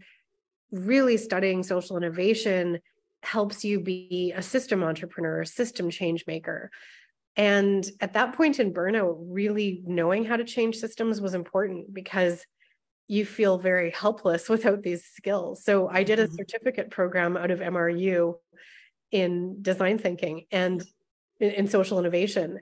really 0.72 1.18
studying 1.18 1.64
social 1.64 1.98
innovation 1.98 2.80
helps 3.24 3.64
you 3.64 3.80
be 3.80 4.34
a 4.36 4.42
system 4.42 4.84
entrepreneur, 4.84 5.42
a 5.42 5.46
system 5.46 5.90
change 5.90 6.26
maker. 6.28 6.72
And 7.36 7.90
at 8.02 8.14
that 8.14 8.34
point 8.34 8.60
in 8.60 8.74
burnout, 8.74 9.18
really 9.20 9.82
knowing 9.86 10.26
how 10.26 10.38
to 10.38 10.44
change 10.44 10.78
systems 10.78 11.22
was 11.22 11.34
important 11.34 11.94
because 11.94 12.46
you 13.08 13.26
feel 13.26 13.58
very 13.58 13.92
helpless 13.92 14.50
without 14.50 14.84
these 14.84 15.06
skills. 15.06 15.64
So 15.64 15.88
I 15.90 16.04
did 16.04 16.20
a 16.20 16.26
mm-hmm. 16.26 16.36
certificate 16.36 16.92
program 16.92 17.38
out 17.38 17.52
of 17.52 17.60
MRU 17.60 18.36
in 19.12 19.62
design 19.62 19.98
thinking 19.98 20.46
and 20.52 20.84
in, 21.40 21.68
social 21.68 22.00
innovation. 22.00 22.60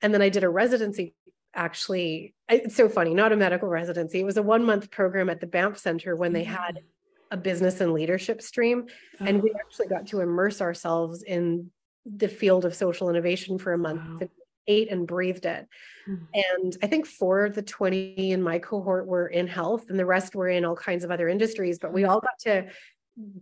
And 0.00 0.14
then 0.14 0.22
I 0.22 0.28
did 0.28 0.44
a 0.44 0.48
residency 0.48 1.14
actually 1.54 2.32
it's 2.48 2.74
so 2.74 2.88
funny 2.88 3.12
not 3.12 3.30
a 3.30 3.36
medical 3.36 3.68
residency 3.68 4.20
it 4.20 4.24
was 4.24 4.38
a 4.38 4.42
one 4.42 4.64
month 4.64 4.90
program 4.90 5.28
at 5.28 5.38
the 5.38 5.46
banff 5.46 5.76
center 5.76 6.16
when 6.16 6.32
they 6.32 6.44
had 6.44 6.76
mm-hmm 6.76 6.86
a 7.32 7.36
business 7.36 7.80
and 7.80 7.92
leadership 7.92 8.40
stream. 8.42 8.84
Oh. 9.20 9.24
And 9.24 9.42
we 9.42 9.50
oh. 9.50 9.58
actually 9.58 9.88
got 9.88 10.06
to 10.08 10.20
immerse 10.20 10.60
ourselves 10.60 11.22
in 11.22 11.70
the 12.04 12.28
field 12.28 12.64
of 12.64 12.74
social 12.74 13.08
innovation 13.08 13.58
for 13.58 13.72
a 13.72 13.78
month. 13.78 14.20
Wow. 14.20 14.28
Ate 14.68 14.92
and 14.92 15.08
breathed 15.08 15.44
it. 15.44 15.66
Mm-hmm. 16.08 16.24
And 16.60 16.76
I 16.84 16.86
think 16.86 17.06
four 17.06 17.44
of 17.44 17.56
the 17.56 17.62
20 17.62 18.30
in 18.30 18.40
my 18.40 18.60
cohort 18.60 19.08
were 19.08 19.26
in 19.26 19.48
health, 19.48 19.86
and 19.88 19.98
the 19.98 20.06
rest 20.06 20.36
were 20.36 20.48
in 20.48 20.64
all 20.64 20.76
kinds 20.76 21.02
of 21.02 21.10
other 21.10 21.28
industries. 21.28 21.80
But 21.80 21.92
we 21.92 22.04
all 22.04 22.20
got 22.20 22.38
to 22.42 22.68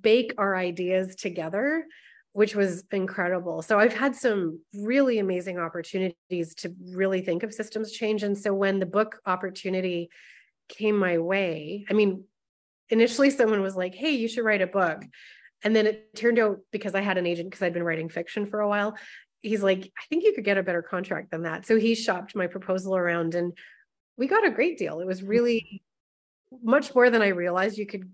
bake 0.01 0.33
our 0.39 0.57
ideas 0.57 1.15
together, 1.17 1.87
which 2.33 2.57
was 2.57 2.85
incredible. 2.91 3.61
So 3.61 3.79
I've 3.79 3.93
had 3.93 4.17
some 4.17 4.61
really 4.73 5.19
amazing 5.19 5.59
opportunities 5.59 6.55
to 6.57 6.75
really 6.95 7.21
think 7.21 7.43
of 7.43 7.53
systems 7.53 7.93
change. 7.93 8.23
And 8.23 8.37
so 8.37 8.55
when 8.55 8.79
the 8.79 8.87
book 8.87 9.21
opportunity 9.27 10.09
came 10.71 10.97
my 10.97 11.19
way, 11.19 11.85
I 11.91 11.93
mean, 11.93 12.25
initially 12.91 13.31
someone 13.31 13.63
was 13.63 13.77
like, 13.77 13.95
hey, 13.95 14.11
you 14.11 14.29
should 14.29 14.45
write 14.45 14.63
a 14.63 14.67
book. 14.67 15.05
And 15.63 15.75
then 15.75 15.87
it 15.87 16.15
turned 16.17 16.39
out 16.39 16.59
because 16.73 16.95
I 16.95 17.01
had 17.01 17.19
an 17.19 17.27
agent 17.27 17.51
because 17.51 17.63
I'd 17.63 17.73
been 17.73 17.83
writing 17.83 18.09
fiction 18.09 18.47
for 18.47 18.61
a 18.61 18.69
while. 18.69 18.97
He's 19.43 19.63
like, 19.63 19.91
I 19.99 20.03
think 20.09 20.25
you 20.25 20.35
could 20.35 20.45
get 20.45 20.59
a 20.59 20.63
better 20.63 20.83
contract 20.83 21.31
than 21.31 21.43
that. 21.43 21.67
So 21.67 21.77
he 21.77 21.95
shopped 21.95 22.35
my 22.35 22.47
proposal 22.47 22.97
around 22.97 23.35
and 23.35 23.57
we 24.17 24.27
got 24.27 24.47
a 24.47 24.51
great 24.51 24.79
deal. 24.79 25.01
It 25.01 25.07
was 25.07 25.23
really 25.23 25.83
much 26.63 26.95
more 26.95 27.11
than 27.11 27.23
I 27.23 27.29
realized 27.29 27.79
you 27.79 27.87
could 27.87 28.11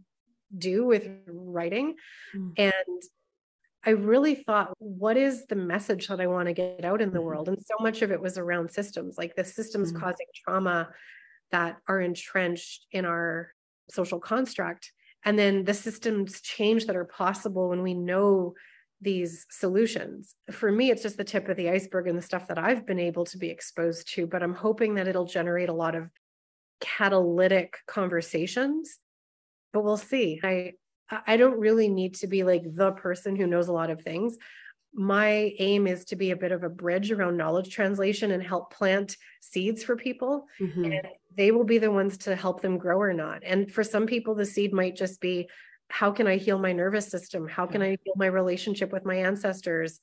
do 0.57 0.85
with 0.85 1.09
writing. 1.27 1.97
Mm. 2.35 2.53
And 2.59 3.03
I 3.85 3.91
really 3.91 4.35
thought, 4.35 4.73
what 4.79 5.17
is 5.17 5.47
the 5.47 5.55
message 5.55 6.09
that 6.09 6.21
I 6.21 6.27
want 6.27 6.47
to 6.47 6.53
get 6.53 6.85
out 6.85 7.01
in 7.01 7.11
the 7.11 7.19
mm-hmm. 7.19 7.27
world? 7.27 7.49
And 7.49 7.59
so 7.65 7.75
much 7.81 8.03
of 8.03 8.11
it 8.11 8.21
was 8.21 8.37
around 8.37 8.71
systems, 8.71 9.17
like 9.17 9.37
the 9.37 9.45
systems 9.45 9.93
mm. 9.93 10.01
causing 10.01 10.27
trauma 10.35 10.89
that 11.53 11.79
are 11.89 12.01
entrenched 12.01 12.87
in 12.91 13.05
our 13.05 13.53
social 13.91 14.19
construct 14.19 14.93
and 15.25 15.39
then 15.39 15.65
the 15.65 15.75
systems 15.75 16.41
change 16.41 16.87
that 16.87 16.97
are 16.97 17.05
possible 17.05 17.69
when 17.69 17.83
we 17.83 17.95
know 17.95 18.55
these 19.01 19.47
solutions. 19.51 20.35
For 20.51 20.71
me 20.71 20.91
it's 20.91 21.03
just 21.03 21.17
the 21.17 21.25
tip 21.25 21.49
of 21.49 21.57
the 21.57 21.71
iceberg 21.71 22.09
and 22.09 22.17
the 22.17 22.23
stuff 22.23 22.49
that 22.49 22.59
i've 22.59 22.87
been 22.87 22.99
able 22.99 23.25
to 23.27 23.39
be 23.39 23.51
exposed 23.51 24.13
to 24.15 24.27
but 24.27 24.43
i'm 24.43 24.55
hoping 24.55 24.95
that 24.95 25.09
it'll 25.09 25.27
generate 25.27 25.69
a 25.69 25.75
lot 25.75 25.95
of 25.95 26.11
catalytic 26.81 27.79
conversations. 27.87 28.99
But 29.73 29.85
we'll 29.85 29.97
see. 29.97 30.41
I 30.43 30.73
i 31.27 31.37
don't 31.37 31.61
really 31.61 31.89
need 31.89 32.15
to 32.15 32.27
be 32.27 32.43
like 32.43 32.63
the 32.75 32.91
person 32.91 33.37
who 33.37 33.47
knows 33.47 33.69
a 33.69 33.73
lot 33.73 33.91
of 33.91 34.03
things 34.03 34.37
my 34.97 35.53
aim 35.59 35.87
is 35.87 36.07
to 36.07 36.17
be 36.17 36.31
a 36.31 36.37
bit 36.37 36.53
of 36.53 36.65
a 36.65 36.71
bridge 36.71 37.13
around 37.13 37.37
knowledge 37.37 37.71
translation 37.71 38.33
and 38.33 38.43
help 38.43 38.73
plant 38.73 39.17
seeds 39.41 39.85
for 39.85 39.95
people. 39.95 40.47
Mm-hmm. 40.59 40.85
and 40.85 41.07
they 41.37 41.51
will 41.51 41.65
be 41.65 41.77
the 41.77 41.91
ones 41.91 42.17
to 42.17 42.35
help 42.35 42.63
them 42.63 42.79
grow 42.79 42.99
or 42.99 43.13
not. 43.13 43.43
And 43.45 43.71
for 43.71 43.85
some 43.85 44.07
people 44.07 44.35
the 44.35 44.47
seed 44.47 44.73
might 44.73 44.97
just 44.97 45.21
be 45.21 45.49
how 45.89 46.11
can 46.11 46.27
i 46.27 46.37
heal 46.37 46.59
my 46.59 46.73
nervous 46.73 47.09
system? 47.09 47.47
How 47.47 47.67
can 47.67 47.83
i 47.83 47.91
heal 47.91 48.15
my 48.17 48.27
relationship 48.27 48.91
with 48.91 49.05
my 49.05 49.17
ancestors? 49.17 50.01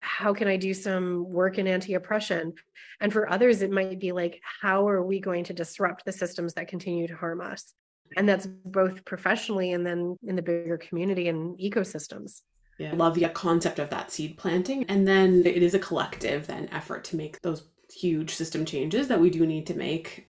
How 0.00 0.34
can 0.34 0.48
i 0.48 0.56
do 0.56 0.74
some 0.74 1.30
work 1.30 1.58
in 1.58 1.68
anti-oppression? 1.68 2.54
And 3.00 3.12
for 3.12 3.30
others 3.30 3.62
it 3.62 3.70
might 3.70 4.00
be 4.00 4.10
like 4.10 4.40
how 4.60 4.88
are 4.88 5.02
we 5.02 5.20
going 5.20 5.44
to 5.44 5.54
disrupt 5.54 6.04
the 6.04 6.12
systems 6.12 6.54
that 6.54 6.66
continue 6.66 7.06
to 7.06 7.16
harm 7.16 7.40
us? 7.40 7.72
And 8.16 8.28
that's 8.28 8.48
both 8.64 9.04
professionally 9.04 9.72
and 9.72 9.86
then 9.86 10.16
in 10.26 10.34
the 10.34 10.42
bigger 10.42 10.76
community 10.76 11.28
and 11.28 11.56
ecosystems 11.56 12.42
Yeah, 12.80 12.94
love 12.94 13.14
the 13.14 13.28
concept 13.28 13.78
of 13.78 13.90
that 13.90 14.10
seed 14.10 14.38
planting. 14.38 14.84
And 14.88 15.06
then 15.06 15.42
it 15.44 15.62
is 15.62 15.74
a 15.74 15.78
collective 15.78 16.46
then 16.46 16.66
effort 16.72 17.04
to 17.04 17.16
make 17.16 17.40
those 17.42 17.64
huge 17.92 18.34
system 18.34 18.64
changes 18.64 19.08
that 19.08 19.20
we 19.20 19.28
do 19.28 19.44
need 19.44 19.66
to 19.66 19.74
make 19.74 20.30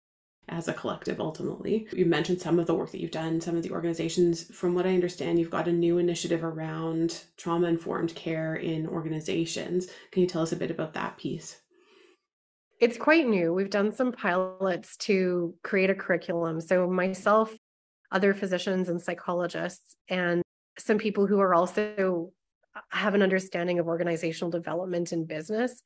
as 0.47 0.67
a 0.67 0.73
collective 0.73 1.19
ultimately. 1.19 1.87
You 1.91 2.05
mentioned 2.05 2.39
some 2.39 2.59
of 2.59 2.67
the 2.67 2.75
work 2.75 2.91
that 2.91 3.01
you've 3.01 3.09
done, 3.09 3.41
some 3.41 3.57
of 3.57 3.63
the 3.63 3.71
organizations. 3.71 4.43
From 4.55 4.75
what 4.75 4.85
I 4.85 4.93
understand, 4.93 5.39
you've 5.39 5.49
got 5.49 5.67
a 5.67 5.71
new 5.71 5.97
initiative 5.97 6.43
around 6.43 7.23
trauma 7.35 7.65
informed 7.65 8.13
care 8.13 8.55
in 8.55 8.87
organizations. 8.87 9.87
Can 10.11 10.21
you 10.21 10.27
tell 10.27 10.43
us 10.43 10.51
a 10.51 10.57
bit 10.57 10.69
about 10.69 10.93
that 10.93 11.17
piece? 11.17 11.61
It's 12.79 12.97
quite 12.97 13.27
new. 13.27 13.53
We've 13.53 13.71
done 13.71 13.91
some 13.91 14.11
pilots 14.11 14.97
to 14.97 15.55
create 15.63 15.89
a 15.89 15.95
curriculum. 15.95 16.61
So, 16.61 16.87
myself, 16.87 17.51
other 18.11 18.35
physicians 18.35 18.89
and 18.89 19.01
psychologists, 19.01 19.95
and 20.09 20.43
some 20.77 20.97
people 20.97 21.25
who 21.25 21.39
are 21.39 21.55
also 21.55 22.31
have 22.89 23.13
an 23.13 23.21
understanding 23.21 23.79
of 23.79 23.87
organizational 23.87 24.51
development 24.51 25.11
and 25.11 25.27
business 25.27 25.81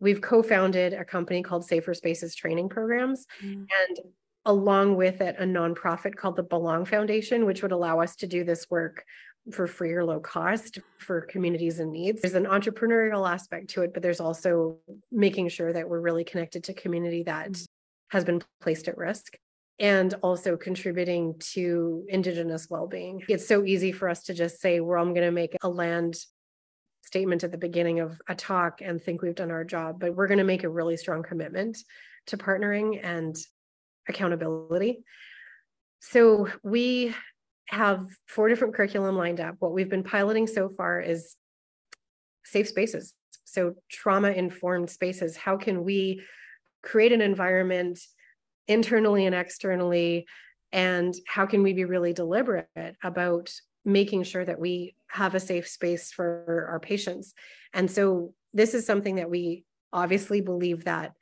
we've 0.00 0.20
co-founded 0.20 0.92
a 0.92 1.04
company 1.04 1.42
called 1.42 1.64
safer 1.64 1.94
spaces 1.94 2.34
training 2.34 2.68
programs 2.68 3.26
mm. 3.42 3.54
and 3.54 4.00
along 4.44 4.96
with 4.96 5.20
it 5.20 5.36
a 5.38 5.44
nonprofit 5.44 6.14
called 6.14 6.36
the 6.36 6.42
belong 6.42 6.84
foundation 6.84 7.44
which 7.44 7.62
would 7.62 7.72
allow 7.72 8.00
us 8.00 8.16
to 8.16 8.26
do 8.26 8.44
this 8.44 8.68
work 8.70 9.04
for 9.52 9.66
free 9.66 9.92
or 9.92 10.04
low 10.04 10.20
cost 10.20 10.78
for 10.98 11.20
communities 11.22 11.78
in 11.78 11.90
needs 11.92 12.20
there's 12.20 12.34
an 12.34 12.46
entrepreneurial 12.46 13.28
aspect 13.28 13.68
to 13.70 13.82
it 13.82 13.94
but 13.94 14.02
there's 14.02 14.20
also 14.20 14.76
making 15.12 15.48
sure 15.48 15.72
that 15.72 15.88
we're 15.88 16.00
really 16.00 16.24
connected 16.24 16.64
to 16.64 16.74
community 16.74 17.22
that 17.22 17.50
mm. 17.50 17.66
has 18.10 18.24
been 18.24 18.42
placed 18.60 18.88
at 18.88 18.96
risk 18.96 19.36
and 19.78 20.14
also 20.22 20.56
contributing 20.56 21.34
to 21.38 22.04
indigenous 22.08 22.68
well-being 22.70 23.22
it's 23.28 23.46
so 23.46 23.64
easy 23.64 23.92
for 23.92 24.08
us 24.08 24.22
to 24.22 24.34
just 24.34 24.60
say 24.60 24.80
well 24.80 25.00
i'm 25.00 25.12
going 25.12 25.26
to 25.26 25.30
make 25.30 25.54
a 25.62 25.68
land 25.68 26.16
statement 27.06 27.44
at 27.44 27.52
the 27.52 27.58
beginning 27.58 28.00
of 28.00 28.20
a 28.28 28.34
talk 28.34 28.80
and 28.82 29.00
think 29.00 29.22
we've 29.22 29.36
done 29.36 29.52
our 29.52 29.64
job, 29.64 30.00
but 30.00 30.14
we're 30.14 30.26
going 30.26 30.38
to 30.38 30.44
make 30.44 30.64
a 30.64 30.68
really 30.68 30.96
strong 30.96 31.22
commitment 31.22 31.78
to 32.26 32.36
partnering 32.36 33.00
and 33.02 33.36
accountability. 34.08 35.04
So 36.00 36.48
we 36.64 37.14
have 37.68 38.04
four 38.26 38.48
different 38.48 38.74
curriculum 38.74 39.16
lined 39.16 39.40
up. 39.40 39.54
What 39.60 39.72
we've 39.72 39.88
been 39.88 40.02
piloting 40.02 40.48
so 40.48 40.68
far 40.68 41.00
is 41.00 41.36
safe 42.44 42.68
spaces. 42.68 43.14
So 43.44 43.74
trauma 43.88 44.30
informed 44.30 44.90
spaces. 44.90 45.36
How 45.36 45.56
can 45.56 45.84
we 45.84 46.22
create 46.82 47.12
an 47.12 47.20
environment 47.20 48.00
internally 48.68 49.26
and 49.26 49.34
externally? 49.34 50.26
And 50.72 51.14
how 51.26 51.46
can 51.46 51.62
we 51.62 51.72
be 51.72 51.84
really 51.84 52.12
deliberate 52.12 52.96
about 53.02 53.52
making 53.86 54.24
sure 54.24 54.44
that 54.44 54.58
we 54.58 54.96
have 55.06 55.34
a 55.34 55.40
safe 55.40 55.68
space 55.68 56.10
for 56.10 56.66
our 56.70 56.80
patients. 56.80 57.32
And 57.72 57.90
so 57.90 58.34
this 58.52 58.74
is 58.74 58.84
something 58.84 59.14
that 59.16 59.30
we 59.30 59.64
obviously 59.92 60.40
believe 60.40 60.84
that 60.84 61.12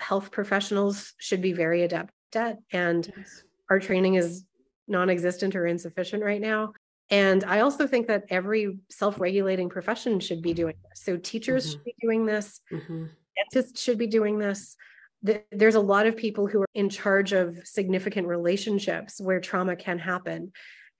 health 0.00 0.30
professionals 0.32 1.12
should 1.18 1.42
be 1.42 1.52
very 1.52 1.82
adept 1.82 2.12
at 2.34 2.58
and 2.72 3.12
yes. 3.16 3.44
our 3.70 3.78
training 3.78 4.14
is 4.14 4.44
non-existent 4.88 5.54
or 5.54 5.66
insufficient 5.66 6.22
right 6.22 6.40
now. 6.40 6.72
And 7.08 7.44
I 7.44 7.60
also 7.60 7.86
think 7.86 8.08
that 8.08 8.24
every 8.30 8.78
self-regulating 8.90 9.68
profession 9.68 10.18
should 10.18 10.42
be 10.42 10.52
doing 10.52 10.74
this. 10.88 11.02
So 11.02 11.16
teachers 11.16 11.64
mm-hmm. 11.64 11.72
should 11.72 11.84
be 11.84 11.94
doing 12.00 12.26
this, 12.26 12.60
mm-hmm. 12.72 13.06
dentists 13.36 13.80
should 13.80 13.98
be 13.98 14.06
doing 14.06 14.38
this. 14.38 14.76
There's 15.22 15.74
a 15.74 15.80
lot 15.80 16.06
of 16.06 16.16
people 16.16 16.46
who 16.46 16.62
are 16.62 16.68
in 16.74 16.88
charge 16.88 17.32
of 17.32 17.58
significant 17.64 18.28
relationships 18.28 19.20
where 19.20 19.40
trauma 19.40 19.76
can 19.76 19.98
happen. 19.98 20.52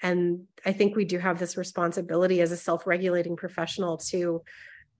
And 0.03 0.45
i 0.65 0.73
think 0.73 0.95
we 0.95 1.07
do 1.07 1.19
have 1.19 1.39
this 1.39 1.57
responsibility 1.57 2.43
as 2.43 2.53
a 2.53 2.57
self-regulating 2.57 3.35
professional 3.37 3.97
to 3.97 4.43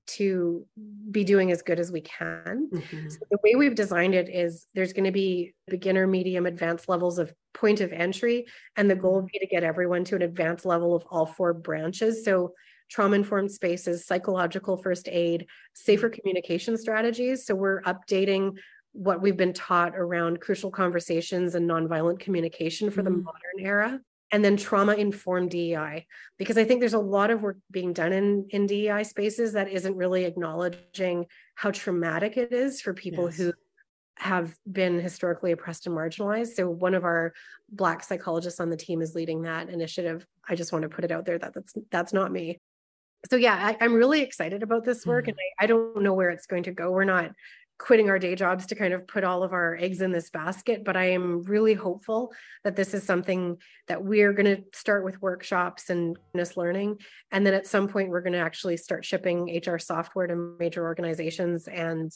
to 0.07 0.65
be 1.11 1.25
doing 1.25 1.51
as 1.51 1.63
good 1.63 1.81
as 1.81 1.91
we 1.91 2.01
can. 2.01 2.71
Mm-hmm. 2.73 3.09
so 3.11 3.19
the 3.31 3.39
way 3.43 3.57
we've 3.57 3.75
designed 3.75 4.15
it 4.15 4.29
is 4.29 4.67
there's 4.75 4.93
going 4.93 5.05
to 5.05 5.13
be 5.13 5.55
beginner 5.67 6.07
medium 6.07 6.47
advanced 6.47 6.89
levels 6.89 7.19
of 7.19 7.33
point 7.55 7.81
of 7.81 7.93
entry. 7.93 8.47
And 8.77 8.89
the 8.89 8.95
goal 8.95 9.17
would 9.17 9.27
be 9.27 9.39
to 9.39 9.47
get 9.47 9.65
everyone 9.65 10.05
to 10.05 10.17
an 10.17 10.23
advanced 10.23 10.65
level 10.65 10.95
of 10.95 11.05
all 11.11 11.27
four 11.27 11.53
branches. 11.53 12.25
So 12.25 12.53
trauma 12.89 13.17
informed 13.17 13.51
spaces 13.51 14.07
psychological 14.07 14.77
first 14.77 15.09
aid 15.09 15.47
safer 15.75 16.09
communication 16.09 16.77
strategies. 16.77 17.45
So 17.45 17.55
we're 17.55 17.83
updating 17.83 18.59
what 18.97 19.21
we've 19.21 19.37
been 19.37 19.53
taught 19.53 19.95
around 19.97 20.41
crucial 20.41 20.71
conversations 20.71 21.55
and 21.55 21.69
nonviolent 21.69 22.19
communication 22.19 22.91
for 22.91 23.03
mm-hmm. 23.03 23.17
the 23.17 23.23
modern 23.23 23.61
era 23.61 24.01
and 24.33 24.45
then 24.45 24.57
trauma 24.57 24.95
informed 24.95 25.51
DEI 25.51 26.07
because 26.39 26.59
I 26.59 26.65
think 26.65 26.81
there's 26.81 26.95
a 26.95 26.99
lot 26.99 27.31
of 27.31 27.43
work 27.43 27.59
being 27.71 27.93
done 27.93 28.13
in 28.13 28.47
in 28.51 28.67
DEI 28.67 29.05
spaces 29.05 29.53
that 29.53 29.69
isn't 29.69 29.97
really 29.97 30.25
acknowledging 30.25 31.27
how 31.55 31.71
traumatic 31.71 32.37
it 32.37 32.53
is 32.53 32.81
for 32.81 32.95
people 32.95 33.27
yes. 33.27 33.37
who 33.37 33.53
have 34.19 34.57
been 34.71 34.99
historically 34.99 35.53
oppressed 35.53 35.87
and 35.87 35.95
marginalized. 35.95 36.55
So 36.55 36.69
one 36.69 36.95
of 36.95 37.05
our 37.05 37.35
black 37.69 38.03
psychologists 38.03 38.61
on 38.61 38.71
the 38.71 38.77
team 38.77 39.03
is 39.03 39.15
leading 39.15 39.43
that 39.43 39.69
initiative. 39.69 40.27
I 40.49 40.55
just 40.55 40.73
want 40.73 40.83
to 40.83 40.89
put 40.89 41.05
it 41.05 41.13
out 41.13 41.27
there 41.27 41.39
that 41.39 41.55
that's 41.55 41.75
that's 41.91 42.13
not 42.13 42.33
me. 42.33 42.59
So 43.31 43.37
yeah, 43.37 43.75
I, 43.81 43.85
am 43.85 43.95
really 43.95 44.23
excited 44.23 44.63
about 44.63 44.85
this 44.85 45.05
work, 45.05 45.25
mm-hmm. 45.25 45.31
and 45.31 45.39
I, 45.61 45.65
I 45.65 45.67
don't 45.67 46.03
know 46.03 46.15
where 46.15 46.31
it's 46.31 46.47
going 46.47 46.63
to 46.65 46.73
go. 46.73 46.91
We're 46.91 47.05
not 47.05 47.33
quitting 47.79 48.09
our 48.09 48.19
day 48.19 48.35
jobs 48.35 48.67
to 48.67 48.75
kind 48.75 48.95
of 48.95 49.07
put 49.07 49.25
all 49.25 49.43
of 49.43 49.53
our 49.53 49.77
eggs 49.77 50.01
in 50.01 50.13
this 50.13 50.31
basket 50.31 50.85
but 50.85 50.97
i 50.97 51.05
am 51.05 51.43
really 51.43 51.75
hopeful 51.75 52.33
that 52.65 52.77
this 52.77 52.95
is 52.95 53.03
something 53.03 53.57
that 53.87 54.03
we're 54.03 54.33
going 54.33 54.57
to 54.57 54.63
start 54.73 55.05
with 55.05 55.21
workshops 55.21 55.91
and 55.91 56.17
business 56.33 56.57
learning 56.57 56.99
and 57.33 57.45
then 57.45 57.55
at 57.55 57.67
some 57.67 57.89
point 57.89 58.09
we're 58.09 58.23
going 58.23 58.33
to 58.33 58.39
actually 58.39 58.77
start 58.77 59.05
shipping 59.05 59.61
hr 59.67 59.79
software 59.79 60.27
to 60.27 60.57
major 60.59 60.85
organizations 60.85 61.69
and 61.69 62.13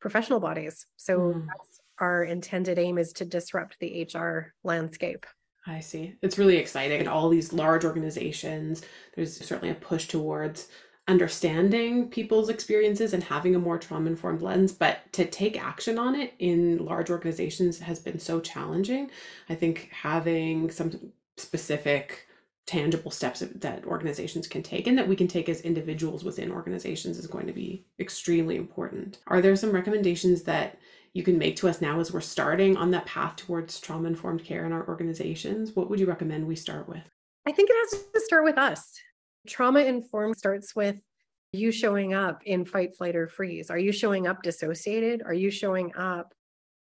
professional 0.00 0.40
bodies 0.40 0.86
so 0.96 1.18
mm. 1.18 1.46
that's 1.46 1.80
our 2.00 2.22
intended 2.22 2.78
aim 2.78 2.98
is 2.98 3.12
to 3.12 3.24
disrupt 3.24 3.76
the 3.80 4.06
hr 4.14 4.52
landscape 4.62 5.26
I 5.66 5.80
see. 5.80 6.14
It's 6.22 6.38
really 6.38 6.56
exciting. 6.56 7.00
And 7.00 7.08
all 7.08 7.28
these 7.28 7.52
large 7.52 7.84
organizations, 7.84 8.82
there's 9.14 9.36
certainly 9.36 9.70
a 9.70 9.74
push 9.74 10.08
towards 10.08 10.68
understanding 11.08 12.08
people's 12.08 12.50
experiences 12.50 13.14
and 13.14 13.24
having 13.24 13.54
a 13.54 13.58
more 13.58 13.78
trauma 13.78 14.10
informed 14.10 14.42
lens, 14.42 14.72
but 14.72 15.10
to 15.14 15.24
take 15.24 15.60
action 15.60 15.98
on 15.98 16.14
it 16.14 16.34
in 16.38 16.84
large 16.84 17.10
organizations 17.10 17.78
has 17.78 17.98
been 17.98 18.18
so 18.18 18.38
challenging. 18.38 19.10
I 19.48 19.54
think 19.54 19.88
having 19.90 20.70
some 20.70 21.12
specific 21.38 22.26
tangible 22.66 23.10
steps 23.10 23.40
that 23.40 23.84
organizations 23.86 24.46
can 24.46 24.62
take 24.62 24.86
and 24.86 24.98
that 24.98 25.08
we 25.08 25.16
can 25.16 25.26
take 25.26 25.48
as 25.48 25.62
individuals 25.62 26.22
within 26.22 26.52
organizations 26.52 27.18
is 27.18 27.26
going 27.26 27.46
to 27.46 27.52
be 27.52 27.86
extremely 27.98 28.56
important. 28.56 29.18
Are 29.26 29.40
there 29.40 29.56
some 29.56 29.72
recommendations 29.72 30.42
that 30.42 30.78
you 31.14 31.22
can 31.22 31.38
make 31.38 31.56
to 31.56 31.68
us 31.68 31.80
now 31.80 31.98
as 31.98 32.12
we're 32.12 32.20
starting 32.20 32.76
on 32.76 32.90
that 32.90 33.06
path 33.06 33.36
towards 33.36 33.80
trauma 33.80 34.08
informed 34.08 34.44
care 34.44 34.66
in 34.66 34.72
our 34.72 34.86
organizations? 34.86 35.74
What 35.74 35.88
would 35.88 35.98
you 35.98 36.06
recommend 36.06 36.46
we 36.46 36.56
start 36.56 36.86
with? 36.86 37.08
I 37.46 37.52
think 37.52 37.70
it 37.70 37.76
has 37.90 38.02
to 38.12 38.20
start 38.20 38.44
with 38.44 38.58
us 38.58 39.00
trauma 39.46 39.80
informed 39.80 40.36
starts 40.36 40.74
with 40.74 40.96
you 41.52 41.72
showing 41.72 42.14
up 42.14 42.42
in 42.44 42.64
fight, 42.64 42.96
flight, 42.96 43.16
or 43.16 43.28
freeze. 43.28 43.70
Are 43.70 43.78
you 43.78 43.92
showing 43.92 44.26
up 44.26 44.42
dissociated? 44.42 45.22
Are 45.24 45.34
you 45.34 45.50
showing 45.50 45.94
up 45.96 46.34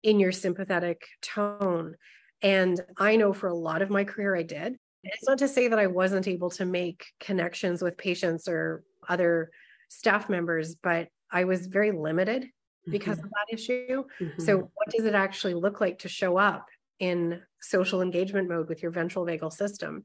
in 0.04 0.20
your 0.20 0.32
sympathetic 0.32 1.02
tone? 1.22 1.96
And 2.42 2.80
I 2.98 3.16
know 3.16 3.34
for 3.34 3.48
a 3.48 3.56
lot 3.56 3.82
of 3.82 3.90
my 3.90 4.04
career, 4.04 4.36
I 4.36 4.44
did. 4.44 4.78
It's 5.04 5.28
not 5.28 5.40
to 5.40 5.48
say 5.48 5.68
that 5.68 5.80
I 5.80 5.88
wasn't 5.88 6.28
able 6.28 6.50
to 6.52 6.66
make 6.66 7.06
connections 7.20 7.82
with 7.82 7.98
patients 7.98 8.48
or 8.48 8.84
other 9.10 9.50
staff 9.90 10.30
members, 10.30 10.76
but 10.76 11.08
I 11.32 11.44
was 11.46 11.68
very 11.68 11.92
limited 11.92 12.48
because 12.88 13.18
mm-hmm. 13.18 13.26
of 13.26 13.32
that 13.32 13.54
issue. 13.54 14.04
Mm-hmm. 14.22 14.42
So, 14.42 14.58
what 14.58 14.90
does 14.90 15.06
it 15.06 15.16
actually 15.16 15.56
look 15.56 15.82
like 15.82 16.00
to 16.00 16.10
show 16.10 16.38
up 16.38 16.68
in 17.00 17.42
social 17.62 18.02
engagement 18.02 18.50
mode 18.50 18.70
with 18.70 18.82
your 18.82 18.92
ventral 18.92 19.26
vagal 19.26 19.54
system? 19.54 20.04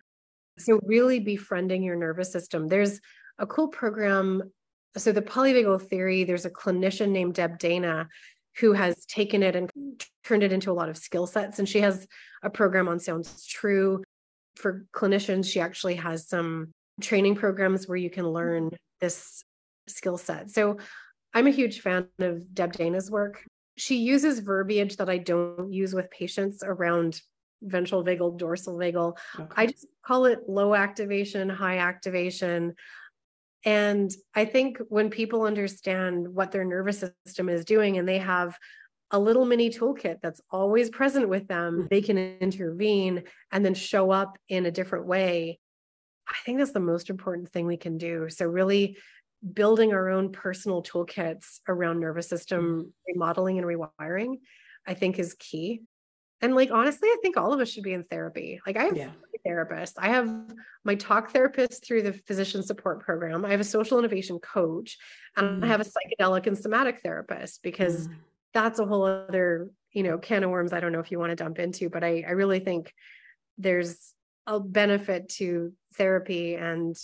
So, 0.58 0.80
really 0.84 1.20
befriending 1.20 1.82
your 1.82 1.96
nervous 1.96 2.32
system. 2.32 2.68
There's 2.68 3.00
a 3.38 3.46
cool 3.46 3.68
program. 3.68 4.42
So, 4.96 5.12
the 5.12 5.22
polyvagal 5.22 5.88
theory, 5.88 6.24
there's 6.24 6.44
a 6.44 6.50
clinician 6.50 7.10
named 7.10 7.34
Deb 7.34 7.58
Dana 7.58 8.08
who 8.58 8.72
has 8.72 9.06
taken 9.06 9.42
it 9.42 9.54
and 9.54 9.70
turned 10.24 10.42
it 10.42 10.52
into 10.52 10.70
a 10.70 10.74
lot 10.74 10.88
of 10.88 10.96
skill 10.96 11.26
sets. 11.26 11.58
And 11.58 11.68
she 11.68 11.80
has 11.80 12.06
a 12.42 12.50
program 12.50 12.88
on 12.88 12.98
Sounds 12.98 13.46
True. 13.46 14.02
For 14.56 14.86
clinicians, 14.92 15.50
she 15.50 15.60
actually 15.60 15.94
has 15.94 16.28
some 16.28 16.72
training 17.00 17.36
programs 17.36 17.86
where 17.86 17.96
you 17.96 18.10
can 18.10 18.26
learn 18.28 18.70
this 19.00 19.44
skill 19.86 20.18
set. 20.18 20.50
So, 20.50 20.78
I'm 21.34 21.46
a 21.46 21.50
huge 21.50 21.80
fan 21.80 22.08
of 22.18 22.54
Deb 22.54 22.72
Dana's 22.72 23.10
work. 23.10 23.44
She 23.76 23.98
uses 23.98 24.40
verbiage 24.40 24.96
that 24.96 25.08
I 25.08 25.18
don't 25.18 25.72
use 25.72 25.94
with 25.94 26.10
patients 26.10 26.64
around 26.64 27.20
ventral 27.62 28.04
vagal, 28.04 28.38
dorsal 28.38 28.76
vagal. 28.76 29.16
Okay. 29.38 29.52
I 29.56 29.66
just 29.66 29.86
call 30.04 30.26
it 30.26 30.48
low 30.48 30.74
activation, 30.74 31.48
high 31.48 31.78
activation. 31.78 32.74
And 33.64 34.10
I 34.34 34.44
think 34.44 34.78
when 34.88 35.10
people 35.10 35.42
understand 35.42 36.28
what 36.28 36.52
their 36.52 36.64
nervous 36.64 37.04
system 37.26 37.48
is 37.48 37.64
doing 37.64 37.98
and 37.98 38.08
they 38.08 38.18
have 38.18 38.56
a 39.10 39.18
little 39.18 39.44
mini 39.44 39.70
toolkit 39.70 40.18
that's 40.22 40.40
always 40.50 40.90
present 40.90 41.28
with 41.28 41.48
them, 41.48 41.74
mm-hmm. 41.74 41.86
they 41.90 42.00
can 42.00 42.18
intervene 42.18 43.24
and 43.50 43.64
then 43.64 43.74
show 43.74 44.10
up 44.10 44.38
in 44.48 44.66
a 44.66 44.70
different 44.70 45.06
way. 45.06 45.58
I 46.28 46.36
think 46.44 46.58
that's 46.58 46.72
the 46.72 46.80
most 46.80 47.08
important 47.10 47.50
thing 47.50 47.66
we 47.66 47.78
can 47.78 47.96
do. 47.96 48.28
So, 48.28 48.46
really 48.46 48.98
building 49.54 49.92
our 49.92 50.10
own 50.10 50.30
personal 50.32 50.82
toolkits 50.82 51.60
around 51.68 52.00
nervous 52.00 52.28
system 52.28 52.64
mm-hmm. 52.64 52.88
remodeling 53.14 53.58
and 53.58 53.66
rewiring, 53.66 54.40
I 54.86 54.94
think 54.94 55.18
is 55.18 55.34
key. 55.38 55.82
And 56.40 56.54
like 56.54 56.70
honestly, 56.70 57.08
I 57.08 57.16
think 57.20 57.36
all 57.36 57.52
of 57.52 57.60
us 57.60 57.68
should 57.68 57.82
be 57.82 57.92
in 57.92 58.04
therapy. 58.04 58.60
Like 58.66 58.76
I 58.76 58.84
have 58.84 58.96
yeah. 58.96 59.10
therapists. 59.46 59.94
I 59.98 60.08
have 60.08 60.32
my 60.84 60.94
talk 60.94 61.30
therapist 61.30 61.84
through 61.84 62.02
the 62.02 62.12
physician 62.12 62.62
support 62.62 63.00
program. 63.00 63.44
I 63.44 63.50
have 63.50 63.60
a 63.60 63.64
social 63.64 63.98
innovation 63.98 64.38
coach, 64.38 64.98
and 65.36 65.62
mm. 65.62 65.64
I 65.64 65.68
have 65.68 65.80
a 65.80 65.84
psychedelic 65.84 66.46
and 66.46 66.56
somatic 66.56 67.00
therapist 67.00 67.62
because 67.62 68.08
mm. 68.08 68.14
that's 68.54 68.78
a 68.78 68.86
whole 68.86 69.04
other, 69.04 69.70
you 69.92 70.04
know, 70.04 70.18
can 70.18 70.44
of 70.44 70.50
worms. 70.50 70.72
I 70.72 70.80
don't 70.80 70.92
know 70.92 71.00
if 71.00 71.10
you 71.10 71.18
want 71.18 71.30
to 71.30 71.36
dump 71.36 71.58
into, 71.58 71.88
but 71.88 72.04
I, 72.04 72.24
I 72.26 72.32
really 72.32 72.60
think 72.60 72.92
there's 73.56 74.14
a 74.46 74.60
benefit 74.60 75.28
to 75.28 75.72
therapy 75.94 76.54
and 76.54 76.96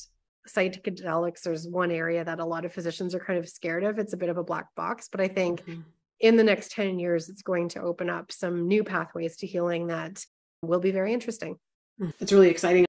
psychedelics. 0.49 1.43
There's 1.43 1.67
one 1.67 1.91
area 1.91 2.25
that 2.25 2.39
a 2.39 2.45
lot 2.45 2.65
of 2.65 2.73
physicians 2.73 3.15
are 3.15 3.21
kind 3.21 3.39
of 3.39 3.49
scared 3.49 3.83
of. 3.83 3.99
It's 3.99 4.13
a 4.13 4.17
bit 4.17 4.29
of 4.29 4.39
a 4.39 4.45
black 4.45 4.75
box, 4.77 5.09
but 5.11 5.21
I 5.21 5.27
think 5.27 5.63
mm-hmm 5.63 5.81
in 6.25 6.37
the 6.37 6.43
next 6.43 6.73
10 6.73 6.99
years, 6.99 7.29
it's 7.29 7.43
going 7.43 7.69
to 7.69 7.83
open 7.83 8.09
up 8.09 8.33
some 8.33 8.67
new 8.67 8.83
pathways 8.83 9.37
to 9.37 9.47
healing 9.47 9.89
that 9.89 10.25
will 10.63 10.81
be 10.81 10.91
very 10.91 11.13
interesting. 11.13 11.59
Hmm. 11.99 12.11
It's 12.19 12.33
really 12.33 12.49
exciting. 12.49 12.87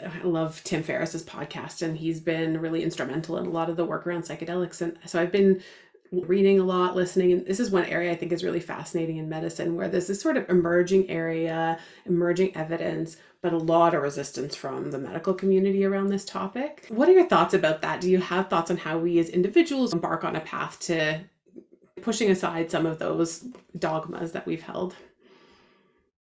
I 0.00 0.24
love 0.24 0.60
Tim 0.64 0.82
Ferriss's 0.82 1.22
podcast, 1.22 1.82
and 1.82 1.96
he's 1.96 2.20
been 2.20 2.60
really 2.60 2.82
instrumental 2.82 3.38
in 3.38 3.46
a 3.46 3.50
lot 3.50 3.70
of 3.70 3.76
the 3.76 3.84
work 3.84 4.04
around 4.04 4.24
psychedelics. 4.24 4.82
And 4.82 4.98
so 5.06 5.22
I've 5.22 5.30
been 5.30 5.62
reading 6.10 6.58
a 6.58 6.64
lot, 6.64 6.96
listening, 6.96 7.30
and 7.30 7.46
this 7.46 7.60
is 7.60 7.70
one 7.70 7.84
area 7.84 8.10
I 8.10 8.16
think 8.16 8.32
is 8.32 8.42
really 8.42 8.58
fascinating 8.58 9.18
in 9.18 9.28
medicine 9.28 9.76
where 9.76 9.88
there's 9.88 10.08
this 10.08 10.20
sort 10.20 10.36
of 10.36 10.50
emerging 10.50 11.08
area, 11.08 11.78
emerging 12.06 12.56
evidence, 12.56 13.16
but 13.42 13.52
a 13.52 13.58
lot 13.58 13.94
of 13.94 14.02
resistance 14.02 14.56
from 14.56 14.90
the 14.90 14.98
medical 14.98 15.34
community 15.34 15.84
around 15.84 16.08
this 16.08 16.24
topic. 16.24 16.86
What 16.88 17.08
are 17.08 17.12
your 17.12 17.28
thoughts 17.28 17.54
about 17.54 17.80
that? 17.82 18.00
Do 18.00 18.10
you 18.10 18.18
have 18.18 18.50
thoughts 18.50 18.72
on 18.72 18.76
how 18.76 18.98
we 18.98 19.20
as 19.20 19.28
individuals 19.28 19.92
embark 19.92 20.24
on 20.24 20.34
a 20.34 20.40
path 20.40 20.80
to 20.80 21.20
pushing 22.00 22.30
aside 22.30 22.70
some 22.70 22.86
of 22.86 22.98
those 22.98 23.44
dogmas 23.78 24.32
that 24.32 24.46
we've 24.46 24.62
held. 24.62 24.94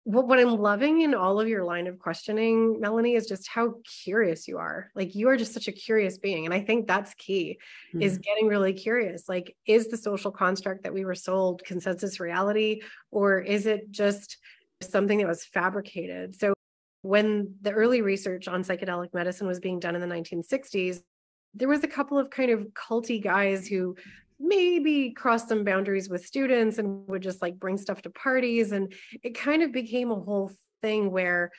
What, 0.04 0.26
what 0.26 0.38
I'm 0.38 0.56
loving 0.56 1.02
in 1.02 1.14
all 1.14 1.38
of 1.38 1.48
your 1.48 1.62
line 1.62 1.86
of 1.86 1.98
questioning, 1.98 2.80
Melanie, 2.80 3.14
is 3.14 3.26
just 3.26 3.46
how 3.46 3.74
curious 4.02 4.48
you 4.48 4.56
are. 4.56 4.90
Like 4.94 5.14
you 5.14 5.28
are 5.28 5.36
just 5.36 5.52
such 5.52 5.68
a 5.68 5.72
curious 5.72 6.16
being. 6.16 6.46
And 6.46 6.54
I 6.54 6.60
think 6.60 6.86
that's 6.86 7.12
key 7.14 7.58
mm-hmm. 7.90 8.02
is 8.02 8.18
getting 8.18 8.48
really 8.48 8.72
curious. 8.72 9.28
Like, 9.28 9.54
is 9.66 9.88
the 9.88 9.98
social 9.98 10.30
construct 10.30 10.84
that 10.84 10.94
we 10.94 11.04
were 11.04 11.14
sold 11.14 11.62
consensus 11.64 12.18
reality, 12.18 12.80
or 13.10 13.40
is 13.40 13.66
it 13.66 13.90
just 13.90 14.38
something 14.80 15.18
that 15.18 15.28
was 15.28 15.44
fabricated? 15.44 16.34
So 16.34 16.54
when 17.02 17.54
the 17.60 17.72
early 17.72 18.02
research 18.02 18.48
on 18.48 18.64
psychedelic 18.64 19.12
medicine 19.12 19.46
was 19.46 19.60
being 19.60 19.80
done 19.80 19.94
in 19.94 20.00
the 20.00 20.14
1960s, 20.14 21.02
there 21.54 21.68
was 21.68 21.84
a 21.84 21.88
couple 21.88 22.18
of 22.18 22.30
kind 22.30 22.50
of 22.50 22.68
culty 22.74 23.22
guys 23.22 23.66
who 23.66 23.96
maybe 24.40 25.10
cross 25.10 25.46
some 25.46 25.64
boundaries 25.64 26.08
with 26.08 26.24
students 26.24 26.78
and 26.78 27.06
would 27.08 27.22
just 27.22 27.42
like 27.42 27.58
bring 27.58 27.76
stuff 27.76 28.02
to 28.02 28.10
parties. 28.10 28.72
And 28.72 28.92
it 29.22 29.38
kind 29.38 29.62
of 29.62 29.72
became 29.72 30.10
a 30.10 30.14
whole 30.14 30.50
thing 30.80 31.10
where 31.10 31.50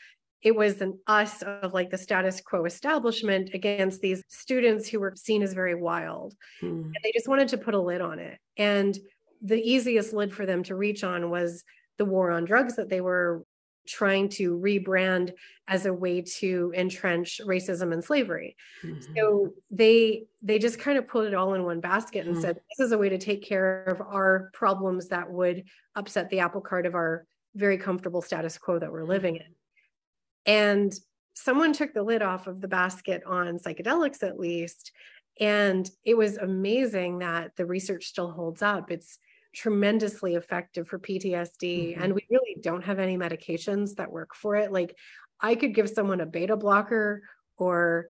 it 0.41 0.55
was 0.55 0.81
an 0.81 0.97
us 1.05 1.43
of 1.43 1.73
like 1.73 1.91
the 1.91 1.97
status 1.97 2.41
quo 2.41 2.65
establishment 2.65 3.51
against 3.53 4.01
these 4.01 4.23
students 4.27 4.89
who 4.89 4.99
were 4.99 5.13
seen 5.15 5.43
as 5.43 5.53
very 5.53 5.75
wild. 5.75 6.33
Hmm. 6.59 6.67
And 6.67 6.95
they 7.03 7.11
just 7.13 7.27
wanted 7.27 7.49
to 7.49 7.59
put 7.59 7.75
a 7.75 7.81
lid 7.81 8.01
on 8.01 8.17
it. 8.17 8.39
And 8.57 8.97
the 9.41 9.61
easiest 9.61 10.13
lid 10.13 10.33
for 10.33 10.45
them 10.45 10.63
to 10.63 10.75
reach 10.75 11.03
on 11.03 11.29
was 11.29 11.63
the 11.97 12.05
war 12.05 12.31
on 12.31 12.45
drugs 12.45 12.75
that 12.77 12.89
they 12.89 13.01
were 13.01 13.43
trying 13.87 14.29
to 14.29 14.57
rebrand 14.57 15.31
as 15.67 15.85
a 15.85 15.93
way 15.93 16.21
to 16.21 16.71
entrench 16.75 17.41
racism 17.45 17.93
and 17.93 18.03
slavery 18.03 18.55
mm-hmm. 18.83 18.99
so 19.15 19.53
they 19.69 20.23
they 20.41 20.59
just 20.59 20.79
kind 20.79 20.97
of 20.97 21.07
put 21.07 21.27
it 21.27 21.33
all 21.33 21.53
in 21.53 21.63
one 21.63 21.79
basket 21.79 22.25
and 22.25 22.35
mm-hmm. 22.35 22.41
said 22.41 22.55
this 22.55 22.85
is 22.85 22.91
a 22.91 22.97
way 22.97 23.09
to 23.09 23.17
take 23.17 23.43
care 23.43 23.83
of 23.85 24.01
our 24.01 24.49
problems 24.53 25.07
that 25.07 25.29
would 25.29 25.63
upset 25.95 26.29
the 26.29 26.39
apple 26.39 26.61
cart 26.61 26.85
of 26.85 26.95
our 26.95 27.25
very 27.55 27.77
comfortable 27.77 28.21
status 28.21 28.57
quo 28.57 28.79
that 28.79 28.91
we're 28.91 29.03
living 29.03 29.35
in 29.35 29.55
and 30.45 30.93
someone 31.33 31.73
took 31.73 31.93
the 31.93 32.03
lid 32.03 32.21
off 32.21 32.47
of 32.47 32.61
the 32.61 32.67
basket 32.67 33.23
on 33.25 33.57
psychedelics 33.57 34.23
at 34.23 34.39
least 34.39 34.91
and 35.39 35.89
it 36.03 36.15
was 36.15 36.37
amazing 36.37 37.19
that 37.19 37.55
the 37.55 37.65
research 37.65 38.05
still 38.05 38.31
holds 38.31 38.61
up 38.61 38.91
it's 38.91 39.17
tremendously 39.53 40.35
effective 40.35 40.87
for 40.87 40.99
PTSD. 40.99 41.93
Mm-hmm. 41.93 42.01
And 42.01 42.13
we 42.13 42.25
really 42.29 42.57
don't 42.61 42.83
have 42.83 42.99
any 42.99 43.17
medications 43.17 43.95
that 43.95 44.11
work 44.11 44.35
for 44.35 44.55
it. 44.55 44.71
Like 44.71 44.95
I 45.39 45.55
could 45.55 45.75
give 45.75 45.89
someone 45.89 46.21
a 46.21 46.25
beta 46.25 46.55
blocker 46.55 47.23
or 47.57 48.09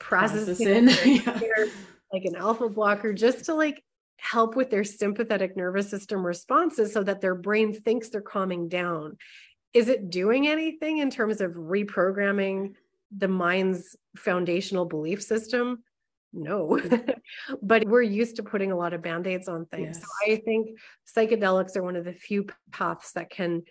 prazosin, 0.00 0.88
yeah. 1.26 1.64
like 2.12 2.24
an 2.24 2.36
alpha 2.36 2.68
blocker, 2.68 3.12
just 3.12 3.46
to 3.46 3.54
like 3.54 3.82
help 4.16 4.54
with 4.54 4.70
their 4.70 4.84
sympathetic 4.84 5.56
nervous 5.56 5.88
system 5.88 6.24
responses 6.26 6.92
so 6.92 7.02
that 7.02 7.20
their 7.20 7.34
brain 7.34 7.72
thinks 7.72 8.08
they're 8.08 8.20
calming 8.20 8.68
down. 8.68 9.16
Is 9.72 9.88
it 9.88 10.10
doing 10.10 10.48
anything 10.48 10.98
in 10.98 11.10
terms 11.10 11.40
of 11.40 11.52
reprogramming 11.52 12.74
the 13.16 13.28
mind's 13.28 13.96
foundational 14.16 14.84
belief 14.84 15.22
system? 15.22 15.82
No 16.32 16.80
but 17.62 17.84
we're 17.84 18.02
used 18.02 18.36
to 18.36 18.42
putting 18.42 18.72
a 18.72 18.76
lot 18.76 18.92
of 18.92 19.02
band-aids 19.02 19.48
on 19.48 19.66
things 19.66 19.98
yes. 19.98 20.02
so 20.02 20.32
i 20.32 20.36
think 20.36 20.78
psychedelics 21.16 21.76
are 21.76 21.82
one 21.82 21.96
of 21.96 22.04
the 22.04 22.12
few 22.12 22.46
paths 22.70 23.12
that 23.12 23.30
can 23.30 23.62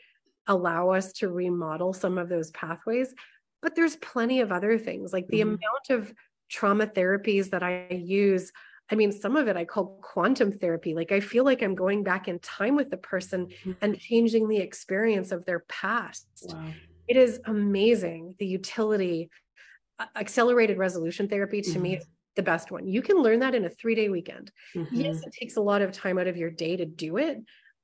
allow 0.47 0.89
us 0.89 1.14
to 1.14 1.30
remodel 1.30 1.93
some 1.93 2.18
of 2.18 2.28
those 2.28 2.51
pathways 2.51 3.14
but 3.62 3.76
there's 3.76 3.95
plenty 3.97 4.41
of 4.41 4.51
other 4.51 4.78
things 4.78 5.14
like 5.14 5.28
the 5.28 5.39
mm. 5.39 5.43
amount 5.43 5.89
of 5.89 6.14
trauma 6.49 6.86
therapies 6.86 7.49
that 7.49 7.64
i 7.64 7.88
use 7.91 8.51
i 8.91 8.95
mean 8.95 9.12
some 9.12 9.36
of 9.36 9.47
it 9.47 9.55
i 9.55 9.64
call 9.64 9.99
quantum 10.01 10.51
therapy 10.51 10.93
like 10.93 11.12
i 11.12 11.20
feel 11.20 11.45
like 11.45 11.62
i'm 11.62 11.76
going 11.76 12.03
back 12.03 12.28
in 12.28 12.39
time 12.39 12.76
with 12.76 12.89
the 12.89 12.97
person 12.97 13.47
mm. 13.64 13.76
and 13.82 13.99
changing 13.99 14.47
the 14.49 14.57
experience 14.57 15.32
of 15.32 15.45
their 15.45 15.60
past 15.70 16.28
wow. 16.49 16.66
it 17.07 17.16
is 17.16 17.39
amazing 17.45 18.36
the 18.39 18.45
utility 18.45 19.30
accelerated 20.16 20.78
resolution 20.78 21.28
therapy 21.28 21.62
to 21.62 21.78
mm. 21.78 21.82
me 21.82 22.01
the 22.40 22.44
best 22.44 22.72
one. 22.72 22.88
You 22.88 23.02
can 23.02 23.18
learn 23.18 23.40
that 23.40 23.54
in 23.54 23.66
a 23.66 23.70
three 23.70 23.96
day 23.96 24.08
weekend. 24.08 24.50
Mm-hmm. 24.74 24.96
Yes, 24.96 25.22
it 25.24 25.34
takes 25.38 25.58
a 25.58 25.62
lot 25.62 25.82
of 25.82 25.92
time 25.92 26.18
out 26.18 26.28
of 26.28 26.38
your 26.38 26.50
day 26.50 26.78
to 26.78 26.86
do 26.86 27.18
it, 27.18 27.40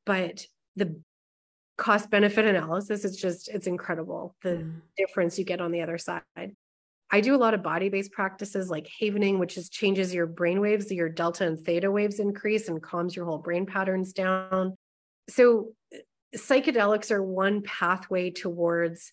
but 0.05 0.45
the 0.77 1.01
cost 1.77 2.09
benefit 2.09 2.45
analysis 2.45 3.03
is 3.03 3.17
just, 3.17 3.49
it's 3.49 3.67
incredible 3.67 4.33
the 4.43 4.49
mm. 4.49 4.81
difference 4.95 5.37
you 5.37 5.43
get 5.43 5.59
on 5.59 5.73
the 5.73 5.81
other 5.81 5.97
side. 5.97 6.23
I 7.11 7.19
do 7.19 7.35
a 7.35 7.37
lot 7.37 7.53
of 7.53 7.63
body 7.63 7.89
based 7.89 8.13
practices 8.13 8.69
like 8.69 8.87
havening, 9.01 9.39
which 9.39 9.57
is 9.57 9.67
changes 9.67 10.13
your 10.13 10.25
brain 10.25 10.61
waves, 10.61 10.89
your 10.89 11.09
delta 11.09 11.45
and 11.45 11.59
theta 11.59 11.91
waves 11.91 12.19
increase 12.19 12.69
and 12.69 12.81
calms 12.81 13.13
your 13.13 13.25
whole 13.25 13.39
brain 13.39 13.65
patterns 13.65 14.13
down. 14.13 14.77
So, 15.27 15.73
psychedelics 16.35 17.11
are 17.11 17.21
one 17.21 17.61
pathway 17.61 18.31
towards 18.31 19.11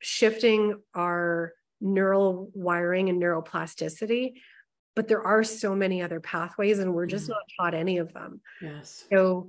shifting 0.00 0.74
our 0.94 1.52
neural 1.80 2.50
wiring 2.54 3.08
and 3.08 3.20
neuroplasticity 3.20 4.34
but 4.96 5.08
there 5.08 5.22
are 5.22 5.42
so 5.44 5.74
many 5.74 6.02
other 6.02 6.20
pathways 6.20 6.78
and 6.78 6.92
we're 6.92 7.06
just 7.06 7.26
mm. 7.26 7.30
not 7.30 7.42
taught 7.58 7.74
any 7.74 7.98
of 7.98 8.12
them 8.12 8.40
yes 8.60 9.04
so 9.10 9.48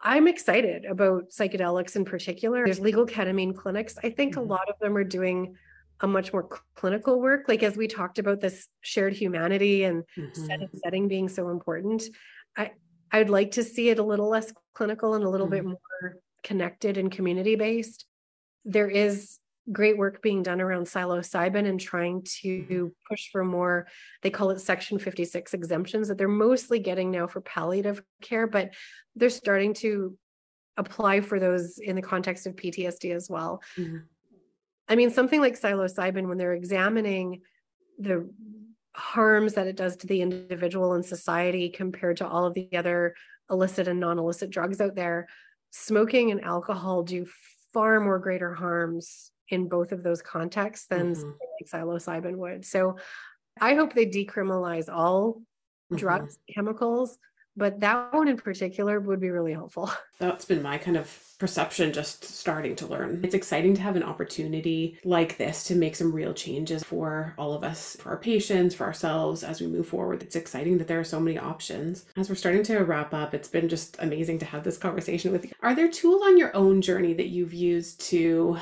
i'm 0.00 0.28
excited 0.28 0.84
about 0.84 1.30
psychedelics 1.30 1.96
in 1.96 2.04
particular 2.04 2.64
there's 2.64 2.80
legal 2.80 3.06
ketamine 3.06 3.54
clinics 3.54 3.96
i 4.02 4.10
think 4.10 4.34
mm-hmm. 4.34 4.42
a 4.42 4.54
lot 4.54 4.68
of 4.68 4.78
them 4.80 4.96
are 4.96 5.04
doing 5.04 5.56
a 6.00 6.06
much 6.06 6.32
more 6.32 6.48
clinical 6.76 7.20
work 7.20 7.46
like 7.48 7.62
as 7.62 7.76
we 7.76 7.88
talked 7.88 8.18
about 8.18 8.40
this 8.40 8.68
shared 8.82 9.12
humanity 9.12 9.84
and 9.84 10.04
mm-hmm. 10.16 10.46
set 10.46 10.60
and 10.60 10.70
setting 10.82 11.08
being 11.08 11.28
so 11.28 11.48
important 11.48 12.04
i 12.56 12.70
i'd 13.12 13.30
like 13.30 13.50
to 13.50 13.64
see 13.64 13.88
it 13.88 13.98
a 13.98 14.04
little 14.04 14.28
less 14.28 14.52
clinical 14.74 15.14
and 15.14 15.24
a 15.24 15.28
little 15.28 15.46
mm-hmm. 15.46 15.70
bit 15.70 15.78
more 16.02 16.18
connected 16.44 16.96
and 16.98 17.10
community 17.10 17.56
based 17.56 18.06
there 18.64 18.88
is 18.88 19.38
great 19.70 19.98
work 19.98 20.22
being 20.22 20.42
done 20.42 20.60
around 20.60 20.86
psilocybin 20.86 21.66
and 21.66 21.80
trying 21.80 22.22
to 22.22 22.92
push 23.08 23.30
for 23.30 23.44
more 23.44 23.86
they 24.22 24.30
call 24.30 24.50
it 24.50 24.60
section 24.60 24.98
56 24.98 25.54
exemptions 25.54 26.08
that 26.08 26.16
they're 26.16 26.28
mostly 26.28 26.78
getting 26.78 27.10
now 27.10 27.26
for 27.26 27.40
palliative 27.40 28.02
care 28.22 28.46
but 28.46 28.72
they're 29.16 29.30
starting 29.30 29.74
to 29.74 30.16
apply 30.76 31.20
for 31.20 31.40
those 31.40 31.78
in 31.78 31.96
the 31.96 32.02
context 32.02 32.46
of 32.46 32.54
PTSD 32.54 33.14
as 33.14 33.28
well 33.28 33.60
mm-hmm. 33.76 33.98
i 34.88 34.96
mean 34.96 35.10
something 35.10 35.40
like 35.40 35.60
psilocybin 35.60 36.28
when 36.28 36.38
they're 36.38 36.54
examining 36.54 37.42
the 37.98 38.28
harms 38.94 39.54
that 39.54 39.66
it 39.66 39.76
does 39.76 39.96
to 39.96 40.06
the 40.06 40.22
individual 40.22 40.94
and 40.94 41.04
society 41.04 41.68
compared 41.68 42.16
to 42.16 42.26
all 42.26 42.46
of 42.46 42.54
the 42.54 42.68
other 42.76 43.14
illicit 43.50 43.86
and 43.86 44.00
non-illicit 44.00 44.50
drugs 44.50 44.80
out 44.80 44.94
there 44.94 45.28
smoking 45.70 46.30
and 46.30 46.42
alcohol 46.42 47.02
do 47.02 47.26
far 47.72 48.00
more 48.00 48.18
greater 48.18 48.54
harms 48.54 49.30
in 49.50 49.68
both 49.68 49.92
of 49.92 50.02
those 50.02 50.22
contexts 50.22 50.86
than 50.86 51.14
mm-hmm. 51.14 51.28
like 51.28 51.70
psilocybin 51.70 52.36
would. 52.36 52.64
So 52.64 52.96
I 53.60 53.74
hope 53.74 53.94
they 53.94 54.06
decriminalize 54.06 54.92
all 54.92 55.34
mm-hmm. 55.34 55.96
drugs, 55.96 56.38
chemicals, 56.52 57.18
but 57.58 57.80
that 57.80 58.14
one 58.14 58.28
in 58.28 58.36
particular 58.36 59.00
would 59.00 59.20
be 59.20 59.30
really 59.30 59.52
helpful. 59.52 59.90
That's 60.20 60.44
been 60.44 60.62
my 60.62 60.78
kind 60.78 60.96
of 60.96 61.12
perception 61.38 61.92
just 61.92 62.24
starting 62.24 62.76
to 62.76 62.86
learn. 62.86 63.20
It's 63.24 63.34
exciting 63.34 63.74
to 63.74 63.82
have 63.82 63.96
an 63.96 64.02
opportunity 64.04 64.98
like 65.04 65.36
this 65.38 65.64
to 65.64 65.74
make 65.74 65.96
some 65.96 66.12
real 66.12 66.32
changes 66.32 66.84
for 66.84 67.34
all 67.36 67.54
of 67.54 67.64
us, 67.64 67.96
for 67.96 68.10
our 68.10 68.16
patients, 68.16 68.76
for 68.76 68.84
ourselves 68.84 69.42
as 69.42 69.60
we 69.60 69.66
move 69.66 69.88
forward. 69.88 70.22
It's 70.22 70.36
exciting 70.36 70.78
that 70.78 70.86
there 70.86 71.00
are 71.00 71.04
so 71.04 71.20
many 71.20 71.36
options. 71.36 72.06
As 72.16 72.28
we're 72.28 72.36
starting 72.36 72.62
to 72.64 72.78
wrap 72.78 73.12
up, 73.12 73.34
it's 73.34 73.48
been 73.48 73.68
just 73.68 73.96
amazing 74.00 74.38
to 74.40 74.46
have 74.46 74.62
this 74.62 74.78
conversation 74.78 75.32
with 75.32 75.44
you. 75.44 75.50
Are 75.60 75.74
there 75.74 75.88
tools 75.88 76.22
on 76.24 76.38
your 76.38 76.56
own 76.56 76.80
journey 76.80 77.14
that 77.14 77.28
you've 77.28 77.54
used 77.54 78.00
to, 78.02 78.56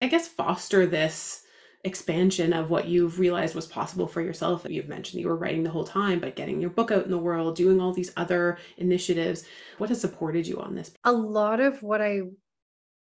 I 0.00 0.08
guess, 0.08 0.28
foster 0.28 0.86
this? 0.86 1.44
expansion 1.84 2.52
of 2.52 2.70
what 2.70 2.88
you've 2.88 3.18
realized 3.18 3.54
was 3.54 3.66
possible 3.66 4.06
for 4.06 4.20
yourself. 4.20 4.66
You've 4.68 4.88
mentioned 4.88 5.20
you 5.20 5.28
were 5.28 5.36
writing 5.36 5.62
the 5.62 5.70
whole 5.70 5.84
time, 5.84 6.20
but 6.20 6.36
getting 6.36 6.60
your 6.60 6.70
book 6.70 6.90
out 6.90 7.04
in 7.04 7.10
the 7.10 7.18
world, 7.18 7.56
doing 7.56 7.80
all 7.80 7.92
these 7.92 8.12
other 8.16 8.58
initiatives. 8.76 9.44
What 9.78 9.88
has 9.88 10.00
supported 10.00 10.46
you 10.46 10.60
on 10.60 10.74
this? 10.74 10.92
A 11.04 11.12
lot 11.12 11.60
of 11.60 11.82
what 11.82 12.02
I 12.02 12.22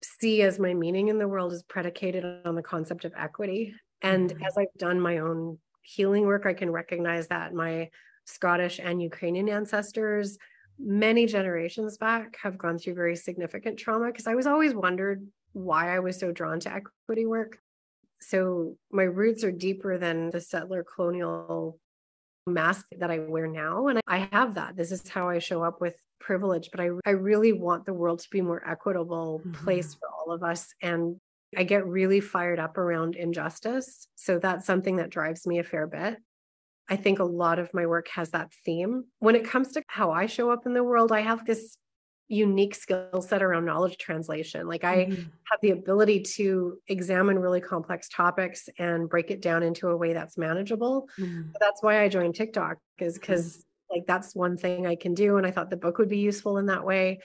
see 0.02 0.42
as 0.42 0.58
my 0.58 0.74
meaning 0.74 1.08
in 1.08 1.18
the 1.18 1.28
world 1.28 1.52
is 1.52 1.62
predicated 1.62 2.24
on 2.44 2.54
the 2.54 2.62
concept 2.62 3.04
of 3.04 3.14
equity. 3.16 3.74
And 4.02 4.30
mm-hmm. 4.30 4.44
as 4.44 4.58
I've 4.58 4.74
done 4.78 5.00
my 5.00 5.18
own 5.18 5.58
healing 5.82 6.26
work, 6.26 6.44
I 6.44 6.52
can 6.52 6.70
recognize 6.70 7.28
that 7.28 7.54
my 7.54 7.88
Scottish 8.26 8.80
and 8.82 9.00
Ukrainian 9.00 9.48
ancestors, 9.48 10.36
many 10.78 11.26
generations 11.26 11.96
back, 11.96 12.36
have 12.42 12.58
gone 12.58 12.78
through 12.78 12.94
very 12.94 13.16
significant 13.16 13.78
trauma 13.78 14.06
because 14.06 14.26
I 14.26 14.34
was 14.34 14.46
always 14.46 14.74
wondered 14.74 15.26
why 15.52 15.94
I 15.94 16.00
was 16.00 16.18
so 16.18 16.32
drawn 16.32 16.60
to 16.60 16.72
equity 16.72 17.26
work. 17.26 17.58
So 18.20 18.76
my 18.90 19.04
roots 19.04 19.44
are 19.44 19.52
deeper 19.52 19.98
than 19.98 20.30
the 20.30 20.40
settler 20.40 20.84
colonial 20.84 21.78
mask 22.46 22.86
that 22.98 23.10
I 23.10 23.18
wear 23.18 23.46
now. 23.46 23.88
And 23.88 24.00
I 24.06 24.28
have 24.32 24.54
that. 24.54 24.76
This 24.76 24.92
is 24.92 25.08
how 25.08 25.28
I 25.28 25.38
show 25.38 25.62
up 25.62 25.80
with 25.80 25.96
privilege. 26.20 26.70
But 26.70 26.80
I, 26.80 26.90
I 27.04 27.10
really 27.10 27.52
want 27.52 27.86
the 27.86 27.92
world 27.92 28.20
to 28.20 28.30
be 28.30 28.40
more 28.40 28.62
equitable 28.68 29.40
mm-hmm. 29.40 29.64
place 29.64 29.94
for 29.94 30.08
all 30.08 30.32
of 30.32 30.42
us. 30.42 30.68
And 30.82 31.16
I 31.56 31.64
get 31.64 31.86
really 31.86 32.20
fired 32.20 32.58
up 32.58 32.78
around 32.78 33.16
injustice. 33.16 34.08
So 34.14 34.38
that's 34.38 34.66
something 34.66 34.96
that 34.96 35.10
drives 35.10 35.46
me 35.46 35.58
a 35.58 35.64
fair 35.64 35.86
bit. 35.86 36.18
I 36.88 36.96
think 36.96 37.18
a 37.18 37.24
lot 37.24 37.58
of 37.58 37.72
my 37.74 37.86
work 37.86 38.08
has 38.08 38.30
that 38.30 38.52
theme. 38.64 39.04
When 39.18 39.34
it 39.34 39.44
comes 39.44 39.72
to 39.72 39.82
how 39.88 40.12
I 40.12 40.26
show 40.26 40.50
up 40.50 40.66
in 40.66 40.74
the 40.74 40.84
world, 40.84 41.12
I 41.12 41.20
have 41.20 41.44
this 41.44 41.76
unique 42.28 42.74
skill 42.74 43.22
set 43.22 43.42
around 43.42 43.64
knowledge 43.64 43.98
translation. 43.98 44.66
Like 44.66 44.84
I 44.84 45.06
mm-hmm. 45.06 45.14
have 45.14 45.60
the 45.62 45.70
ability 45.70 46.22
to 46.22 46.78
examine 46.88 47.38
really 47.38 47.60
complex 47.60 48.08
topics 48.08 48.68
and 48.78 49.08
break 49.08 49.30
it 49.30 49.40
down 49.40 49.62
into 49.62 49.88
a 49.88 49.96
way 49.96 50.12
that's 50.12 50.36
manageable. 50.36 51.08
Mm-hmm. 51.18 51.50
That's 51.60 51.82
why 51.82 52.02
I 52.02 52.08
joined 52.08 52.34
TikTok 52.34 52.78
is 52.98 53.14
because 53.14 53.58
mm-hmm. 53.58 53.96
like 53.96 54.06
that's 54.06 54.34
one 54.34 54.56
thing 54.56 54.86
I 54.86 54.96
can 54.96 55.14
do. 55.14 55.36
And 55.36 55.46
I 55.46 55.50
thought 55.50 55.70
the 55.70 55.76
book 55.76 55.98
would 55.98 56.08
be 56.08 56.18
useful 56.18 56.58
in 56.58 56.66
that 56.66 56.84
way. 56.84 57.20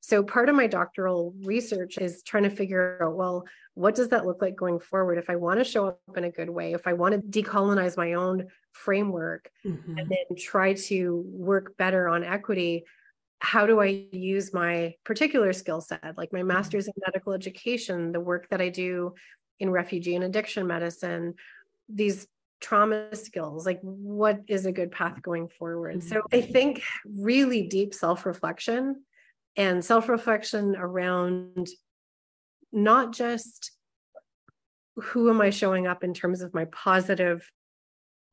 So 0.00 0.22
part 0.22 0.48
of 0.48 0.54
my 0.54 0.66
doctoral 0.66 1.34
research 1.42 1.98
is 1.98 2.22
trying 2.22 2.44
to 2.44 2.50
figure 2.50 2.98
out, 3.02 3.16
well, 3.16 3.44
what 3.76 3.94
does 3.94 4.08
that 4.08 4.24
look 4.24 4.40
like 4.40 4.56
going 4.56 4.80
forward? 4.80 5.18
If 5.18 5.28
I 5.28 5.36
want 5.36 5.60
to 5.60 5.64
show 5.64 5.88
up 5.88 6.00
in 6.16 6.24
a 6.24 6.30
good 6.30 6.48
way, 6.48 6.72
if 6.72 6.86
I 6.86 6.94
want 6.94 7.12
to 7.14 7.42
decolonize 7.42 7.94
my 7.94 8.14
own 8.14 8.46
framework 8.72 9.50
mm-hmm. 9.66 9.98
and 9.98 10.08
then 10.08 10.36
try 10.38 10.72
to 10.72 11.22
work 11.26 11.76
better 11.76 12.08
on 12.08 12.24
equity, 12.24 12.84
how 13.40 13.66
do 13.66 13.82
I 13.82 14.06
use 14.12 14.54
my 14.54 14.94
particular 15.04 15.52
skill 15.52 15.82
set, 15.82 16.14
like 16.16 16.32
my 16.32 16.38
mm-hmm. 16.38 16.48
master's 16.48 16.86
in 16.86 16.94
medical 17.06 17.34
education, 17.34 18.12
the 18.12 18.20
work 18.20 18.48
that 18.48 18.62
I 18.62 18.70
do 18.70 19.12
in 19.60 19.68
refugee 19.68 20.14
and 20.14 20.24
addiction 20.24 20.66
medicine, 20.66 21.34
these 21.86 22.26
trauma 22.62 23.14
skills, 23.14 23.66
like 23.66 23.80
what 23.82 24.40
is 24.48 24.64
a 24.64 24.72
good 24.72 24.90
path 24.90 25.20
going 25.20 25.48
forward? 25.48 25.98
Mm-hmm. 25.98 26.08
So 26.08 26.22
I 26.32 26.40
think 26.40 26.82
really 27.04 27.68
deep 27.68 27.92
self 27.92 28.24
reflection 28.24 29.04
and 29.54 29.84
self 29.84 30.08
reflection 30.08 30.74
around 30.78 31.68
not 32.76 33.12
just 33.12 33.72
who 34.96 35.30
am 35.30 35.40
I 35.40 35.50
showing 35.50 35.86
up 35.86 36.04
in 36.04 36.14
terms 36.14 36.42
of 36.42 36.54
my 36.54 36.66
positive 36.66 37.50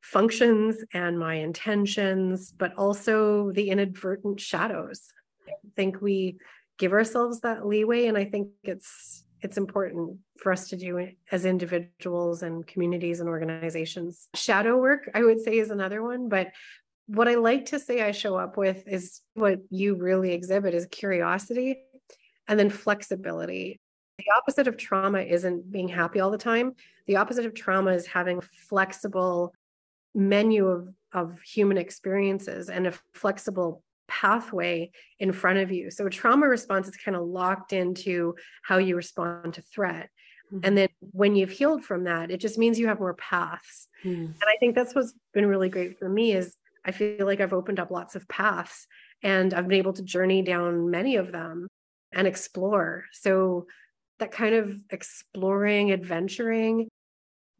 functions 0.02 0.76
and 0.92 1.18
my 1.18 1.34
intentions, 1.34 2.52
but 2.52 2.74
also 2.74 3.50
the 3.52 3.70
inadvertent 3.70 4.38
shadows. 4.38 5.12
I 5.48 5.52
think 5.76 6.00
we 6.00 6.36
give 6.78 6.92
ourselves 6.92 7.40
that 7.40 7.66
leeway, 7.66 8.06
and 8.06 8.16
I 8.16 8.26
think 8.26 8.48
it's 8.62 9.24
it's 9.40 9.58
important 9.58 10.18
for 10.38 10.52
us 10.52 10.68
to 10.70 10.76
do 10.76 11.08
as 11.30 11.44
individuals 11.44 12.42
and 12.42 12.66
communities 12.66 13.20
and 13.20 13.28
organizations. 13.28 14.28
Shadow 14.34 14.78
work, 14.78 15.10
I 15.14 15.22
would 15.22 15.40
say, 15.40 15.58
is 15.58 15.70
another 15.70 16.02
one, 16.02 16.30
but 16.30 16.48
what 17.06 17.28
I 17.28 17.34
like 17.34 17.66
to 17.66 17.78
say 17.78 18.00
I 18.00 18.12
show 18.12 18.36
up 18.36 18.56
with 18.56 18.84
is 18.86 19.20
what 19.34 19.58
you 19.68 19.96
really 19.96 20.32
exhibit 20.32 20.72
is 20.72 20.86
curiosity 20.86 21.76
and 22.48 22.58
then 22.58 22.70
flexibility. 22.70 23.80
The 24.24 24.32
opposite 24.36 24.68
of 24.68 24.76
trauma 24.76 25.20
isn't 25.20 25.70
being 25.70 25.88
happy 25.88 26.20
all 26.20 26.30
the 26.30 26.38
time. 26.38 26.74
The 27.06 27.16
opposite 27.16 27.46
of 27.46 27.54
trauma 27.54 27.92
is 27.92 28.06
having 28.06 28.38
a 28.38 28.42
flexible 28.68 29.54
menu 30.14 30.66
of, 30.66 30.88
of 31.12 31.40
human 31.42 31.76
experiences 31.76 32.68
and 32.68 32.86
a 32.86 32.94
flexible 33.12 33.82
pathway 34.06 34.90
in 35.18 35.32
front 35.32 35.58
of 35.58 35.72
you. 35.72 35.90
So 35.90 36.06
a 36.06 36.10
trauma 36.10 36.46
response 36.48 36.88
is 36.88 36.96
kind 36.96 37.16
of 37.16 37.24
locked 37.24 37.72
into 37.72 38.34
how 38.62 38.78
you 38.78 38.96
respond 38.96 39.54
to 39.54 39.62
threat. 39.62 40.10
Mm-hmm. 40.52 40.60
And 40.62 40.78
then 40.78 40.88
when 41.12 41.36
you've 41.36 41.50
healed 41.50 41.84
from 41.84 42.04
that, 42.04 42.30
it 42.30 42.38
just 42.38 42.58
means 42.58 42.78
you 42.78 42.88
have 42.88 43.00
more 43.00 43.14
paths. 43.14 43.88
Mm-hmm. 44.04 44.24
And 44.24 44.44
I 44.46 44.56
think 44.60 44.74
that's 44.74 44.94
what's 44.94 45.14
been 45.32 45.46
really 45.46 45.68
great 45.68 45.98
for 45.98 46.08
me 46.08 46.32
is 46.32 46.56
I 46.84 46.92
feel 46.92 47.26
like 47.26 47.40
I've 47.40 47.54
opened 47.54 47.80
up 47.80 47.90
lots 47.90 48.14
of 48.14 48.28
paths 48.28 48.86
and 49.22 49.54
I've 49.54 49.68
been 49.68 49.78
able 49.78 49.94
to 49.94 50.02
journey 50.02 50.42
down 50.42 50.90
many 50.90 51.16
of 51.16 51.32
them 51.32 51.68
and 52.12 52.26
explore. 52.26 53.06
So 53.12 53.66
that 54.18 54.32
kind 54.32 54.54
of 54.54 54.76
exploring, 54.90 55.92
adventuring 55.92 56.88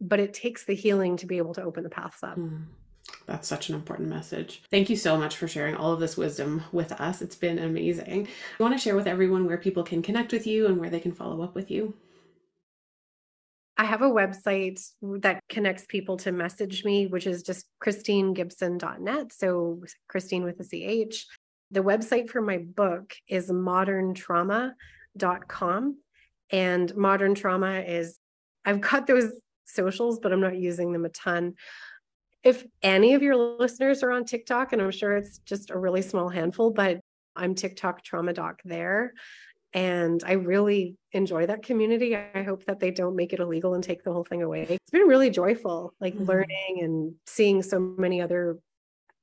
but 0.01 0.21
it 0.21 0.35
takes 0.35 0.65
the 0.65 0.75
healing 0.75 1.17
to 1.19 1.27
be 1.27 1.39
able 1.39 1.55
to 1.55 1.63
open 1.63 1.83
the 1.83 1.91
paths 1.91 2.23
up. 2.23 2.39
Mm. 2.39 2.67
That's 3.27 3.49
such 3.49 3.69
an 3.69 3.75
important 3.75 4.09
message. 4.09 4.63
Thank 4.71 4.89
you 4.89 4.97
so 4.97 5.19
much 5.19 5.37
for 5.37 5.47
sharing 5.47 5.77
all 5.77 5.93
of 5.93 6.01
this 6.01 6.17
wisdom 6.17 6.63
with 6.73 6.91
us. 6.93 7.21
It's 7.21 7.37
been 7.37 7.59
amazing. 7.59 8.29
I 8.59 8.63
want 8.63 8.75
to 8.75 8.81
share 8.81 8.97
with 8.97 9.07
everyone 9.07 9.45
where 9.47 9.59
people 9.59 9.83
can 9.83 10.01
connect 10.03 10.33
with 10.33 10.47
you 10.47 10.67
and 10.67 10.79
where 10.79 10.89
they 10.91 11.01
can 11.01 11.13
follow 11.13 11.43
up 11.43 11.55
with 11.55 11.71
you. 11.71 11.95
I 13.77 13.85
have 13.85 14.03
a 14.03 14.09
website 14.09 14.81
that 15.03 15.43
connects 15.49 15.85
people 15.87 16.17
to 16.19 16.31
message 16.33 16.85
me, 16.85 17.07
which 17.07 17.27
is 17.27 17.43
just 17.43 17.67
christinegibson.net. 17.83 19.33
So 19.33 19.83
Christine 20.09 20.45
with 20.45 20.61
a 20.61 20.65
CH. 20.65 21.27
The 21.71 21.83
website 21.83 22.31
for 22.31 22.41
my 22.41 22.59
book 22.59 23.15
is 23.27 23.51
moderntrauma.com. 23.51 25.97
And 26.51 26.95
modern 26.97 27.35
trauma 27.35 27.81
is, 27.81 28.19
I've 28.65 28.81
got 28.81 29.07
those 29.07 29.33
socials, 29.65 30.19
but 30.21 30.33
I'm 30.33 30.41
not 30.41 30.57
using 30.57 30.93
them 30.93 31.05
a 31.05 31.09
ton. 31.09 31.55
If 32.43 32.65
any 32.83 33.15
of 33.15 33.23
your 33.23 33.37
listeners 33.37 34.03
are 34.03 34.13
on 34.13 34.25
TikTok, 34.25 34.73
and 34.73 34.83
I'm 34.83 34.91
sure 34.91 35.17
it's 35.17 35.39
just 35.39 35.71
a 35.71 35.79
really 35.79 36.03
small 36.03 36.29
handful, 36.29 36.71
but 36.71 37.01
I'm 37.35 37.55
TikTok 37.55 38.05
trauma 38.05 38.33
doc 38.33 38.61
there. 38.65 39.15
And 39.73 40.23
I 40.25 40.33
really 40.33 40.97
enjoy 41.11 41.47
that 41.47 41.65
community. 41.65 42.15
I 42.17 42.43
hope 42.45 42.65
that 42.67 42.79
they 42.79 42.93
don't 42.93 43.17
make 43.17 43.33
it 43.33 43.41
illegal 43.41 43.75
and 43.75 43.83
take 43.83 44.05
the 44.05 44.13
whole 44.13 44.23
thing 44.23 44.43
away. 44.43 44.67
It's 44.69 44.91
been 44.93 45.09
really 45.09 45.31
joyful, 45.31 45.95
like 46.01 46.15
mm-hmm. 46.15 46.27
learning 46.27 46.79
and 46.81 47.15
seeing 47.27 47.61
so 47.61 47.81
many 47.81 48.21
other 48.21 48.59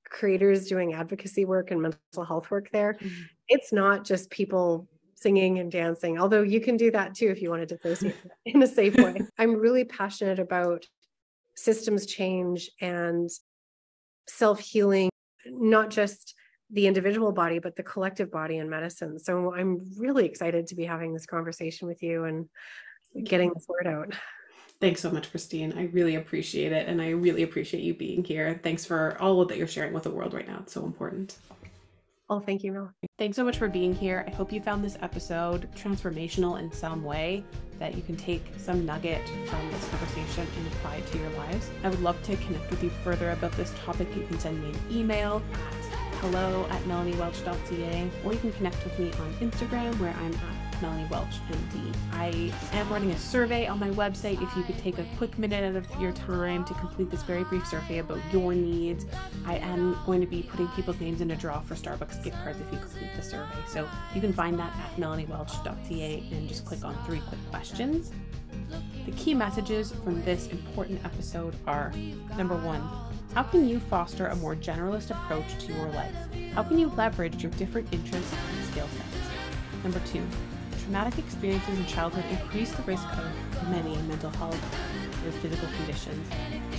creators 0.09 0.67
doing 0.67 0.93
advocacy 0.93 1.45
work 1.45 1.72
and 1.72 1.82
mental 1.82 2.26
health 2.26 2.51
work 2.51 2.69
there. 2.72 2.95
Mm-hmm. 2.95 3.22
It's 3.47 3.72
not 3.72 4.03
just 4.03 4.30
people 4.30 4.89
singing 5.22 5.59
and 5.59 5.72
dancing, 5.72 6.19
although 6.19 6.41
you 6.41 6.59
can 6.59 6.78
do 6.78 6.91
that 6.91 7.13
too 7.13 7.28
if 7.28 7.41
you 7.41 7.49
wanted 7.49 7.69
to 7.69 7.78
dissociate 7.78 8.15
in 8.45 8.63
a 8.63 8.67
safe 8.67 8.95
way. 8.95 9.22
I'm 9.38 9.55
really 9.55 9.84
passionate 9.84 10.39
about 10.39 10.86
systems 11.55 12.05
change 12.05 12.69
and 12.82 13.30
self 14.28 14.59
healing, 14.59 15.09
not 15.45 15.89
just 15.89 16.36
the 16.72 16.88
individual 16.88 17.32
body, 17.32 17.59
but 17.59 17.76
the 17.76 17.84
collective 17.84 18.32
body 18.32 18.57
in 18.57 18.69
medicine. 18.69 19.19
So 19.19 19.53
I'm 19.53 19.91
really 19.97 20.26
excited 20.26 20.67
to 20.67 20.76
be 20.76 20.86
having 20.86 21.13
this 21.13 21.26
conversation 21.26 21.88
with 21.88 22.01
you 22.01 22.24
and 22.24 22.47
getting 23.26 23.51
this 23.53 23.67
word 23.67 23.88
out. 23.88 24.13
Thanks 24.80 25.01
so 25.01 25.11
much, 25.11 25.30
Christine. 25.30 25.78
I 25.78 25.84
really 25.88 26.15
appreciate 26.15 26.72
it. 26.72 26.88
And 26.88 27.01
I 27.01 27.09
really 27.09 27.43
appreciate 27.43 27.84
you 27.84 27.93
being 27.93 28.24
here. 28.24 28.59
Thanks 28.63 28.86
for 28.86 29.17
all 29.19 29.45
that 29.45 29.57
you're 29.57 29.67
sharing 29.67 29.93
with 29.93 30.03
the 30.03 30.09
world 30.09 30.34
right 30.34 30.47
now. 30.47 30.59
It's 30.61 30.74
so 30.74 30.86
important. 30.86 31.38
Oh, 32.32 32.39
thank 32.39 32.63
you, 32.63 32.71
Mel. 32.71 32.93
Thanks 33.17 33.36
so 33.36 33.43
much 33.43 33.57
for 33.57 33.67
being 33.67 33.93
here. 33.93 34.23
I 34.25 34.32
hope 34.32 34.53
you 34.53 34.61
found 34.61 34.86
this 34.86 34.97
episode 35.01 35.67
transformational 35.75 36.57
in 36.57 36.71
some 36.71 37.03
way, 37.03 37.43
that 37.77 37.93
you 37.93 38.01
can 38.01 38.15
take 38.15 38.41
some 38.57 38.86
nugget 38.86 39.27
from 39.47 39.69
this 39.69 39.86
conversation 39.89 40.47
and 40.57 40.67
apply 40.67 40.95
it 40.95 41.07
to 41.07 41.17
your 41.17 41.29
lives. 41.32 41.69
I 41.84 41.89
would 41.89 42.01
love 42.01 42.23
to 42.23 42.38
connect 42.38 42.71
with 42.71 42.84
you 42.84 42.89
further 43.03 43.32
about 43.32 43.51
this 43.57 43.73
topic. 43.84 44.07
You 44.15 44.25
can 44.27 44.39
send 44.39 44.63
me 44.63 44.69
an 44.69 44.79
email 44.89 45.41
at 45.51 45.73
hello 46.21 46.65
at 46.69 46.82
melaniewelch.ca 46.84 48.09
or 48.23 48.34
you 48.34 48.39
can 48.39 48.53
connect 48.53 48.82
with 48.86 48.97
me 48.97 49.11
on 49.11 49.34
Instagram 49.49 49.99
where 49.99 50.13
I'm 50.13 50.34
at 50.34 50.70
Melanie 50.82 51.07
Welch 51.09 51.39
MD. 51.49 51.95
I 52.13 52.51
am 52.75 52.89
running 52.89 53.11
a 53.11 53.17
survey 53.17 53.67
on 53.67 53.79
my 53.79 53.89
website. 53.89 54.41
If 54.41 54.55
you 54.55 54.63
could 54.63 54.77
take 54.79 54.97
a 54.97 55.05
quick 55.17 55.38
minute 55.38 55.63
out 55.63 55.75
of 55.75 56.01
your 56.01 56.11
time 56.11 56.65
to 56.65 56.73
complete 56.75 57.11
this 57.11 57.23
very 57.23 57.43
brief 57.43 57.65
survey 57.67 57.99
about 57.99 58.19
your 58.32 58.53
needs, 58.53 59.05
I 59.45 59.57
am 59.57 59.97
going 60.05 60.21
to 60.21 60.27
be 60.27 60.43
putting 60.43 60.67
people's 60.69 60.99
names 60.99 61.21
in 61.21 61.32
a 61.32 61.36
draw 61.36 61.59
for 61.61 61.75
Starbucks 61.75 62.23
gift 62.23 62.38
cards 62.43 62.59
if 62.59 62.71
you 62.71 62.79
complete 62.79 63.09
the 63.15 63.21
survey. 63.21 63.55
So 63.67 63.88
you 64.15 64.21
can 64.21 64.34
find 64.34 64.57
that 64.59 64.73
at 64.75 64.95
melaniewelch.ca 64.97 66.23
and 66.32 66.47
just 66.47 66.65
click 66.65 66.84
on 66.84 66.97
three 67.05 67.21
quick 67.27 67.39
questions. 67.49 68.11
The 69.05 69.11
key 69.11 69.34
messages 69.34 69.91
from 70.03 70.23
this 70.23 70.47
important 70.47 71.03
episode 71.05 71.55
are 71.67 71.91
number 72.38 72.55
one, 72.55 72.82
how 73.34 73.43
can 73.43 73.67
you 73.67 73.79
foster 73.79 74.27
a 74.27 74.36
more 74.36 74.55
generalist 74.55 75.11
approach 75.11 75.57
to 75.65 75.73
your 75.73 75.88
life? 75.89 76.13
How 76.53 76.63
can 76.63 76.77
you 76.77 76.89
leverage 76.89 77.41
your 77.41 77.51
different 77.53 77.91
interests 77.93 78.34
and 78.34 78.65
skill 78.65 78.88
sets? 78.88 79.84
Number 79.84 80.01
two, 80.05 80.23
traumatic 80.91 81.19
experiences 81.19 81.79
in 81.79 81.85
childhood 81.85 82.25
increase 82.29 82.69
the 82.73 82.83
risk 82.83 83.05
of 83.13 83.69
many 83.69 83.95
mental 84.09 84.29
health 84.31 84.61
and 85.23 85.33
physical 85.35 85.69
conditions. 85.77 86.27